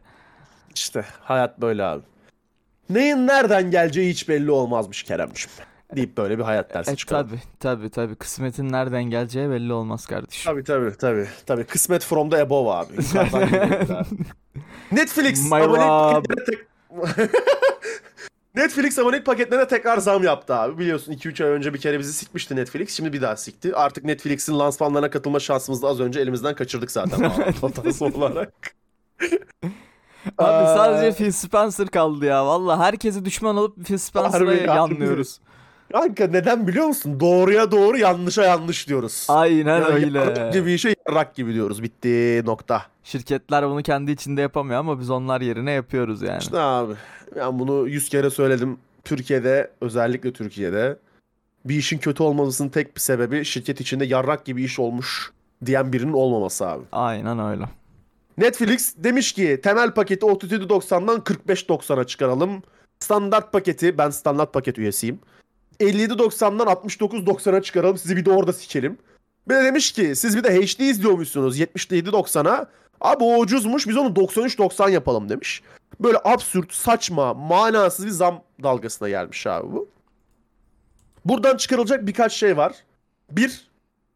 İşte 0.75 1.05
hayat 1.21 1.61
böyle 1.61 1.83
abi. 1.83 2.01
Neyin 2.89 3.27
nereden 3.27 3.71
geleceği 3.71 4.09
hiç 4.09 4.29
belli 4.29 4.51
olmazmış 4.51 5.03
Keremciğim. 5.03 5.49
Deyip 5.95 6.17
böyle 6.17 6.37
bir 6.37 6.43
hayat 6.43 6.73
dersi 6.73 6.91
E 6.91 6.95
çıkaralım. 6.95 7.27
tabi 7.29 7.39
tabi 7.59 7.89
tabi 7.89 8.15
kısmetin 8.15 8.71
nereden 8.71 9.03
geleceği 9.03 9.49
belli 9.49 9.73
olmaz 9.73 10.05
kardeşim. 10.05 10.51
Tabii 10.51 10.63
tabii 10.63 10.97
tabii. 10.97 11.27
Tabii 11.45 11.63
kısmet 11.63 12.03
from 12.03 12.29
the 12.29 12.41
above 12.41 12.69
abi. 12.71 12.93
Netflix 14.91 15.51
My 15.51 15.57
abonelik 15.61 16.45
tek... 16.45 16.59
Netflix 18.55 18.99
abonelik 18.99 19.25
paketlerine 19.25 19.67
tekrar 19.67 19.97
zam 19.97 20.23
yaptı 20.23 20.55
abi. 20.55 20.77
Biliyorsun 20.77 21.13
2-3 21.13 21.43
ay 21.45 21.49
önce 21.51 21.73
bir 21.73 21.79
kere 21.79 21.99
bizi 21.99 22.13
sikmişti 22.13 22.55
Netflix. 22.55 22.97
Şimdi 22.97 23.13
bir 23.13 23.21
daha 23.21 23.35
sikti. 23.35 23.75
Artık 23.75 24.03
Netflix'in 24.03 24.59
lansmanlarına 24.59 25.09
katılma 25.09 25.39
şansımızı 25.39 25.81
da 25.83 25.87
az 25.87 25.99
önce 25.99 26.19
elimizden 26.19 26.55
kaçırdık 26.55 26.91
zaten. 26.91 27.29
Hatası 27.61 28.05
olarak. 28.05 28.53
Abi 30.37 30.65
sadece 30.77 31.17
Phil 31.17 31.31
Spencer 31.31 31.87
kaldı 31.87 32.25
ya. 32.25 32.45
Valla 32.45 32.79
herkesi 32.79 33.25
düşman 33.25 33.57
olup 33.57 33.85
Phil 33.85 33.97
Spencer'a 33.97 34.53
yanlıyoruz. 34.53 35.39
Kanka 35.91 36.27
neden 36.27 36.67
biliyor 36.67 36.85
musun? 36.85 37.19
Doğruya 37.19 37.71
doğru 37.71 37.97
yanlışa 37.97 38.43
yanlış 38.43 38.87
diyoruz. 38.87 39.25
Aynen 39.29 39.81
Yani 39.81 39.85
öyle. 39.85 40.49
gibi 40.53 40.73
işe 40.73 40.95
yarrak 41.07 41.35
gibi 41.35 41.53
diyoruz. 41.53 41.83
Bitti 41.83 42.41
nokta. 42.45 42.81
Şirketler 43.03 43.69
bunu 43.69 43.83
kendi 43.83 44.11
içinde 44.11 44.41
yapamıyor 44.41 44.79
ama 44.79 44.99
biz 44.99 45.09
onlar 45.09 45.41
yerine 45.41 45.71
yapıyoruz 45.71 46.21
yani. 46.21 46.39
İşte 46.39 46.59
abi 46.59 46.93
ben 47.35 47.59
bunu 47.59 47.87
yüz 47.87 48.09
kere 48.09 48.29
söyledim. 48.29 48.77
Türkiye'de 49.03 49.71
özellikle 49.81 50.33
Türkiye'de 50.33 50.97
bir 51.65 51.75
işin 51.75 51.97
kötü 51.97 52.23
olmasının 52.23 52.69
tek 52.69 52.95
bir 52.95 53.01
sebebi 53.01 53.45
şirket 53.45 53.81
içinde 53.81 54.05
yarrak 54.05 54.45
gibi 54.45 54.63
iş 54.63 54.79
olmuş 54.79 55.31
diyen 55.65 55.93
birinin 55.93 56.13
olmaması 56.13 56.67
abi. 56.67 56.83
Aynen 56.91 57.39
öyle. 57.39 57.63
Netflix 58.37 58.93
demiş 58.97 59.33
ki 59.33 59.59
temel 59.63 59.91
paketi 59.91 60.25
37.90'dan 60.25 61.17
45.90'a 61.19 62.03
çıkaralım. 62.03 62.63
Standart 62.99 63.51
paketi 63.53 63.97
ben 63.97 64.09
standart 64.09 64.53
paket 64.53 64.77
üyesiyim. 64.77 65.19
57.90'dan 65.79 66.67
69.90'a 66.67 67.61
çıkaralım 67.61 67.97
sizi 67.97 68.17
bir 68.17 68.25
de 68.25 68.31
orada 68.31 68.53
sikelim. 68.53 68.97
Bir 69.49 69.55
de 69.55 69.63
demiş 69.63 69.91
ki 69.91 70.15
siz 70.15 70.37
bir 70.37 70.43
de 70.43 70.55
HD 70.55 70.79
izliyormuşsunuz 70.79 71.59
77.90'a. 71.59 72.69
Abi 73.01 73.23
o 73.23 73.37
ucuzmuş 73.37 73.87
biz 73.87 73.97
onu 73.97 74.09
93.90 74.09 74.91
yapalım 74.91 75.29
demiş. 75.29 75.63
Böyle 75.99 76.17
absürt, 76.23 76.73
saçma, 76.73 77.33
manasız 77.33 78.05
bir 78.05 78.11
zam 78.11 78.43
dalgasına 78.63 79.09
gelmiş 79.09 79.47
abi 79.47 79.71
bu. 79.71 79.89
Buradan 81.25 81.57
çıkarılacak 81.57 82.07
birkaç 82.07 82.33
şey 82.33 82.57
var. 82.57 82.73
Bir, 83.31 83.69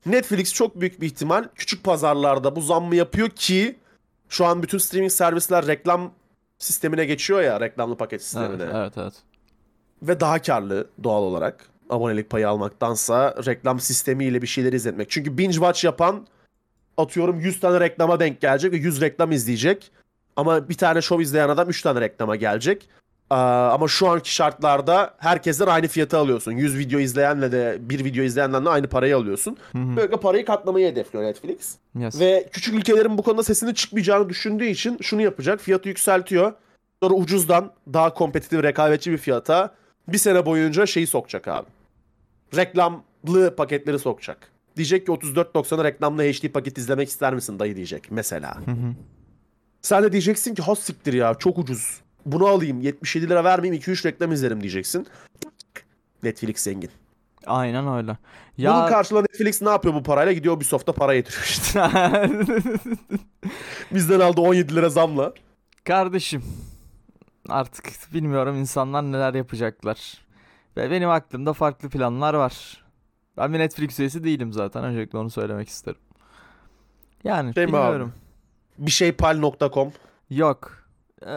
Netflix 0.06 0.54
çok 0.54 0.82
büyük 0.82 1.02
bir 1.02 1.06
ihtimal 1.06 1.46
küçük 1.56 1.84
pazarlarda 1.84 2.56
bu 2.56 2.62
zammı 2.62 2.96
yapıyor 2.96 3.30
ki 3.30 3.76
şu 4.30 4.46
an 4.46 4.64
bütün 4.64 4.78
streaming 4.78 5.12
servisler 5.12 5.68
reklam 5.68 6.12
sistemine 6.58 7.06
geçiyor 7.06 7.42
ya 7.42 7.60
reklamlı 7.60 7.98
paket 7.98 8.14
Evet, 8.14 8.24
sistemine 8.24 8.64
evet 8.64 8.94
evet. 8.98 9.14
Ve 10.08 10.20
daha 10.20 10.42
karlı 10.42 10.88
doğal 11.04 11.24
olarak 11.24 11.66
abonelik 11.90 12.30
payı 12.30 12.50
almaktansa 12.50 13.36
reklam 13.46 13.80
sistemiyle 13.80 14.42
bir 14.42 14.48
şeyler 14.48 14.74
izletmek. 14.74 15.10
Çünkü 15.10 15.38
binge 15.38 15.54
watch 15.54 15.86
yapan 15.86 16.28
atıyorum 16.98 17.40
100 17.40 17.60
tane 17.60 17.80
reklama 17.80 18.20
denk 18.20 18.42
gelecek 18.42 18.74
ve 18.74 18.78
100 18.78 19.02
reklam 19.02 19.32
izleyecek. 19.32 19.92
Ama 20.36 20.70
bir 20.70 20.74
tane 20.76 21.02
show 21.02 21.24
izleyen 21.24 21.50
adam 21.50 21.70
3 21.70 21.82
tane 21.82 22.02
reklama 22.02 22.36
gelecek. 22.36 22.90
Aa, 23.30 23.70
ama 23.74 23.88
şu 23.88 24.10
anki 24.10 24.36
şartlarda 24.36 25.14
herkesten 25.18 25.68
aynı 25.68 25.88
fiyatı 25.88 26.18
alıyorsun. 26.18 26.52
100 26.52 26.78
video 26.78 27.00
izleyenle 27.00 27.52
de 27.52 27.78
bir 27.80 28.06
video 28.06 28.24
izleyenden 28.24 28.66
de 28.66 28.70
aynı 28.70 28.88
parayı 28.88 29.18
alıyorsun. 29.18 29.58
Hı 29.72 29.78
hı. 29.78 29.96
Böylece 29.98 30.18
parayı 30.18 30.46
katlamayı 30.46 30.88
hedefliyor 30.92 31.26
Netflix. 31.26 31.76
Yes. 31.96 32.20
Ve 32.20 32.50
küçük 32.52 32.76
ülkelerin 32.76 33.18
bu 33.18 33.22
konuda 33.22 33.44
sesini 33.44 33.76
çıkmayacağını 33.76 34.30
düşündüğü 34.30 34.66
için 34.66 34.98
şunu 35.02 35.22
yapacak. 35.22 35.60
Fiyatı 35.60 35.90
yükseltiyor. 35.90 36.54
Sonra 37.04 37.14
ucuzdan 37.14 37.72
daha 37.94 38.14
kompetitif, 38.14 38.64
rekabetçi 38.64 39.12
bir 39.12 39.18
fiyata 39.18 39.76
bir 40.08 40.18
sene 40.18 40.46
boyunca 40.46 40.86
şeyi 40.86 41.08
sokacak 41.08 41.48
abi. 41.48 41.68
Reklamlı 42.56 43.56
paketleri 43.58 44.00
sokacak. 44.00 44.52
Diyecek 44.78 45.06
ki 45.06 45.12
34.90'a 45.12 45.84
reklamlı 45.84 46.24
HD 46.24 46.48
paket 46.50 46.78
izlemek 46.78 47.10
ister 47.10 47.34
misin 47.34 47.60
dayı 47.60 47.76
diyecek 47.76 48.12
mesela. 48.12 48.56
Hı 48.66 48.72
hı. 48.72 48.94
Sen 49.82 50.04
de 50.04 50.12
diyeceksin 50.12 50.56
ki 50.56 50.62
has 50.62 50.80
siktir 50.80 51.14
ya 51.14 51.34
çok 51.36 51.58
ucuz. 51.58 52.02
Bunu 52.26 52.48
alayım 52.48 52.82
77 52.82 53.30
lira 53.30 53.44
vermeyeyim 53.44 53.82
2-3 53.84 54.06
reklam 54.08 54.32
izlerim 54.32 54.62
diyeceksin. 54.62 55.08
Netflix 56.24 56.60
zengin. 56.60 56.90
Aynen 57.46 57.88
öyle. 57.98 58.18
Bunun 58.58 58.68
Ya 58.68 58.86
karşılığında 58.86 59.22
Netflix 59.32 59.62
ne 59.62 59.70
yapıyor 59.70 59.94
bu 59.96 60.04
parayla? 60.04 60.32
Gidiyor 60.34 60.56
Ubisoft'a 60.58 60.92
para 60.94 61.14
yatırıyor 61.14 61.44
işte. 61.46 61.82
Bizden 63.92 64.20
aldı 64.20 64.42
17 64.42 64.76
lira 64.76 64.90
zamla. 64.90 65.34
kardeşim 65.84 66.44
artık 67.50 68.14
bilmiyorum 68.14 68.56
insanlar 68.58 69.04
neler 69.04 69.34
yapacaklar. 69.34 70.24
Ve 70.78 70.92
benim 70.92 71.10
aklımda 71.10 71.54
farklı 71.54 71.90
planlar 71.90 72.34
var. 72.34 72.84
Ben 73.38 73.54
bir 73.54 73.60
Netflix 73.60 74.00
üyesi 74.00 74.24
değilim 74.24 74.54
zaten. 74.54 74.84
Öncelikle 74.84 75.18
onu 75.18 75.30
söylemek 75.30 75.70
isterim. 75.70 76.02
Yani 77.24 77.54
Şey 77.54 77.68
bilmiyorum. 77.68 78.14
Bir 78.78 78.92
şey 78.92 79.12
pal.com. 79.12 79.92
Yok. 80.30 80.84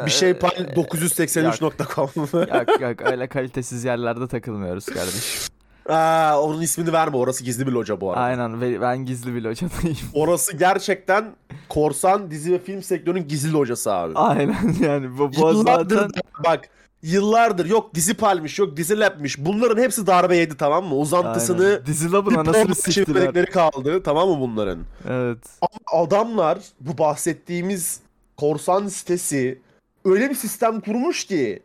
Bir 0.06 0.10
şey 0.10 0.34
pal 0.34 0.50
983.com. 0.50 2.10
Yok 2.58 2.80
yok 2.80 3.00
öyle 3.10 3.26
kalitesiz 3.28 3.84
yerlerde 3.84 4.28
takılmıyoruz 4.28 4.86
kardeşim. 4.86 5.55
Aa, 5.88 6.40
onun 6.42 6.60
ismini 6.60 6.92
verme. 6.92 7.16
Orası 7.16 7.44
gizli 7.44 7.66
bir 7.66 7.72
loca 7.72 8.00
bu 8.00 8.10
arada. 8.10 8.20
Aynen 8.20 8.80
ben 8.80 9.06
gizli 9.06 9.34
bir 9.34 9.42
locadayım. 9.42 9.96
Orası 10.14 10.56
gerçekten 10.56 11.24
korsan 11.68 12.30
dizi 12.30 12.52
ve 12.52 12.58
film 12.58 12.82
sektörünün 12.82 13.28
gizli 13.28 13.52
locası 13.52 13.92
abi. 13.92 14.12
Aynen 14.14 14.74
yani 14.80 15.18
bu, 15.18 15.32
bu 15.32 15.48
yıllardır 15.48 15.96
zaten 15.96 16.22
bak 16.44 16.68
yıllardır 17.02 17.66
yok 17.66 17.94
dizi 17.94 18.14
palmiş 18.14 18.58
yok 18.58 18.76
dizi 18.76 19.00
lapmiş. 19.00 19.38
Bunların 19.38 19.82
hepsi 19.82 20.06
darbe 20.06 20.36
yedi 20.36 20.56
tamam 20.56 20.84
mı? 20.84 20.94
Uzantısını 20.94 21.66
Aynen. 21.66 21.86
Dizilab'ın 21.86 22.32
bir 22.32 22.38
anasını 22.38 22.74
siktiler. 22.74 23.46
kaldı 23.46 24.02
tamam 24.02 24.28
mı 24.28 24.40
bunların? 24.40 24.78
Evet. 25.08 25.38
Ama 25.60 26.02
adamlar 26.04 26.58
bu 26.80 26.98
bahsettiğimiz 26.98 28.00
korsan 28.36 28.88
sitesi 28.88 29.58
öyle 30.04 30.30
bir 30.30 30.34
sistem 30.34 30.80
kurmuş 30.80 31.24
ki 31.24 31.62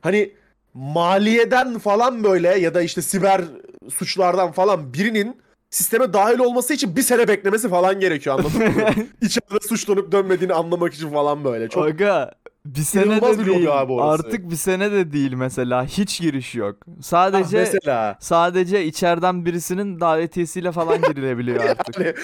hani 0.00 0.32
maliyeden 0.74 1.78
falan 1.78 2.24
böyle 2.24 2.48
ya 2.58 2.74
da 2.74 2.82
işte 2.82 3.02
siber 3.02 3.42
suçlardan 3.90 4.52
falan 4.52 4.94
birinin 4.94 5.36
sisteme 5.70 6.12
dahil 6.12 6.38
olması 6.38 6.74
için 6.74 6.96
bir 6.96 7.02
sene 7.02 7.28
beklemesi 7.28 7.68
falan 7.68 8.00
gerekiyor 8.00 8.38
anladın 8.38 8.58
mı? 8.58 8.90
İçeride 9.22 9.68
suçlanıp 9.68 10.12
dönmediğini 10.12 10.54
anlamak 10.54 10.94
için 10.94 11.10
falan 11.10 11.44
böyle. 11.44 11.68
Çok 11.68 11.86
Aga 11.86 12.32
bir 12.66 12.80
sene 12.80 13.04
İnanılmaz 13.04 13.38
de 13.38 13.46
bir 13.46 13.52
değil. 13.54 13.80
abi 13.80 13.92
orası. 13.92 14.08
Artık 14.26 14.50
bir 14.50 14.56
sene 14.56 14.92
de 14.92 15.12
değil 15.12 15.32
mesela. 15.32 15.84
Hiç 15.84 16.20
giriş 16.20 16.54
yok. 16.54 16.76
Sadece 17.00 17.58
Ah, 17.58 17.60
mesela 17.60 18.16
sadece 18.20 18.84
içeriden 18.84 19.44
birisinin 19.46 20.00
davetiyesiyle 20.00 20.72
falan 20.72 20.96
girilebiliyor 21.08 21.64
artık. 21.64 21.98
yani 21.98 22.14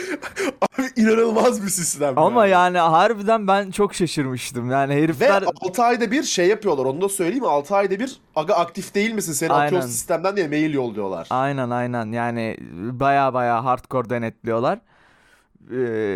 abi 0.78 0.86
inanılmaz 0.96 1.62
bir 1.62 1.68
sistem. 1.68 2.18
Ama 2.18 2.46
yani. 2.46 2.76
yani 2.76 2.90
harbiden 2.90 3.46
ben 3.46 3.70
çok 3.70 3.94
şaşırmıştım. 3.94 4.70
Yani 4.70 4.96
Ve 4.96 5.02
herifler 5.02 5.44
6 5.62 5.82
ayda 5.82 6.10
bir 6.10 6.22
şey 6.22 6.46
yapıyorlar. 6.48 6.84
Onu 6.84 7.00
da 7.00 7.08
söyleyeyim 7.08 7.44
mi? 7.44 7.50
6 7.50 7.76
ayda 7.76 7.98
bir 8.00 8.16
aga 8.36 8.54
aktif 8.54 8.94
değil 8.94 9.12
misin? 9.12 9.32
Seni 9.32 9.52
Aynen. 9.52 9.66
atıyoruz 9.66 9.90
sistemden 9.90 10.36
diye 10.36 10.48
mail 10.48 10.74
yolluyorlar. 10.74 11.26
aynen 11.30 11.70
aynen 11.70 12.12
yani 12.12 12.56
baya 12.92 13.34
baya 13.34 13.64
hardcore 13.64 14.10
denetliyorlar. 14.10 14.78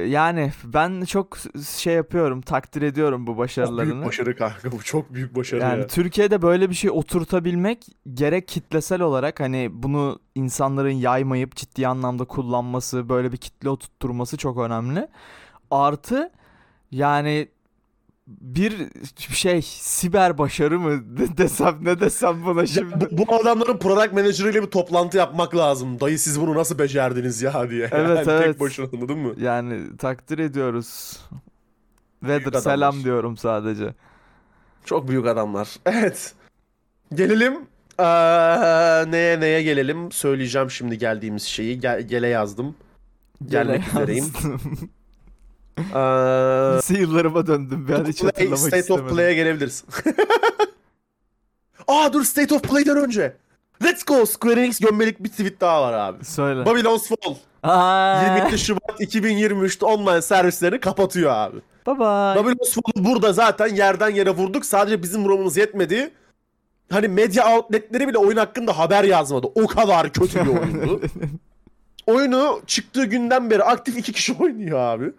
Yani 0.09 0.53
ben 0.65 1.05
çok 1.05 1.39
şey 1.79 1.95
yapıyorum, 1.95 2.41
takdir 2.41 2.83
ediyorum 2.83 3.27
bu 3.27 3.31
Çok 3.31 3.39
başarılarını. 3.39 3.93
büyük 3.93 4.07
başarı 4.07 4.37
kanka 4.37 4.73
bu 4.73 4.83
çok 4.83 5.15
büyük 5.15 5.37
başarı 5.37 5.61
Yani 5.61 5.81
ya. 5.81 5.87
Türkiye'de 5.87 6.43
böyle 6.43 6.71
bir 6.71 6.75
şey 6.75 6.91
oturtabilmek 6.91 7.87
gerek 8.15 8.49
kitlesel 8.49 9.01
olarak 9.01 9.41
hani 9.41 9.71
bunu 9.73 10.19
insanların 10.35 10.91
yaymayıp 10.91 11.57
ciddi 11.57 11.89
anlamda 11.89 12.25
kullanması, 12.25 13.09
böyle 13.09 13.33
bir 13.33 13.37
kitle 13.37 13.69
oturtturması 13.69 14.37
çok 14.37 14.59
önemli. 14.59 15.09
Artı 15.71 16.31
yani 16.91 17.49
bir 18.27 18.89
şey 19.29 19.63
siber 19.63 20.39
başarı 20.39 20.81
mı 20.81 21.19
de- 21.19 21.37
desem 21.37 21.79
ne 21.83 22.01
desem 22.01 22.45
buna 22.45 22.67
şimdi. 22.67 23.09
bu, 23.11 23.19
bu 23.29 23.35
adamların 23.35 23.79
product 23.79 24.13
manager'ıyla 24.13 24.63
bir 24.63 24.71
toplantı 24.71 25.17
yapmak 25.17 25.57
lazım. 25.57 26.01
Dayı 26.01 26.19
siz 26.19 26.41
bunu 26.41 26.55
nasıl 26.55 26.79
becerdiniz 26.79 27.43
ya 27.43 27.71
diye. 27.71 27.89
Evet, 27.93 28.27
yani 28.27 28.31
evet. 28.31 28.45
Tek 28.45 28.61
başına 28.61 28.87
anladın 28.95 29.19
mı? 29.19 29.35
Yani 29.41 29.97
takdir 29.97 30.39
ediyoruz. 30.39 31.21
Vedir 32.23 32.53
selam 32.59 33.05
diyorum 33.05 33.37
sadece. 33.37 33.95
Çok 34.85 35.09
büyük 35.09 35.27
adamlar. 35.27 35.77
Evet. 35.87 36.35
Gelelim 37.15 37.53
eee, 37.99 39.11
neye 39.11 39.41
neye 39.41 39.63
gelelim? 39.63 40.13
Söyleyeceğim 40.13 40.71
şimdi 40.71 40.99
geldiğimiz 40.99 41.43
şeyi. 41.43 41.81
Gel, 41.81 42.03
gele 42.03 42.29
yazdım. 42.29 42.75
Gelmek 43.47 43.83
Gele 43.85 43.91
üzereyim. 44.03 44.25
yazdım. 44.25 44.61
Eee 45.79 46.77
Lise 46.77 46.99
yıllarıma 46.99 47.47
döndüm 47.47 47.87
ben 47.89 48.05
hiç 48.05 48.19
Play, 48.21 48.27
hatırlamak 48.31 48.59
State 48.59 48.79
istemedim. 48.79 49.07
of 49.07 49.13
Play'e 49.13 49.35
gelebiliriz. 49.35 49.85
Aa 51.89 52.13
dur 52.13 52.25
State 52.25 52.55
of 52.55 52.63
Play'den 52.63 52.97
önce. 52.97 53.37
Let's 53.85 54.05
go 54.05 54.27
Square 54.27 54.61
Enix 54.61 54.81
gömmelik 54.81 55.21
bir 55.25 55.29
tweet 55.29 55.61
daha 55.61 55.83
var 55.83 55.93
abi. 55.93 56.25
Söyle. 56.25 56.67
Babylon's 56.67 57.09
Fall. 57.09 57.35
Aa, 57.63 58.37
22 58.37 58.59
Şubat 58.59 59.01
2023'te 59.01 59.87
online 59.87 60.23
servislerini 60.23 60.81
kapatıyor 60.81 61.31
abi. 61.31 61.57
Bye 61.87 61.95
bye. 61.99 62.43
Babylon's 62.43 62.75
Fall'u 62.75 63.05
burada 63.05 63.33
zaten 63.33 63.75
yerden 63.75 64.11
yere 64.11 64.31
vurduk. 64.31 64.67
Sadece 64.67 65.03
bizim 65.03 65.25
vurmamız 65.25 65.57
yetmedi. 65.57 66.11
hani 66.91 67.09
medya 67.09 67.57
outletleri 67.57 68.09
bile 68.09 68.19
oyun 68.19 68.37
hakkında 68.37 68.79
haber 68.79 69.05
yazmadı. 69.05 69.47
O 69.55 69.67
kadar 69.67 70.13
kötü 70.13 70.41
bir 70.45 70.51
oyundu. 70.61 71.01
Oyunu 72.07 72.61
çıktığı 72.67 73.05
günden 73.05 73.51
beri 73.51 73.65
aktif 73.65 73.99
iki 73.99 74.13
kişi 74.13 74.33
oynuyor 74.41 74.79
abi. 74.79 75.13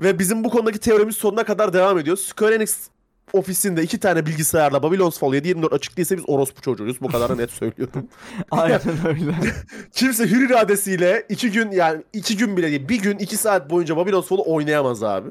Ve 0.00 0.18
bizim 0.18 0.44
bu 0.44 0.50
konudaki 0.50 0.78
teorimiz 0.78 1.16
sonuna 1.16 1.44
kadar 1.44 1.72
devam 1.72 1.98
ediyor. 1.98 2.16
Square 2.16 2.54
Enix 2.54 2.88
ofisinde 3.32 3.82
iki 3.82 4.00
tane 4.00 4.26
bilgisayarla 4.26 4.82
Babylon's 4.82 5.18
Fall 5.18 5.34
724 5.34 5.72
açık 5.72 5.96
değilse 5.96 6.16
biz 6.18 6.24
orospu 6.26 6.62
çocuğuyuz. 6.62 7.00
Bu 7.00 7.08
kadar 7.08 7.38
net 7.38 7.50
söylüyorum. 7.50 8.08
Aynen 8.50 8.80
öyle. 9.06 9.34
Kimse 9.92 10.26
hür 10.26 10.50
iradesiyle 10.50 11.26
iki 11.28 11.50
gün 11.50 11.70
yani 11.70 12.02
iki 12.12 12.36
gün 12.36 12.56
bile 12.56 12.66
değil 12.70 12.88
bir 12.88 13.02
gün 13.02 13.18
iki 13.18 13.36
saat 13.36 13.70
boyunca 13.70 13.96
Babylon's 13.96 14.26
Fall'u 14.26 14.42
oynayamaz 14.46 15.02
abi. 15.02 15.28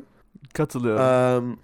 Katılıyorum. 0.53 1.01
Eee, 1.01 1.55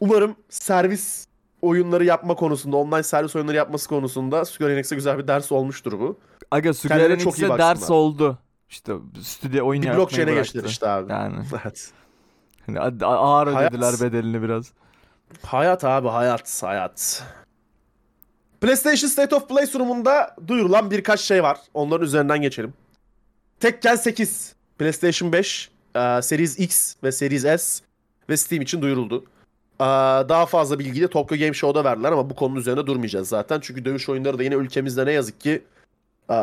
umarım 0.00 0.36
servis 0.50 1.26
oyunları 1.62 2.04
yapma 2.04 2.34
konusunda, 2.34 2.76
online 2.76 3.02
servis 3.02 3.36
oyunları 3.36 3.56
yapması 3.56 3.88
konusunda 3.88 4.44
Square 4.44 4.74
Enix'e 4.74 4.94
güzel 4.94 5.18
bir 5.18 5.28
ders 5.28 5.52
olmuştur 5.52 5.92
bu. 6.00 6.18
Aga 6.50 6.74
Square 6.74 7.04
Enix'e 7.04 7.48
ders 7.48 7.90
oldu. 7.90 8.38
İşte 8.70 8.92
stüdyo 9.22 9.66
oyun 9.66 9.82
Bir 9.82 9.86
yapmayı 9.86 10.06
blockchain'e 10.06 10.34
geçtiler 10.34 10.64
işte 10.64 10.88
abi. 10.88 11.12
Yani 11.12 11.36
Evet. 11.64 11.92
Hani 12.66 13.04
ağır 13.04 13.46
Hayat- 13.52 13.72
ödediler 13.72 13.94
bedelini 14.00 14.42
biraz. 14.42 14.66
Hayat 15.42 15.84
abi 15.84 16.08
hayat 16.08 16.62
hayat. 16.62 17.22
PlayStation 18.60 19.08
State 19.08 19.34
of 19.36 19.48
Play 19.48 19.66
sunumunda 19.66 20.36
duyurulan 20.48 20.90
birkaç 20.90 21.20
şey 21.20 21.42
var. 21.42 21.58
Onların 21.74 22.04
üzerinden 22.06 22.42
geçelim. 22.42 22.74
Tekken 23.60 23.96
8, 23.96 24.54
PlayStation 24.78 25.32
5, 25.32 25.70
e, 25.96 26.22
Series 26.22 26.58
X 26.58 26.94
ve 27.04 27.12
Series 27.12 27.42
S 27.42 27.84
ve 28.28 28.36
Steam 28.36 28.62
için 28.62 28.82
duyuruldu. 28.82 29.24
E, 29.80 29.84
Daha 30.28 30.46
fazla 30.46 30.78
bilgiyi 30.78 31.02
de 31.02 31.08
Tokyo 31.10 31.38
Game 31.38 31.52
Show'da 31.54 31.84
verdiler 31.84 32.12
ama 32.12 32.30
bu 32.30 32.34
konunun 32.34 32.60
üzerine 32.60 32.86
durmayacağız 32.86 33.28
zaten. 33.28 33.60
Çünkü 33.60 33.84
dövüş 33.84 34.08
oyunları 34.08 34.38
da 34.38 34.42
yine 34.42 34.54
ülkemizde 34.54 35.06
ne 35.06 35.12
yazık 35.12 35.40
ki 35.40 35.64
e, 36.28 36.34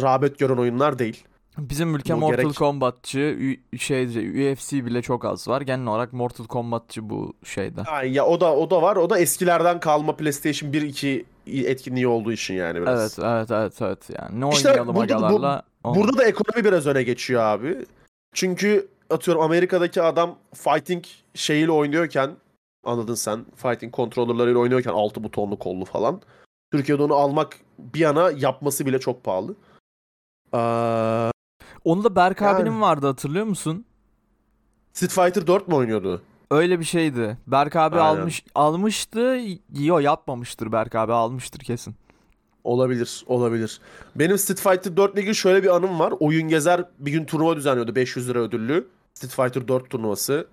rağbet 0.00 0.38
gören 0.38 0.56
oyunlar 0.56 0.98
değil. 0.98 1.24
Bizim 1.58 1.94
ülke 1.94 2.14
Bu 2.14 2.18
Mortal 2.18 2.42
gerek- 2.42 2.56
Kombat'çı, 2.56 3.18
Ü- 3.18 3.78
şey 3.78 4.04
UFC 4.04 4.72
bile 4.86 5.02
çok 5.02 5.24
az 5.24 5.48
var. 5.48 5.60
Genel 5.60 5.86
olarak 5.86 6.12
Mortal 6.12 6.44
Kombat'çı 6.44 7.10
bu 7.10 7.32
şeyde. 7.44 7.82
Ay 7.82 8.12
ya 8.12 8.26
o 8.26 8.40
da 8.40 8.56
o 8.56 8.70
da 8.70 8.82
var. 8.82 8.96
O 8.96 9.10
da 9.10 9.18
eskilerden 9.18 9.80
kalma 9.80 10.16
PlayStation 10.16 10.72
1 10.72 10.82
2 10.82 11.24
etkinliği 11.46 12.06
olduğu 12.08 12.32
için 12.32 12.54
yani 12.54 12.80
biraz. 12.82 13.18
Evet, 13.18 13.28
evet, 13.32 13.50
evet, 13.50 13.82
evet. 13.82 14.10
Yani 14.18 14.40
ne 14.40 14.48
İşte 14.48 14.68
oynayalım 14.68 14.96
burada- 14.96 15.20
bu- 15.20 15.24
agalarla? 15.26 15.62
o- 15.84 15.94
Burada 15.94 16.18
da 16.18 16.24
ekonomi 16.24 16.64
biraz 16.64 16.86
öne 16.86 17.02
geçiyor 17.02 17.42
abi. 17.42 17.78
Çünkü 18.34 18.88
atıyorum 19.10 19.42
Amerika'daki 19.42 20.02
adam 20.02 20.38
fighting 20.54 21.04
şeyiyle 21.34 21.70
oynuyorken 21.72 22.30
anladın 22.84 23.14
sen 23.14 23.44
fighting 23.56 23.92
kontrolörleriyle 23.92 24.58
oynuyorken 24.58 24.90
altı 24.92 25.24
butonlu 25.24 25.58
kollu 25.58 25.84
falan. 25.84 26.20
Türkiye'de 26.72 27.02
onu 27.02 27.14
almak 27.14 27.56
bir 27.78 28.00
yana 28.00 28.30
yapması 28.30 28.86
bile 28.86 28.98
çok 28.98 29.24
pahalı. 29.24 29.54
Ee, 30.54 31.30
Onu 31.84 32.04
da 32.04 32.16
Berk 32.16 32.40
Yani. 32.40 32.56
abinin 32.56 32.80
vardı 32.80 33.06
hatırlıyor 33.06 33.46
musun? 33.46 33.84
Street 34.92 35.12
Fighter 35.12 35.46
4 35.46 35.68
mu 35.68 35.76
oynuyordu? 35.76 36.22
Öyle 36.50 36.80
bir 36.80 36.84
şeydi. 36.84 37.38
Berk 37.46 37.76
abi 37.76 38.00
Aynen. 38.00 38.20
almış 38.20 38.44
almıştı. 38.54 39.40
Yo 39.74 39.98
yapmamıştır 39.98 40.72
Berk 40.72 40.94
abi 40.94 41.12
almıştır 41.12 41.58
kesin. 41.60 41.94
Olabilir, 42.64 43.24
olabilir. 43.26 43.80
Benim 44.16 44.38
Street 44.38 44.60
Fighter 44.60 44.96
4 44.96 45.12
ile 45.14 45.20
ilgili 45.20 45.34
şöyle 45.34 45.62
bir 45.62 45.76
anım 45.76 45.98
var. 45.98 46.14
Oyun 46.20 46.48
Gezer 46.48 46.84
bir 46.98 47.12
gün 47.12 47.24
turnuva 47.24 47.56
düzenliyordu 47.56 47.94
500 47.94 48.28
lira 48.28 48.38
ödüllü. 48.38 48.88
Street 49.14 49.32
Fighter 49.34 49.68
4 49.68 49.90
turnuvası. 49.90 50.46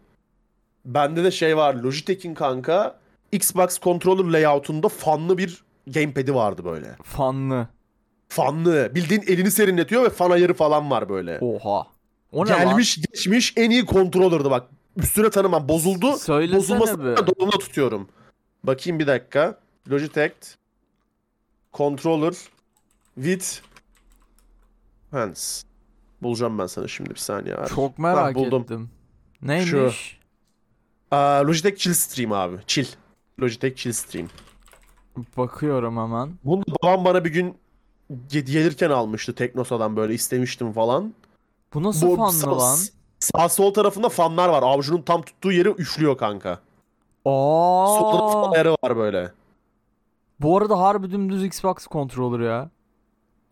Bende 0.86 1.24
de 1.24 1.32
şey 1.32 1.58
var. 1.58 1.76
Logitech'in 1.76 2.34
kanka 2.34 3.00
Xbox 3.32 3.80
controller 3.80 4.26
layout'unda 4.32 4.90
fanlı 4.90 5.38
bir 5.38 5.64
gamepad'i 5.88 6.36
vardı 6.36 6.66
böyle. 6.66 6.96
Fanlı. 7.04 7.68
Fanlı. 8.30 8.92
Bildiğin 8.96 9.22
elini 9.28 9.52
serinletiyor 9.52 10.04
ve 10.04 10.10
fan 10.10 10.32
ayarı 10.32 10.54
falan 10.54 10.92
var 10.92 11.10
böyle. 11.10 11.40
Oha. 11.42 11.88
O 12.32 12.46
ne 12.46 12.50
lan? 12.50 12.60
Gelmiş 12.60 13.02
geçmiş 13.02 13.54
en 13.58 13.70
iyi 13.70 13.86
controller'dı 13.86 14.52
bak. 14.52 14.68
Üstüne 14.98 15.30
tanımam. 15.30 15.70
Bozuldu. 15.70 16.18
Söylesene 16.18 16.58
Bozulmasını 16.60 17.06
be. 17.06 17.18
da 17.18 17.28
dolumda 17.28 17.58
tutuyorum. 17.58 18.08
Bakayım 18.64 19.00
bir 19.00 19.08
dakika. 19.08 19.60
Logitech 19.90 20.34
controller 21.74 22.34
with 23.16 23.60
hands. 25.12 25.64
Bulacağım 26.22 26.60
ben 26.60 26.66
sana 26.66 26.88
şimdi 26.88 27.10
bir 27.10 27.16
saniye 27.16 27.56
abi. 27.56 27.70
Çok 27.70 28.00
merak 28.00 28.36
buldum. 28.36 28.62
ettim. 28.62 28.90
Neymiş? 29.42 30.20
Aa, 31.12 31.44
Logitech 31.48 31.78
Chill 31.80 31.94
Stream 31.94 32.32
abi. 32.32 32.58
Chill. 32.68 32.86
Logitech 33.42 33.76
Chill 33.78 33.94
Stream. 33.94 34.28
Bakıyorum 35.38 35.98
hemen. 35.98 36.30
Bunu 36.44 36.64
babam 36.84 37.06
bana 37.06 37.26
bir 37.26 37.30
gün 37.30 37.58
gelirken 38.30 38.90
almıştı 38.90 39.36
Teknosa'dan 39.36 39.96
böyle 39.96 40.14
istemiştim 40.14 40.72
falan. 40.74 41.14
Bu 41.74 41.84
nasıl 41.84 42.08
Bu 42.08 42.16
fanlı 42.16 42.32
sağ- 42.32 42.58
lan? 42.58 42.78
Sağ 43.20 43.50
sol 43.50 43.74
tarafında 43.74 44.10
fanlar 44.10 44.50
var. 44.50 44.64
Avucunun 44.64 45.02
tam 45.02 45.22
tuttuğu 45.22 45.52
yeri 45.52 45.70
üflüyor 45.70 46.18
kanka. 46.18 46.60
Solda 47.26 48.24
Aa. 48.24 48.52
ayarı 48.52 48.76
var 48.84 48.98
böyle. 48.98 49.32
Bu 50.40 50.58
arada 50.58 50.80
harbi 50.80 51.12
dümdüz 51.12 51.44
Xbox 51.46 51.88
controller 51.88 52.40
ya. 52.46 52.70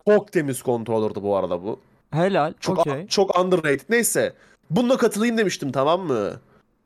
Çok 0.08 0.32
temiz 0.32 0.62
kontrolördü 0.62 1.22
bu 1.22 1.36
arada 1.36 1.62
bu. 1.62 1.80
Helal. 2.10 2.52
Çok 2.60 2.78
Okey. 2.78 3.06
çok 3.06 3.38
underrated. 3.38 3.80
Neyse. 3.88 4.34
Bununla 4.70 4.96
katılayım 4.96 5.38
demiştim 5.38 5.72
tamam 5.72 6.00
mı? 6.00 6.30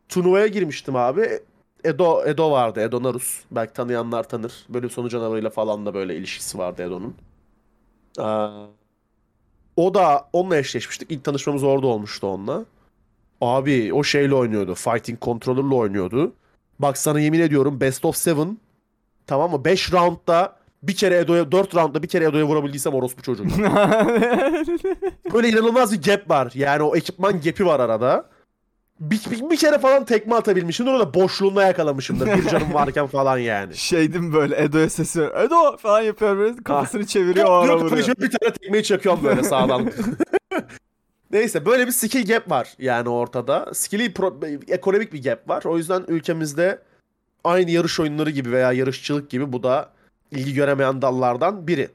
Turnuvaya 0.08 0.46
girmiştim 0.46 0.96
abi. 0.96 1.40
Edo 1.84 2.22
Edo 2.26 2.50
vardı. 2.50 2.80
Edo 2.80 3.02
Narus. 3.02 3.40
Belki 3.50 3.72
tanıyanlar 3.72 4.28
tanır. 4.28 4.52
Bölüm 4.68 4.90
sonu 4.90 5.08
canavarıyla 5.08 5.50
falan 5.50 5.86
da 5.86 5.94
böyle 5.94 6.16
ilişkisi 6.16 6.58
vardı 6.58 6.82
Edo'nun. 6.82 7.14
Aa, 8.20 8.66
o 9.76 9.94
da 9.94 10.28
onunla 10.32 10.56
eşleşmiştik. 10.56 11.10
İlk 11.10 11.24
tanışmamız 11.24 11.62
orada 11.62 11.86
olmuştu 11.86 12.26
onunla. 12.26 12.64
Abi 13.40 13.92
o 13.94 14.04
şeyle 14.04 14.34
oynuyordu. 14.34 14.74
Fighting 14.74 15.22
controller'la 15.22 15.74
oynuyordu. 15.74 16.32
Bak 16.78 16.98
sana 16.98 17.20
yemin 17.20 17.40
ediyorum 17.40 17.80
Best 17.80 18.04
of 18.04 18.16
Seven 18.16 18.58
tamam 19.26 19.50
mı? 19.50 19.64
5 19.64 19.92
roundda 19.92 20.56
bir 20.82 20.96
kere 20.96 21.18
Edo'ya 21.18 21.52
4 21.52 21.74
roundda 21.74 22.02
bir 22.02 22.08
kere 22.08 22.24
Edo'ya 22.24 22.44
vurabildiysem 22.44 22.94
orospu 22.94 23.22
çocuğum. 23.22 23.44
Böyle 25.32 25.48
inanılmaz 25.48 25.92
bir 25.92 26.02
gap 26.02 26.30
var. 26.30 26.52
Yani 26.54 26.82
o 26.82 26.96
ekipman 26.96 27.40
gap'i 27.40 27.66
var 27.66 27.80
arada. 27.80 28.29
Bir, 29.00 29.20
bir, 29.30 29.50
bir 29.50 29.56
kere 29.56 29.78
falan 29.78 30.04
tekme 30.04 30.34
atabilmişimdir. 30.34 30.92
Orada 30.92 31.14
boşluğunda 31.14 31.62
yakalamışımdır. 31.62 32.26
Bir 32.26 32.48
canım 32.48 32.74
varken 32.74 33.06
falan 33.06 33.38
yani. 33.38 33.76
Şeydim 33.76 34.32
böyle 34.32 34.62
Edo'ya 34.62 34.90
sesi 34.90 35.20
ver. 35.20 35.44
Edo 35.44 35.76
falan 35.76 36.00
yapıyor 36.00 36.38
böyle 36.38 36.56
kafasını 36.56 37.06
çeviriyor 37.06 37.46
o 37.48 37.52
ara 37.52 37.78
vuruyor. 37.78 38.06
bir 38.06 38.30
tane 38.30 38.52
tekmeyi 38.52 38.84
çakıyorum 38.84 39.24
böyle 39.24 39.42
sağdan. 39.42 39.92
Neyse 41.30 41.66
böyle 41.66 41.86
bir 41.86 41.92
skill 41.92 42.26
gap 42.26 42.50
var 42.50 42.74
yani 42.78 43.08
ortada. 43.08 43.74
Skill'i 43.74 44.14
ekonomik 44.68 45.12
bir 45.12 45.22
gap 45.22 45.48
var. 45.48 45.62
O 45.64 45.76
yüzden 45.76 46.04
ülkemizde 46.08 46.78
aynı 47.44 47.70
yarış 47.70 48.00
oyunları 48.00 48.30
gibi 48.30 48.52
veya 48.52 48.72
yarışçılık 48.72 49.30
gibi 49.30 49.52
bu 49.52 49.62
da 49.62 49.90
ilgi 50.30 50.54
göremeyen 50.54 51.02
dallardan 51.02 51.66
biri. 51.66 51.88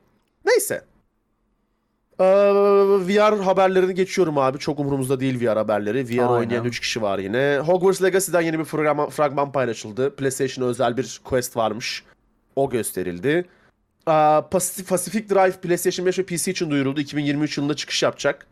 Neyse. 0.45 0.81
Ee, 2.19 2.23
VR 3.07 3.39
haberlerini 3.43 3.93
geçiyorum 3.95 4.37
abi. 4.37 4.57
Çok 4.57 4.79
umurumuzda 4.79 5.19
değil 5.19 5.41
VR 5.41 5.57
haberleri. 5.57 6.05
VR 6.09 6.11
Aynen. 6.19 6.27
oynayan 6.27 6.65
3 6.65 6.79
kişi 6.79 7.01
var 7.01 7.19
yine. 7.19 7.59
Hogwarts 7.65 8.03
Legacy'den 8.03 8.41
yeni 8.41 8.59
bir 8.59 8.63
fragman, 8.65 9.09
fragman 9.09 9.51
paylaşıldı. 9.51 10.15
PlayStation'a 10.15 10.69
özel 10.69 10.97
bir 10.97 11.21
quest 11.23 11.57
varmış. 11.57 12.03
O 12.55 12.69
gösterildi. 12.69 13.45
Aa, 14.05 14.41
Pacific, 14.51 14.85
Pacific 14.89 15.29
Drive 15.29 15.51
PlayStation 15.51 16.05
5 16.05 16.19
ve 16.19 16.23
PC 16.25 16.51
için 16.51 16.71
duyuruldu. 16.71 16.99
2023 17.01 17.57
yılında 17.57 17.73
çıkış 17.75 18.03
yapacak. 18.03 18.47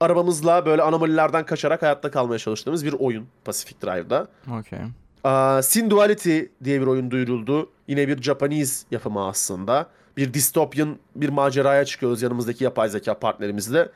Arabamızla 0.00 0.66
böyle 0.66 0.82
anomalilerden 0.82 1.46
kaçarak 1.46 1.82
hayatta 1.82 2.10
kalmaya 2.10 2.38
çalıştığımız 2.38 2.84
bir 2.84 2.92
oyun 2.92 3.26
Pacific 3.44 3.76
Drive'da. 3.86 4.28
Okey. 4.58 4.78
Aa, 5.24 5.62
Sin 5.62 5.90
Duality 5.90 6.40
diye 6.64 6.80
bir 6.80 6.86
oyun 6.86 7.10
duyuruldu. 7.10 7.70
Yine 7.88 8.08
bir 8.08 8.22
Japanese 8.22 8.86
yapımı 8.90 9.26
aslında. 9.26 9.86
Bir 10.18 10.34
distopyan 10.34 10.96
bir 11.16 11.28
maceraya 11.28 11.84
çıkıyoruz 11.84 12.22
yanımızdaki 12.22 12.64
yapay 12.64 12.88
zeka 12.88 13.18
partnerimizle. 13.18 13.88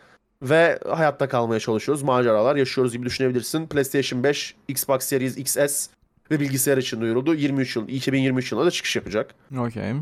Ve 0.42 0.78
hayatta 0.88 1.28
kalmaya 1.28 1.60
çalışıyoruz. 1.60 2.02
Maceralar 2.02 2.56
yaşıyoruz 2.56 2.92
gibi 2.92 3.06
düşünebilirsin. 3.06 3.66
PlayStation 3.66 4.24
5, 4.24 4.54
Xbox 4.68 5.02
Series 5.04 5.38
XS 5.38 5.88
ve 6.30 6.40
bilgisayar 6.40 6.78
için 6.78 7.00
duyuruldu. 7.00 7.34
23 7.34 7.76
yıl, 7.76 7.88
2023 7.88 8.52
yılında 8.52 8.66
da 8.66 8.70
çıkış 8.70 8.96
yapacak. 8.96 9.34
Okey. 9.58 9.92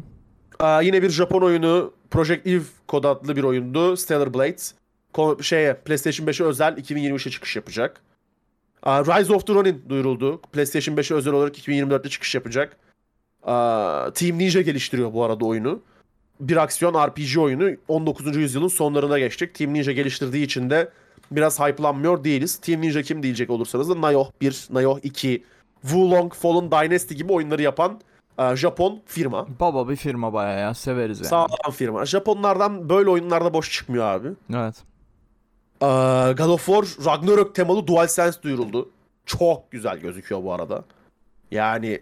Aa, 0.58 0.82
yine 0.82 1.02
bir 1.02 1.10
Japon 1.10 1.42
oyunu 1.42 1.92
Project 2.10 2.46
Eve 2.46 2.62
kod 2.88 3.04
adlı 3.04 3.36
bir 3.36 3.42
oyundu. 3.42 3.96
Stellar 3.96 4.34
Blade. 4.34 4.56
Ko- 5.14 5.42
şeye 5.42 5.74
PlayStation 5.74 6.26
5'e 6.26 6.44
özel 6.46 6.76
2023'e 6.76 7.30
çıkış 7.30 7.56
yapacak. 7.56 8.00
Aa, 8.82 9.04
Rise 9.04 9.34
of 9.34 9.46
the 9.46 9.54
Ronin 9.54 9.84
duyuruldu. 9.88 10.40
PlayStation 10.52 10.96
5'e 10.96 11.14
özel 11.16 11.32
olarak 11.32 11.58
2024'te 11.58 12.08
çıkış 12.08 12.34
yapacak. 12.34 12.76
Aa, 13.42 14.10
Team 14.14 14.38
Ninja 14.38 14.60
geliştiriyor 14.60 15.12
bu 15.12 15.24
arada 15.24 15.44
oyunu. 15.44 15.82
Bir 16.40 16.56
aksiyon 16.56 17.06
RPG 17.06 17.38
oyunu 17.38 17.76
19. 17.88 18.36
yüzyılın 18.36 18.68
sonlarına 18.68 19.18
geçecek. 19.18 19.54
Team 19.54 19.74
Ninja 19.74 19.92
geliştirdiği 19.92 20.44
için 20.44 20.70
de 20.70 20.90
biraz 21.30 21.60
hype'lanmıyor 21.60 22.24
değiliz. 22.24 22.56
Team 22.56 22.80
Ninja 22.80 23.02
kim 23.02 23.22
diyecek 23.22 23.50
olursanız 23.50 23.88
da 23.88 24.00
Nayoh 24.00 24.30
1, 24.40 24.66
Nayoh 24.70 24.98
2, 25.02 25.44
Wulong 25.82 26.34
Fallen 26.34 26.70
Dynasty 26.70 27.14
gibi 27.14 27.32
oyunları 27.32 27.62
yapan 27.62 28.00
Ee, 28.40 28.56
Japon 28.56 29.02
firma. 29.06 29.46
Baba 29.60 29.88
bir 29.88 29.96
firma 29.96 30.32
bayağı 30.32 30.60
ya 30.60 30.74
severiz 30.74 31.18
yani. 31.18 31.28
Sağlam 31.28 31.72
firma. 31.72 32.06
Japonlardan 32.06 32.88
böyle 32.88 33.10
oyunlarda 33.10 33.54
boş 33.54 33.72
çıkmıyor 33.72 34.04
abi. 34.04 34.28
Evet. 34.54 34.74
Ee, 35.82 35.86
God 36.32 36.48
of 36.48 36.66
War 36.66 36.84
Ragnarök 37.04 37.54
temalı 37.54 37.86
DualSense 37.86 38.42
duyuruldu. 38.42 38.90
Çok 39.26 39.70
güzel 39.70 39.98
gözüküyor 39.98 40.44
bu 40.44 40.52
arada. 40.52 40.84
Yani 41.50 42.00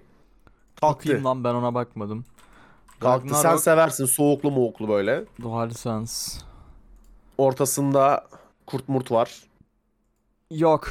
kalktı. 0.80 1.09
Bakayım 1.09 1.24
lan 1.24 1.45
ben 1.45 1.55
ona 1.55 1.74
bakmadım. 1.74 2.24
Kalktı. 3.01 3.28
Sen 3.28 3.38
Ragnarok, 3.38 3.61
seversin 3.61 4.05
soğuklu 4.07 4.51
moğuklu 4.51 4.88
böyle. 4.88 5.24
DualSense. 5.42 6.40
Ortasında 7.38 8.24
kurt 8.66 8.88
murt 8.88 9.11
var. 9.12 9.42
Yok. 10.51 10.88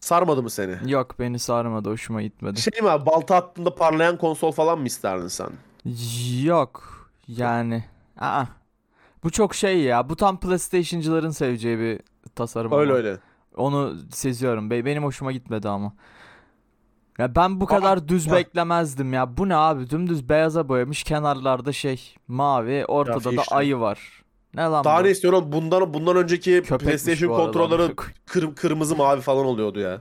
Sarmadı 0.00 0.42
mı 0.42 0.50
seni? 0.50 0.90
Yok 0.90 1.18
beni 1.18 1.38
sarmadı 1.38 1.90
hoşuma 1.90 2.22
gitmedi. 2.22 2.60
Şey 2.60 2.82
mi 2.82 2.90
abi 2.90 3.06
balta 3.06 3.36
attığında 3.36 3.74
parlayan 3.74 4.18
konsol 4.18 4.52
falan 4.52 4.78
mı 4.78 4.86
isterdin 4.86 5.28
sen? 5.28 5.48
Yok. 6.42 6.82
Yani. 7.28 7.84
Aa. 8.18 8.44
Bu 9.24 9.30
çok 9.30 9.54
şey 9.54 9.80
ya. 9.80 10.08
Bu 10.08 10.16
tam 10.16 10.40
PlayStation'cıların 10.40 11.30
seveceği 11.30 11.78
bir 11.78 12.00
tasarım 12.34 12.72
Öyle 12.72 12.90
ama. 12.90 12.98
öyle. 12.98 13.18
Onu 13.56 13.94
seziyorum. 14.12 14.70
Be- 14.70 14.84
Benim 14.84 15.04
hoşuma 15.04 15.32
gitmedi 15.32 15.68
ama. 15.68 15.92
Ya 17.18 17.34
ben 17.36 17.60
bu 17.60 17.66
kadar 17.66 18.08
düz 18.08 18.26
ya. 18.26 18.32
beklemezdim 18.34 19.12
ya. 19.12 19.36
Bu 19.36 19.48
ne 19.48 19.56
abi? 19.56 19.90
Dümdüz 19.90 20.28
beyaza 20.28 20.68
boyamış. 20.68 21.02
Kenarlarda 21.02 21.72
şey 21.72 22.14
mavi, 22.28 22.84
ortada 22.86 23.24
da 23.36 23.42
işte. 23.42 23.54
ayı 23.54 23.78
var. 23.80 24.22
Ne 24.54 24.62
lan 24.62 24.84
Daha 24.84 25.00
bu? 25.00 25.04
ne 25.04 25.10
istiyorum? 25.10 25.44
Bundan 25.52 25.94
bundan 25.94 26.16
önceki 26.16 26.50
Köpekmiş 26.62 26.84
PlayStation 26.84 27.36
kontrolleri 27.36 27.94
kır- 28.26 28.54
kırmızı 28.54 28.96
mavi 28.96 29.20
falan 29.20 29.46
oluyordu 29.46 29.80
ya. 29.80 30.00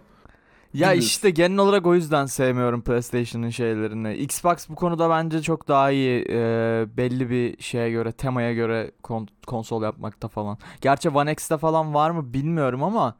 Ya 0.73 0.91
Dümdüz. 0.91 1.05
işte 1.07 1.29
genel 1.29 1.57
olarak 1.57 1.85
o 1.85 1.95
yüzden 1.95 2.25
sevmiyorum 2.25 2.81
PlayStation'ın 2.81 3.49
şeylerini. 3.49 4.13
Xbox 4.15 4.69
bu 4.69 4.75
konuda 4.75 5.09
bence 5.09 5.41
çok 5.41 5.67
daha 5.67 5.91
iyi 5.91 6.25
e, 6.29 6.37
belli 6.97 7.29
bir 7.29 7.61
şeye 7.61 7.91
göre, 7.91 8.11
temaya 8.11 8.53
göre 8.53 8.91
kon- 9.03 9.27
konsol 9.47 9.83
yapmakta 9.83 10.27
falan. 10.27 10.57
Gerçi 10.81 11.09
One 11.09 11.31
X'te 11.31 11.57
falan 11.57 11.93
var 11.93 12.09
mı 12.11 12.33
bilmiyorum 12.33 12.83
ama 12.83 13.15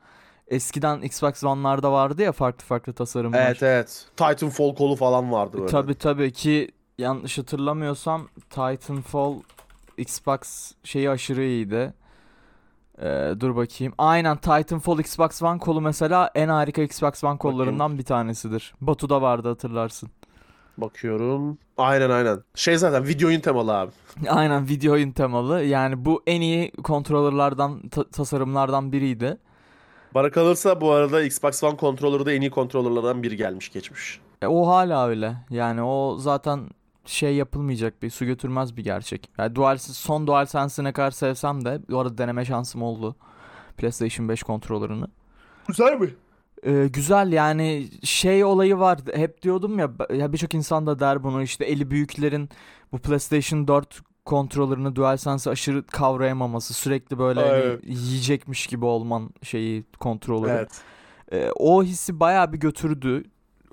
eskiden 0.48 1.02
Xbox 1.02 1.44
One'larda 1.44 1.92
vardı 1.92 2.22
ya 2.22 2.32
farklı 2.32 2.66
farklı 2.66 2.94
tasarımlar. 2.94 3.46
Evet 3.48 3.64
evet. 3.64 4.06
Titanfall 4.18 4.76
kolu 4.76 4.96
falan 4.96 5.32
vardı 5.32 5.58
böyle. 5.58 5.72
Tabii 5.72 5.96
tabii 5.96 6.32
ki 6.32 6.72
yanlış 6.98 7.38
hatırlamıyorsam 7.38 8.28
Titanfall 8.50 9.36
Xbox 9.98 10.72
şeyi 10.84 11.10
aşırı 11.10 11.44
iyiydi. 11.44 11.94
Ee, 13.02 13.34
dur 13.40 13.56
bakayım. 13.56 13.94
Aynen 13.98 14.38
Titanfall 14.38 15.00
Xbox 15.00 15.42
One 15.44 15.60
kolu 15.60 15.82
mesela 15.82 16.32
en 16.36 16.48
harika 16.48 16.82
Xbox 16.82 17.24
One 17.24 17.38
kollarından 17.38 17.98
bir 17.98 18.04
tanesidir. 18.04 18.74
Batu'da 18.82 19.22
vardı 19.22 19.48
hatırlarsın. 19.50 20.10
Bakıyorum. 20.78 21.58
Aynen 21.78 22.10
aynen. 22.10 22.40
Şey 22.56 22.78
zaten 22.78 23.08
video 23.08 23.28
oyun 23.30 23.40
temalı 23.40 23.78
abi. 23.78 23.92
Aynen 24.30 24.68
video 24.68 24.94
oyun 24.94 25.12
temalı. 25.12 25.64
Yani 25.64 26.06
bu 26.06 26.24
en 26.28 26.42
iyi 26.42 26.72
kontrollerlerden 26.72 27.90
ta- 27.90 28.10
tasarımlardan 28.10 28.92
biriydi. 28.92 29.38
Bana 30.16 30.32
kalırsa 30.32 30.82
bu 30.82 30.92
arada 30.92 31.24
Xbox 31.24 31.64
One 31.64 31.78
kontrolörü 31.78 32.26
de 32.26 32.36
en 32.36 32.42
iyi 32.42 32.50
kontrolörlerden 32.50 33.24
biri 33.24 33.36
gelmiş 33.36 33.72
geçmiş. 33.72 34.20
E, 34.42 34.48
o 34.48 34.68
hala 34.68 35.08
öyle. 35.08 35.36
Yani 35.50 35.82
o 35.82 36.18
zaten 36.20 36.70
şey 37.06 37.36
yapılmayacak 37.36 38.04
bir 38.04 38.10
su 38.10 38.26
götürmez 38.26 38.78
bir 38.78 38.84
gerçek. 38.84 39.30
Yani 39.38 39.56
Dual, 39.56 39.78
son 39.78 40.28
DualSense'i 40.28 40.86
ne 40.86 40.94
kadar 40.94 41.12
sevsem 41.12 41.66
de 41.66 41.80
bu 41.90 42.00
arada 42.00 42.18
deneme 42.18 42.46
şansım 42.46 42.84
oldu. 42.84 43.16
PlayStation 43.78 44.30
5 44.30 44.44
kontrolörünü. 44.44 45.06
Güzel 45.68 46.00
mi? 46.00 46.10
Ee, 46.64 46.88
güzel 46.94 47.32
yani 47.32 47.88
şey 48.04 48.44
olayı 48.44 48.78
var. 48.80 49.00
Hep 49.14 49.42
diyordum 49.42 49.80
ya, 49.80 49.92
ya 50.14 50.34
birçok 50.34 50.54
insan 50.54 50.88
da 50.88 51.00
der 51.00 51.24
bunu 51.24 51.44
işte 51.44 51.66
eli 51.66 51.92
büyüklerin 51.92 52.50
bu 52.92 52.98
PlayStation 52.98 53.68
4 53.68 54.02
kontrolörünü 54.26 54.96
DualSense'i 54.96 55.52
aşırı 55.52 55.84
kavrayamaması, 55.88 56.74
sürekli 56.74 57.20
böyle 57.20 57.40
hani 57.40 57.50
Evet. 57.52 57.80
yiyecekmiş 57.88 58.68
gibi 58.68 58.86
olman 58.86 59.30
şeyi 59.44 59.84
kontrolörü. 60.00 60.52
Evet. 60.52 60.82
Ee, 61.32 61.50
o 61.56 61.84
hissi 61.84 62.20
bayağı 62.20 62.54
bir 62.54 62.58
götürdü. 62.58 63.24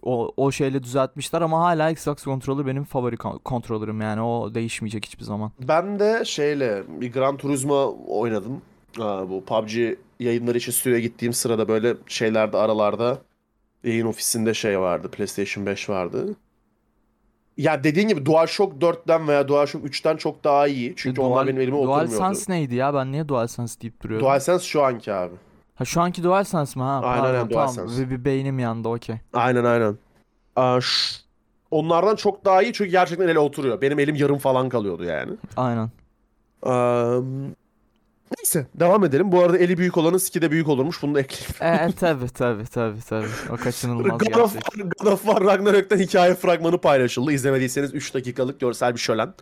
O, 0.03 0.33
o 0.37 0.51
şeyle 0.53 0.83
düzeltmişler 0.83 1.41
ama 1.41 1.61
hala 1.61 1.91
Xbox 1.91 2.25
kontrolü 2.25 2.67
benim 2.67 2.85
favori 2.85 3.17
kon- 3.17 3.39
kontrolörüm 3.39 4.01
yani 4.01 4.21
o 4.23 4.55
değişmeyecek 4.55 5.07
hiçbir 5.07 5.25
zaman. 5.25 5.53
Ben 5.69 5.99
de 5.99 6.25
şeyle 6.25 6.83
bir 7.01 7.13
Gran 7.13 7.37
Turismo 7.37 7.97
oynadım. 8.09 8.63
Aa, 9.01 9.29
bu 9.31 9.45
PUBG 9.45 9.73
yayınları 10.21 10.59
için 10.59 10.73
stüdyoya 10.73 11.01
gittiğim 11.01 11.33
sırada 11.33 11.69
böyle 11.69 11.95
şeylerde 12.07 12.57
aralarda 12.57 13.19
yayın 13.85 14.07
ofisinde 14.07 14.55
şey 14.55 14.81
vardı. 14.81 15.09
PlayStation 15.11 15.67
5 15.67 15.89
vardı. 15.89 16.37
Ya 17.57 17.85
dediğin 17.85 18.09
gibi 18.09 18.27
DualShock 18.27 18.83
4'ten 18.83 19.29
veya 19.29 19.49
DualShock 19.49 19.85
3'ten 19.87 20.17
çok 20.17 20.45
daha 20.45 20.67
iyi. 20.67 20.95
Çünkü 20.97 21.21
Dual- 21.21 21.31
onlar 21.31 21.47
benim 21.47 21.61
elime 21.61 21.77
oturmuyordu. 21.77 22.11
DualSense 22.11 22.53
neydi 22.53 22.75
ya 22.75 22.95
ben 22.95 23.13
niye 23.13 23.29
DualSense 23.29 23.81
deyip 23.81 24.03
duruyorum? 24.03 24.27
DualSense 24.27 24.65
şu 24.65 24.83
anki 24.83 25.13
abi. 25.13 25.35
Ha 25.75 25.85
şu 25.85 26.01
anki 26.01 26.23
DualSense 26.23 26.81
mi 26.81 26.85
ha? 26.85 26.91
Aynen, 26.93 27.03
Pardon, 27.03 27.25
aynen, 27.25 27.49
tamam. 27.49 27.51
DualSense. 27.51 28.03
Bir, 28.03 28.11
bir 28.11 28.25
beynim 28.25 28.59
yandı 28.59 28.89
okey. 28.89 29.17
Aynen 29.33 29.65
aynen. 29.65 29.99
Aa, 30.57 30.79
onlardan 31.71 32.17
çok 32.17 32.45
daha 32.45 32.63
iyi 32.63 32.73
çünkü 32.73 32.91
gerçekten 32.91 33.29
ele 33.29 33.39
oturuyor. 33.39 33.81
Benim 33.81 33.99
elim 33.99 34.15
yarım 34.15 34.39
falan 34.39 34.69
kalıyordu 34.69 35.05
yani. 35.05 35.33
Aynen. 35.57 35.91
Aa, 36.63 37.19
neyse 38.39 38.67
devam 38.75 39.05
edelim. 39.05 39.33
Bu 39.33 39.41
arada 39.43 39.59
eli 39.59 39.79
büyük 39.79 39.97
olanın 39.97 40.19
ski 40.19 40.43
de 40.43 40.51
büyük 40.51 40.69
olurmuş. 40.69 41.03
Bunu 41.03 41.15
da 41.15 41.21
ekleyeyim. 41.21 41.83
E, 41.83 41.89
e 41.89 41.93
tabi 41.93 42.29
tabi 42.29 42.65
tabi 42.65 43.01
tabi. 43.01 43.27
O 43.51 43.57
kaçınılmaz 43.57 44.19
God 44.19 44.35
of, 44.35 44.55
gerçek. 44.55 44.99
God 44.99 45.13
of 45.13 45.23
War 45.23 45.45
Ragnarök'ten 45.45 45.99
hikaye 45.99 46.35
fragmanı 46.35 46.79
paylaşıldı. 46.79 47.33
İzlemediyseniz 47.33 47.95
3 47.95 48.15
dakikalık 48.15 48.61
görsel 48.61 48.95
bir 48.95 49.01
şölen. 49.01 49.35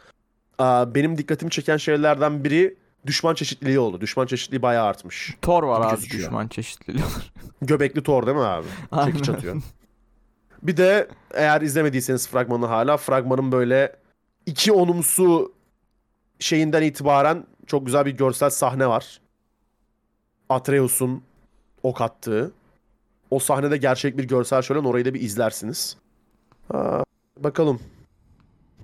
Aa, 0.58 0.94
benim 0.94 1.18
dikkatimi 1.18 1.50
çeken 1.50 1.76
şeylerden 1.76 2.44
biri 2.44 2.76
düşman 3.06 3.34
çeşitliliği 3.34 3.78
oldu. 3.78 4.00
Düşman 4.00 4.26
çeşitliliği 4.26 4.62
bayağı 4.62 4.86
artmış. 4.86 5.36
Thor 5.42 5.62
var 5.62 5.80
abi 5.80 5.90
gözüküyor. 5.90 6.24
düşman 6.24 6.48
çeşitliliği. 6.48 7.04
Göbekli 7.62 8.02
Thor 8.02 8.26
değil 8.26 8.36
mi 8.36 8.42
abi? 8.42 8.66
Aynen. 8.90 9.12
Çekiç 9.12 9.28
atıyor. 9.28 9.62
Bir 10.62 10.76
de 10.76 11.08
eğer 11.34 11.60
izlemediyseniz 11.60 12.28
fragmanı 12.28 12.66
hala 12.66 12.96
fragmanın 12.96 13.52
böyle 13.52 13.96
iki 14.46 14.72
onumsu 14.72 15.52
şeyinden 16.38 16.82
itibaren 16.82 17.46
çok 17.70 17.86
güzel 17.86 18.06
bir 18.06 18.10
görsel 18.10 18.50
sahne 18.50 18.86
var. 18.86 19.20
Atreus'un 20.48 21.22
ok 21.82 22.00
attığı. 22.00 22.52
O 23.30 23.38
sahnede 23.38 23.76
gerçek 23.76 24.18
bir 24.18 24.24
görsel 24.24 24.62
şölen 24.62 24.84
orayı 24.84 25.04
da 25.04 25.14
bir 25.14 25.20
izlersiniz. 25.20 25.96
Aa, 26.70 27.02
bakalım. 27.36 27.80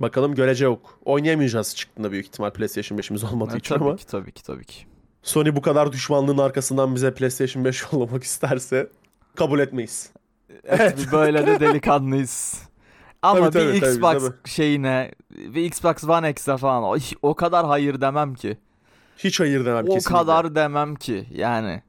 Bakalım 0.00 0.34
görece 0.34 0.64
yok. 0.64 0.98
Oynayamayacağız 1.04 1.76
çıktığında 1.76 2.12
büyük 2.12 2.26
ihtimal 2.26 2.50
PlayStation 2.50 2.98
5'imiz 2.98 3.32
olmadığı 3.32 3.54
E, 3.54 3.58
için 3.58 3.74
tabii 3.74 3.84
ama. 3.84 3.96
ki 3.96 4.06
tabii 4.06 4.32
ki 4.32 4.42
tabii 4.42 4.64
ki. 4.64 4.86
Sony 5.22 5.56
bu 5.56 5.62
kadar 5.62 5.92
düşmanlığın 5.92 6.38
arkasından 6.38 6.94
bize 6.94 7.14
PlayStation 7.14 7.64
5 7.64 7.84
yollamak 7.92 8.22
isterse 8.24 8.88
kabul 9.36 9.58
etmeyiz. 9.60 10.10
Evet. 10.64 10.94
biz 10.96 11.12
böyle 11.12 11.46
de 11.46 11.60
delikanlıyız. 11.60 12.60
Ama 13.22 13.50
Tabii, 13.50 13.54
bir 13.74 13.80
tabii, 13.80 13.80
tabii, 13.80 13.90
Xbox 13.92 14.22
tabii. 14.22 14.48
şeyine, 14.48 15.12
bir 15.30 15.64
Xbox 15.64 16.04
One 16.04 16.30
X'e 16.30 16.56
falan 16.56 16.82
o, 16.82 16.96
o 17.22 17.34
kadar 17.34 17.66
hayır 17.66 18.00
demem 18.00 18.34
ki. 18.34 18.58
Hiç 19.18 19.40
hayır 19.40 19.64
demem 19.64 19.84
o 19.84 19.94
kesinlikle. 19.94 20.18
kadar 20.18 20.54
demem 20.54 20.94
ki 20.94 21.26
yani. 21.30 21.82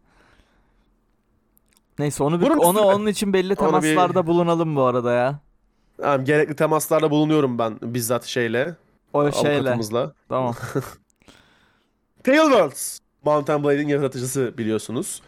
Neyse 2.00 2.24
onu 2.24 2.42
bir, 2.42 2.46
Bunun 2.46 2.58
onu 2.58 2.78
üstüne- 2.80 2.94
onun 2.96 3.08
için 3.08 3.34
belli 3.34 3.54
Onu 3.60 3.82
bir- 3.82 3.82
temaslarda 3.96 4.28
bulunalım 4.28 4.76
bu 4.76 4.84
arada 4.84 5.12
ya. 5.14 5.40
Tamam, 5.98 6.26
gerekli 6.26 6.56
temaslarda 6.56 7.12
bulunuyorum 7.12 7.60
ben 7.60 7.80
bizzat 7.82 8.26
şeyle, 8.26 8.76
O 9.14 9.32
şeyle. 9.32 9.58
avukatımızla. 9.60 10.14
Tamam. 10.30 10.56
Tailworlds. 12.24 13.00
Mountain 13.26 13.64
Blade'in 13.64 13.88
yaratıcısı 13.88 14.54
biliyorsunuz. 14.58 15.22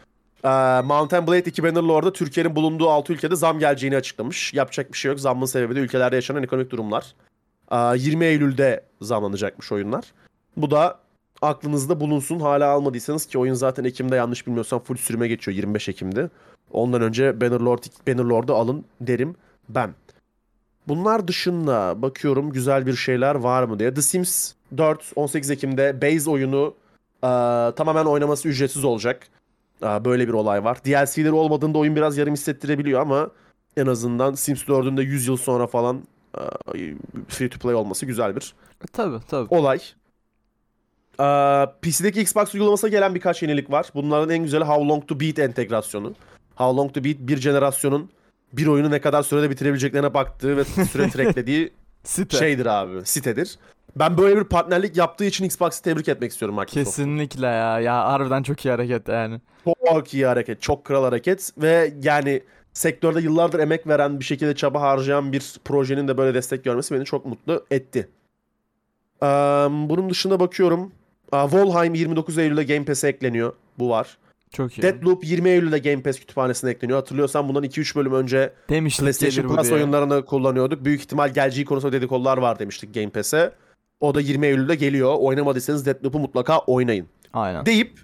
Ee, 0.44 0.48
Mountain 0.84 1.26
Blade 1.26 1.38
2 1.50 1.62
Bannerlord'da 1.62 2.12
Türkiye'nin 2.12 2.56
bulunduğu 2.56 2.90
6 2.90 3.12
ülkede 3.12 3.36
zam 3.36 3.58
geleceğini 3.58 3.96
açıklamış. 3.96 4.54
Yapacak 4.54 4.92
bir 4.92 4.98
şey 4.98 5.08
yok. 5.10 5.20
Zammın 5.20 5.46
sebebi 5.46 5.76
de 5.76 5.80
ülkelerde 5.80 6.16
yaşanan 6.16 6.42
ekonomik 6.42 6.70
durumlar. 6.70 7.14
Ee, 7.72 7.76
20 7.98 8.24
Eylül'de 8.24 8.84
zamlanacakmış 9.00 9.72
oyunlar. 9.72 10.04
Bu 10.56 10.70
da 10.70 10.98
aklınızda 11.42 12.00
bulunsun. 12.00 12.40
Hala 12.40 12.68
almadıysanız 12.68 13.26
ki 13.26 13.38
oyun 13.38 13.54
zaten 13.54 13.84
Ekim'de 13.84 14.16
yanlış 14.16 14.46
bilmiyorsam 14.46 14.80
full 14.80 14.96
sürüme 14.96 15.28
geçiyor 15.28 15.56
25 15.56 15.88
Ekim'de. 15.88 16.30
Ondan 16.72 17.02
önce 17.02 17.40
Bannerlord, 17.40 17.84
Bannerlord'u 18.08 18.54
alın 18.54 18.84
derim 19.00 19.34
ben. 19.68 19.94
Bunlar 20.88 21.28
dışında 21.28 22.02
bakıyorum 22.02 22.52
güzel 22.52 22.86
bir 22.86 22.94
şeyler 22.94 23.34
var 23.34 23.62
mı 23.62 23.78
diye. 23.78 23.94
The 23.94 24.02
Sims 24.02 24.52
4 24.76 25.12
18 25.16 25.50
Ekim'de 25.50 26.02
base 26.02 26.30
oyunu 26.30 26.74
e, 27.22 27.28
tamamen 27.76 28.04
oynaması 28.04 28.48
ücretsiz 28.48 28.84
olacak. 28.84 29.26
E, 29.82 30.04
böyle 30.04 30.28
bir 30.28 30.32
olay 30.32 30.64
var. 30.64 30.84
DLC'leri 30.84 31.32
olmadığında 31.32 31.78
oyun 31.78 31.96
biraz 31.96 32.18
yarım 32.18 32.34
hissettirebiliyor 32.34 33.00
ama 33.00 33.30
en 33.76 33.86
azından 33.86 34.34
Sims 34.34 34.62
4'ün 34.62 34.96
de 34.96 35.02
100 35.02 35.26
yıl 35.26 35.36
sonra 35.36 35.66
falan 35.66 36.02
free 37.28 37.48
to 37.48 37.58
play 37.58 37.74
olması 37.74 38.06
güzel 38.06 38.36
bir 38.36 38.54
tabii 38.92 39.16
tabii. 39.28 39.54
olay. 39.54 39.80
E, 41.20 41.66
PC'deki 41.82 42.20
Xbox 42.20 42.54
uygulamasına 42.54 42.90
gelen 42.90 43.14
birkaç 43.14 43.42
yenilik 43.42 43.70
var. 43.70 43.86
Bunların 43.94 44.30
en 44.30 44.42
güzeli 44.42 44.64
How 44.64 44.88
Long 44.88 45.08
to 45.08 45.20
Beat 45.20 45.38
entegrasyonu. 45.38 46.14
How 46.54 46.76
Long 46.76 46.94
to 46.94 47.04
Beat 47.04 47.16
bir 47.18 47.36
jenerasyonun 47.36 48.10
bir 48.52 48.66
oyunu 48.66 48.90
ne 48.90 49.00
kadar 49.00 49.22
sürede 49.22 49.50
bitirebileceklerine 49.50 50.14
baktığı 50.14 50.56
ve 50.56 50.64
süre 50.64 51.10
tracklediği 51.10 51.72
Site. 52.04 52.36
şeydir 52.36 52.66
abi, 52.66 53.04
sitedir. 53.04 53.58
Ben 53.96 54.18
böyle 54.18 54.36
bir 54.36 54.44
partnerlik 54.44 54.96
yaptığı 54.96 55.24
için 55.24 55.44
Xbox'ı 55.44 55.82
tebrik 55.82 56.08
etmek 56.08 56.30
istiyorum 56.32 56.54
Microsoft. 56.54 56.84
Kesinlikle 56.84 57.46
ya. 57.46 57.80
Ya 57.80 58.04
harbiden 58.04 58.42
çok 58.42 58.64
iyi 58.64 58.70
hareket 58.70 59.08
yani. 59.08 59.40
Çok 59.64 60.14
iyi 60.14 60.26
hareket, 60.26 60.62
çok 60.62 60.84
kral 60.84 61.04
hareket 61.04 61.50
ve 61.58 61.92
yani 62.02 62.42
sektörde 62.72 63.20
yıllardır 63.20 63.58
emek 63.58 63.86
veren 63.86 64.20
bir 64.20 64.24
şekilde 64.24 64.54
çaba 64.54 64.80
harcayan 64.80 65.32
bir 65.32 65.54
projenin 65.64 66.08
de 66.08 66.18
böyle 66.18 66.34
destek 66.34 66.64
görmesi 66.64 66.94
beni 66.94 67.04
çok 67.04 67.26
mutlu 67.26 67.66
etti. 67.70 68.08
Eee, 69.22 69.28
bunun 69.70 70.10
dışında 70.10 70.40
bakıyorum. 70.40 70.92
Aa, 71.32 71.52
Valheim 71.52 71.94
29 71.94 72.38
Eylül'de 72.38 72.64
Game 72.64 72.84
Pass'e 72.84 73.08
ekleniyor. 73.08 73.52
Bu 73.78 73.90
var. 73.90 74.18
Çok 74.52 74.78
iyi. 74.78 74.82
Deathloop 74.82 75.24
20 75.24 75.48
Eylül'de 75.48 75.78
Game 75.78 76.02
Pass 76.02 76.18
kütüphanesine 76.18 76.70
ekleniyor. 76.70 76.98
Hatırlıyorsan 76.98 77.48
bundan 77.48 77.64
2-3 77.64 77.96
bölüm 77.96 78.12
önce 78.12 78.52
Demiştik 78.68 79.04
PlayStation 79.04 79.56
Plus 79.56 79.72
oyunlarını 79.72 80.24
kullanıyorduk. 80.24 80.84
Büyük 80.84 81.00
ihtimal 81.00 81.28
geleceği 81.34 81.64
konusunda 81.64 81.92
dedikodular 81.92 82.38
var 82.38 82.58
demiştik 82.58 82.94
Game 82.94 83.10
Pass'e. 83.10 83.52
O 84.00 84.14
da 84.14 84.20
20 84.20 84.46
Eylül'de 84.46 84.74
geliyor. 84.74 85.14
Oynamadıysanız 85.18 85.86
Deathloop'u 85.86 86.18
mutlaka 86.18 86.58
oynayın. 86.58 87.06
Aynen. 87.32 87.66
Deyip 87.66 88.00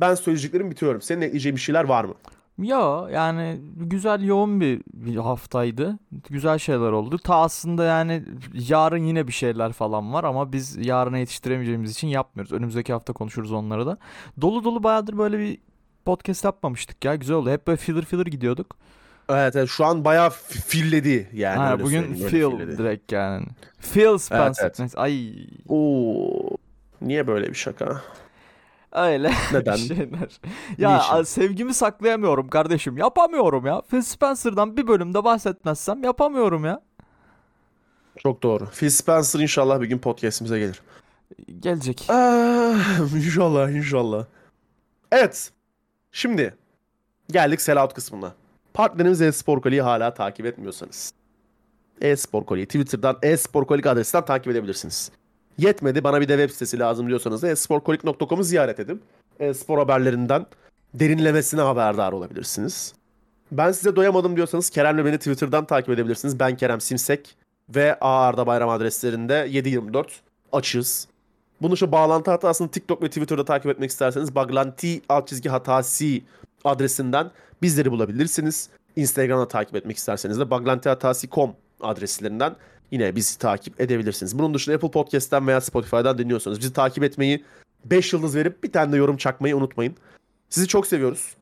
ben 0.00 0.14
söyleyeceklerimi 0.14 0.70
bitiriyorum. 0.70 1.02
Senin 1.02 1.20
ekleyeceğin 1.22 1.56
bir 1.56 1.60
şeyler 1.60 1.84
var 1.84 2.04
mı? 2.04 2.14
Ya 2.58 3.06
yani 3.12 3.60
güzel 3.76 4.22
yoğun 4.24 4.60
bir, 4.60 4.82
bir 4.92 5.16
haftaydı. 5.16 5.98
Güzel 6.30 6.58
şeyler 6.58 6.92
oldu. 6.92 7.18
Ta 7.18 7.36
aslında 7.36 7.84
yani 7.84 8.22
yarın 8.52 9.04
yine 9.04 9.26
bir 9.28 9.32
şeyler 9.32 9.72
falan 9.72 10.12
var 10.12 10.24
ama 10.24 10.52
biz 10.52 10.86
yarına 10.86 11.18
yetiştiremeyeceğimiz 11.18 11.90
için 11.90 12.08
yapmıyoruz. 12.08 12.52
Önümüzdeki 12.52 12.92
hafta 12.92 13.12
konuşuruz 13.12 13.52
onları 13.52 13.86
da. 13.86 13.98
Dolu 14.40 14.64
dolu 14.64 14.82
bayağıdır 14.82 15.18
böyle 15.18 15.38
bir 15.38 15.58
podcast 16.04 16.44
yapmamıştık 16.44 17.04
ya. 17.04 17.14
Güzel 17.14 17.36
oldu. 17.36 17.50
Hep 17.50 17.66
böyle 17.66 17.76
filler 17.76 18.04
filler 18.04 18.26
gidiyorduk. 18.26 18.76
Evet, 19.28 19.56
evet 19.56 19.68
şu 19.68 19.84
an 19.84 20.04
bayağı 20.04 20.28
fi- 20.28 20.62
filledi 20.66 21.30
yani. 21.32 21.56
ha, 21.58 21.80
bugün 21.80 22.14
filledi. 22.14 22.78
direkt 22.78 23.12
yani. 23.12 23.46
Phil 23.92 24.18
Spencer. 24.18 24.64
evet. 24.64 24.78
Neyse, 24.78 24.98
Ay 25.00 25.32
Oo, 25.68 26.56
niye 27.00 27.26
böyle 27.26 27.48
bir 27.48 27.54
şaka? 27.54 28.02
Öyle 28.94 29.32
Neden? 29.52 29.76
şeyler. 29.76 30.40
Ya 30.78 30.96
Niçin? 30.96 31.22
sevgimi 31.22 31.74
saklayamıyorum 31.74 32.48
kardeşim. 32.48 32.98
Yapamıyorum 32.98 33.66
ya. 33.66 33.80
Phil 33.80 34.02
Spencer'dan 34.02 34.76
bir 34.76 34.86
bölümde 34.86 35.24
bahsetmezsem 35.24 36.04
yapamıyorum 36.04 36.64
ya. 36.64 36.80
Çok 38.18 38.42
doğru. 38.42 38.66
Phil 38.66 38.90
Spencer 38.90 39.40
inşallah 39.40 39.80
bir 39.80 39.86
gün 39.86 39.98
podcast'imize 39.98 40.58
gelir. 40.58 40.82
Gelecek. 41.60 42.04
Ah, 42.08 43.14
inşallah 43.16 43.70
inşallah. 43.70 44.24
Evet. 45.12 45.50
Şimdi 46.12 46.54
geldik 47.30 47.60
sellout 47.60 47.94
kısmına. 47.94 48.32
Partnerimiz 48.74 49.22
e-spor 49.22 49.62
Koli'yi 49.62 49.82
hala 49.82 50.14
takip 50.14 50.46
etmiyorsanız. 50.46 51.12
E-spor 52.00 52.44
Koli'yi 52.44 52.66
Twitter'dan 52.66 53.18
e-spor 53.22 53.66
Kolik 53.66 53.86
adresinden 53.86 54.24
takip 54.24 54.48
edebilirsiniz. 54.52 55.10
Yetmedi 55.58 56.04
bana 56.04 56.20
bir 56.20 56.28
de 56.28 56.32
web 56.32 56.50
sitesi 56.50 56.78
lazım 56.78 57.08
diyorsanız 57.08 57.42
da 57.42 57.48
esporkolik.com'u 57.48 58.42
ziyaret 58.42 58.80
edin. 58.80 59.02
E-spor 59.40 59.78
haberlerinden 59.78 60.46
derinlemesine 60.94 61.60
haberdar 61.60 62.12
olabilirsiniz. 62.12 62.94
Ben 63.52 63.72
size 63.72 63.96
doyamadım 63.96 64.36
diyorsanız 64.36 64.70
Kerem'le 64.70 65.04
beni 65.04 65.18
Twitter'dan 65.18 65.64
takip 65.64 65.90
edebilirsiniz. 65.90 66.40
Ben 66.40 66.56
Kerem 66.56 66.80
Simsek 66.80 67.36
ve 67.74 67.98
Arda 68.00 68.46
Bayram 68.46 68.68
adreslerinde 68.68 69.46
724 69.50 70.20
açığız. 70.52 71.08
Bunu 71.62 71.76
şu 71.76 71.92
bağlantı 71.92 72.30
hatasını 72.30 72.70
TikTok 72.70 73.02
ve 73.02 73.08
Twitter'da 73.08 73.44
takip 73.44 73.70
etmek 73.70 73.90
isterseniz 73.90 74.34
baglanti 74.34 75.02
alt 75.08 75.28
çizgi 75.28 75.48
hatası 75.48 76.04
adresinden 76.64 77.30
bizleri 77.62 77.90
bulabilirsiniz. 77.90 78.68
Instagram'da 78.96 79.48
takip 79.48 79.76
etmek 79.76 79.96
isterseniz 79.96 80.38
de 80.38 80.50
baglantihatasi.com 80.50 81.54
adreslerinden 81.80 82.56
yine 82.90 83.16
bizi 83.16 83.38
takip 83.38 83.80
edebilirsiniz. 83.80 84.38
Bunun 84.38 84.54
dışında 84.54 84.76
Apple 84.76 84.90
Podcast'ten 84.90 85.46
veya 85.46 85.60
Spotify'dan 85.60 86.18
dinliyorsanız 86.18 86.60
bizi 86.60 86.72
takip 86.72 87.04
etmeyi, 87.04 87.44
5 87.84 88.12
yıldız 88.12 88.36
verip 88.36 88.64
bir 88.64 88.72
tane 88.72 88.92
de 88.92 88.96
yorum 88.96 89.16
çakmayı 89.16 89.56
unutmayın. 89.56 89.96
Sizi 90.48 90.68
çok 90.68 90.86
seviyoruz. 90.86 91.34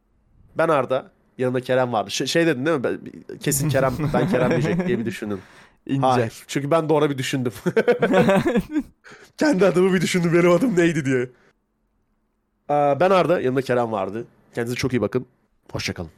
Ben 0.59 0.68
Arda, 0.68 1.11
yanımda 1.38 1.61
Kerem 1.61 1.93
vardı. 1.93 2.11
Ş- 2.11 2.26
şey 2.26 2.47
dedin 2.47 2.66
değil 2.66 2.76
mi? 2.78 2.84
Ben- 2.84 3.38
Kesin 3.38 3.68
Kerem, 3.68 3.95
ben 4.14 4.28
Kerem 4.30 4.51
diyecek 4.51 4.86
diye 4.86 4.99
bir 4.99 5.05
düşündüm. 5.07 5.40
İnce. 5.86 6.07
Hayır. 6.07 6.45
Çünkü 6.47 6.70
ben 6.70 6.88
doğru 6.88 7.11
bir 7.11 7.18
düşündüm. 7.18 7.53
Kendi 9.36 9.66
adımı 9.66 9.95
bir 9.95 10.01
düşündüm 10.01 10.32
benim 10.34 10.51
adım 10.51 10.76
neydi 10.76 11.05
diye. 11.05 11.30
Aa, 12.68 13.01
ben 13.01 13.11
Arda, 13.11 13.40
yanımda 13.40 13.62
Kerem 13.62 13.93
vardı. 13.93 14.24
Kendinize 14.55 14.76
çok 14.76 14.93
iyi 14.93 15.01
bakın. 15.01 15.26
Hoşçakalın. 15.72 16.11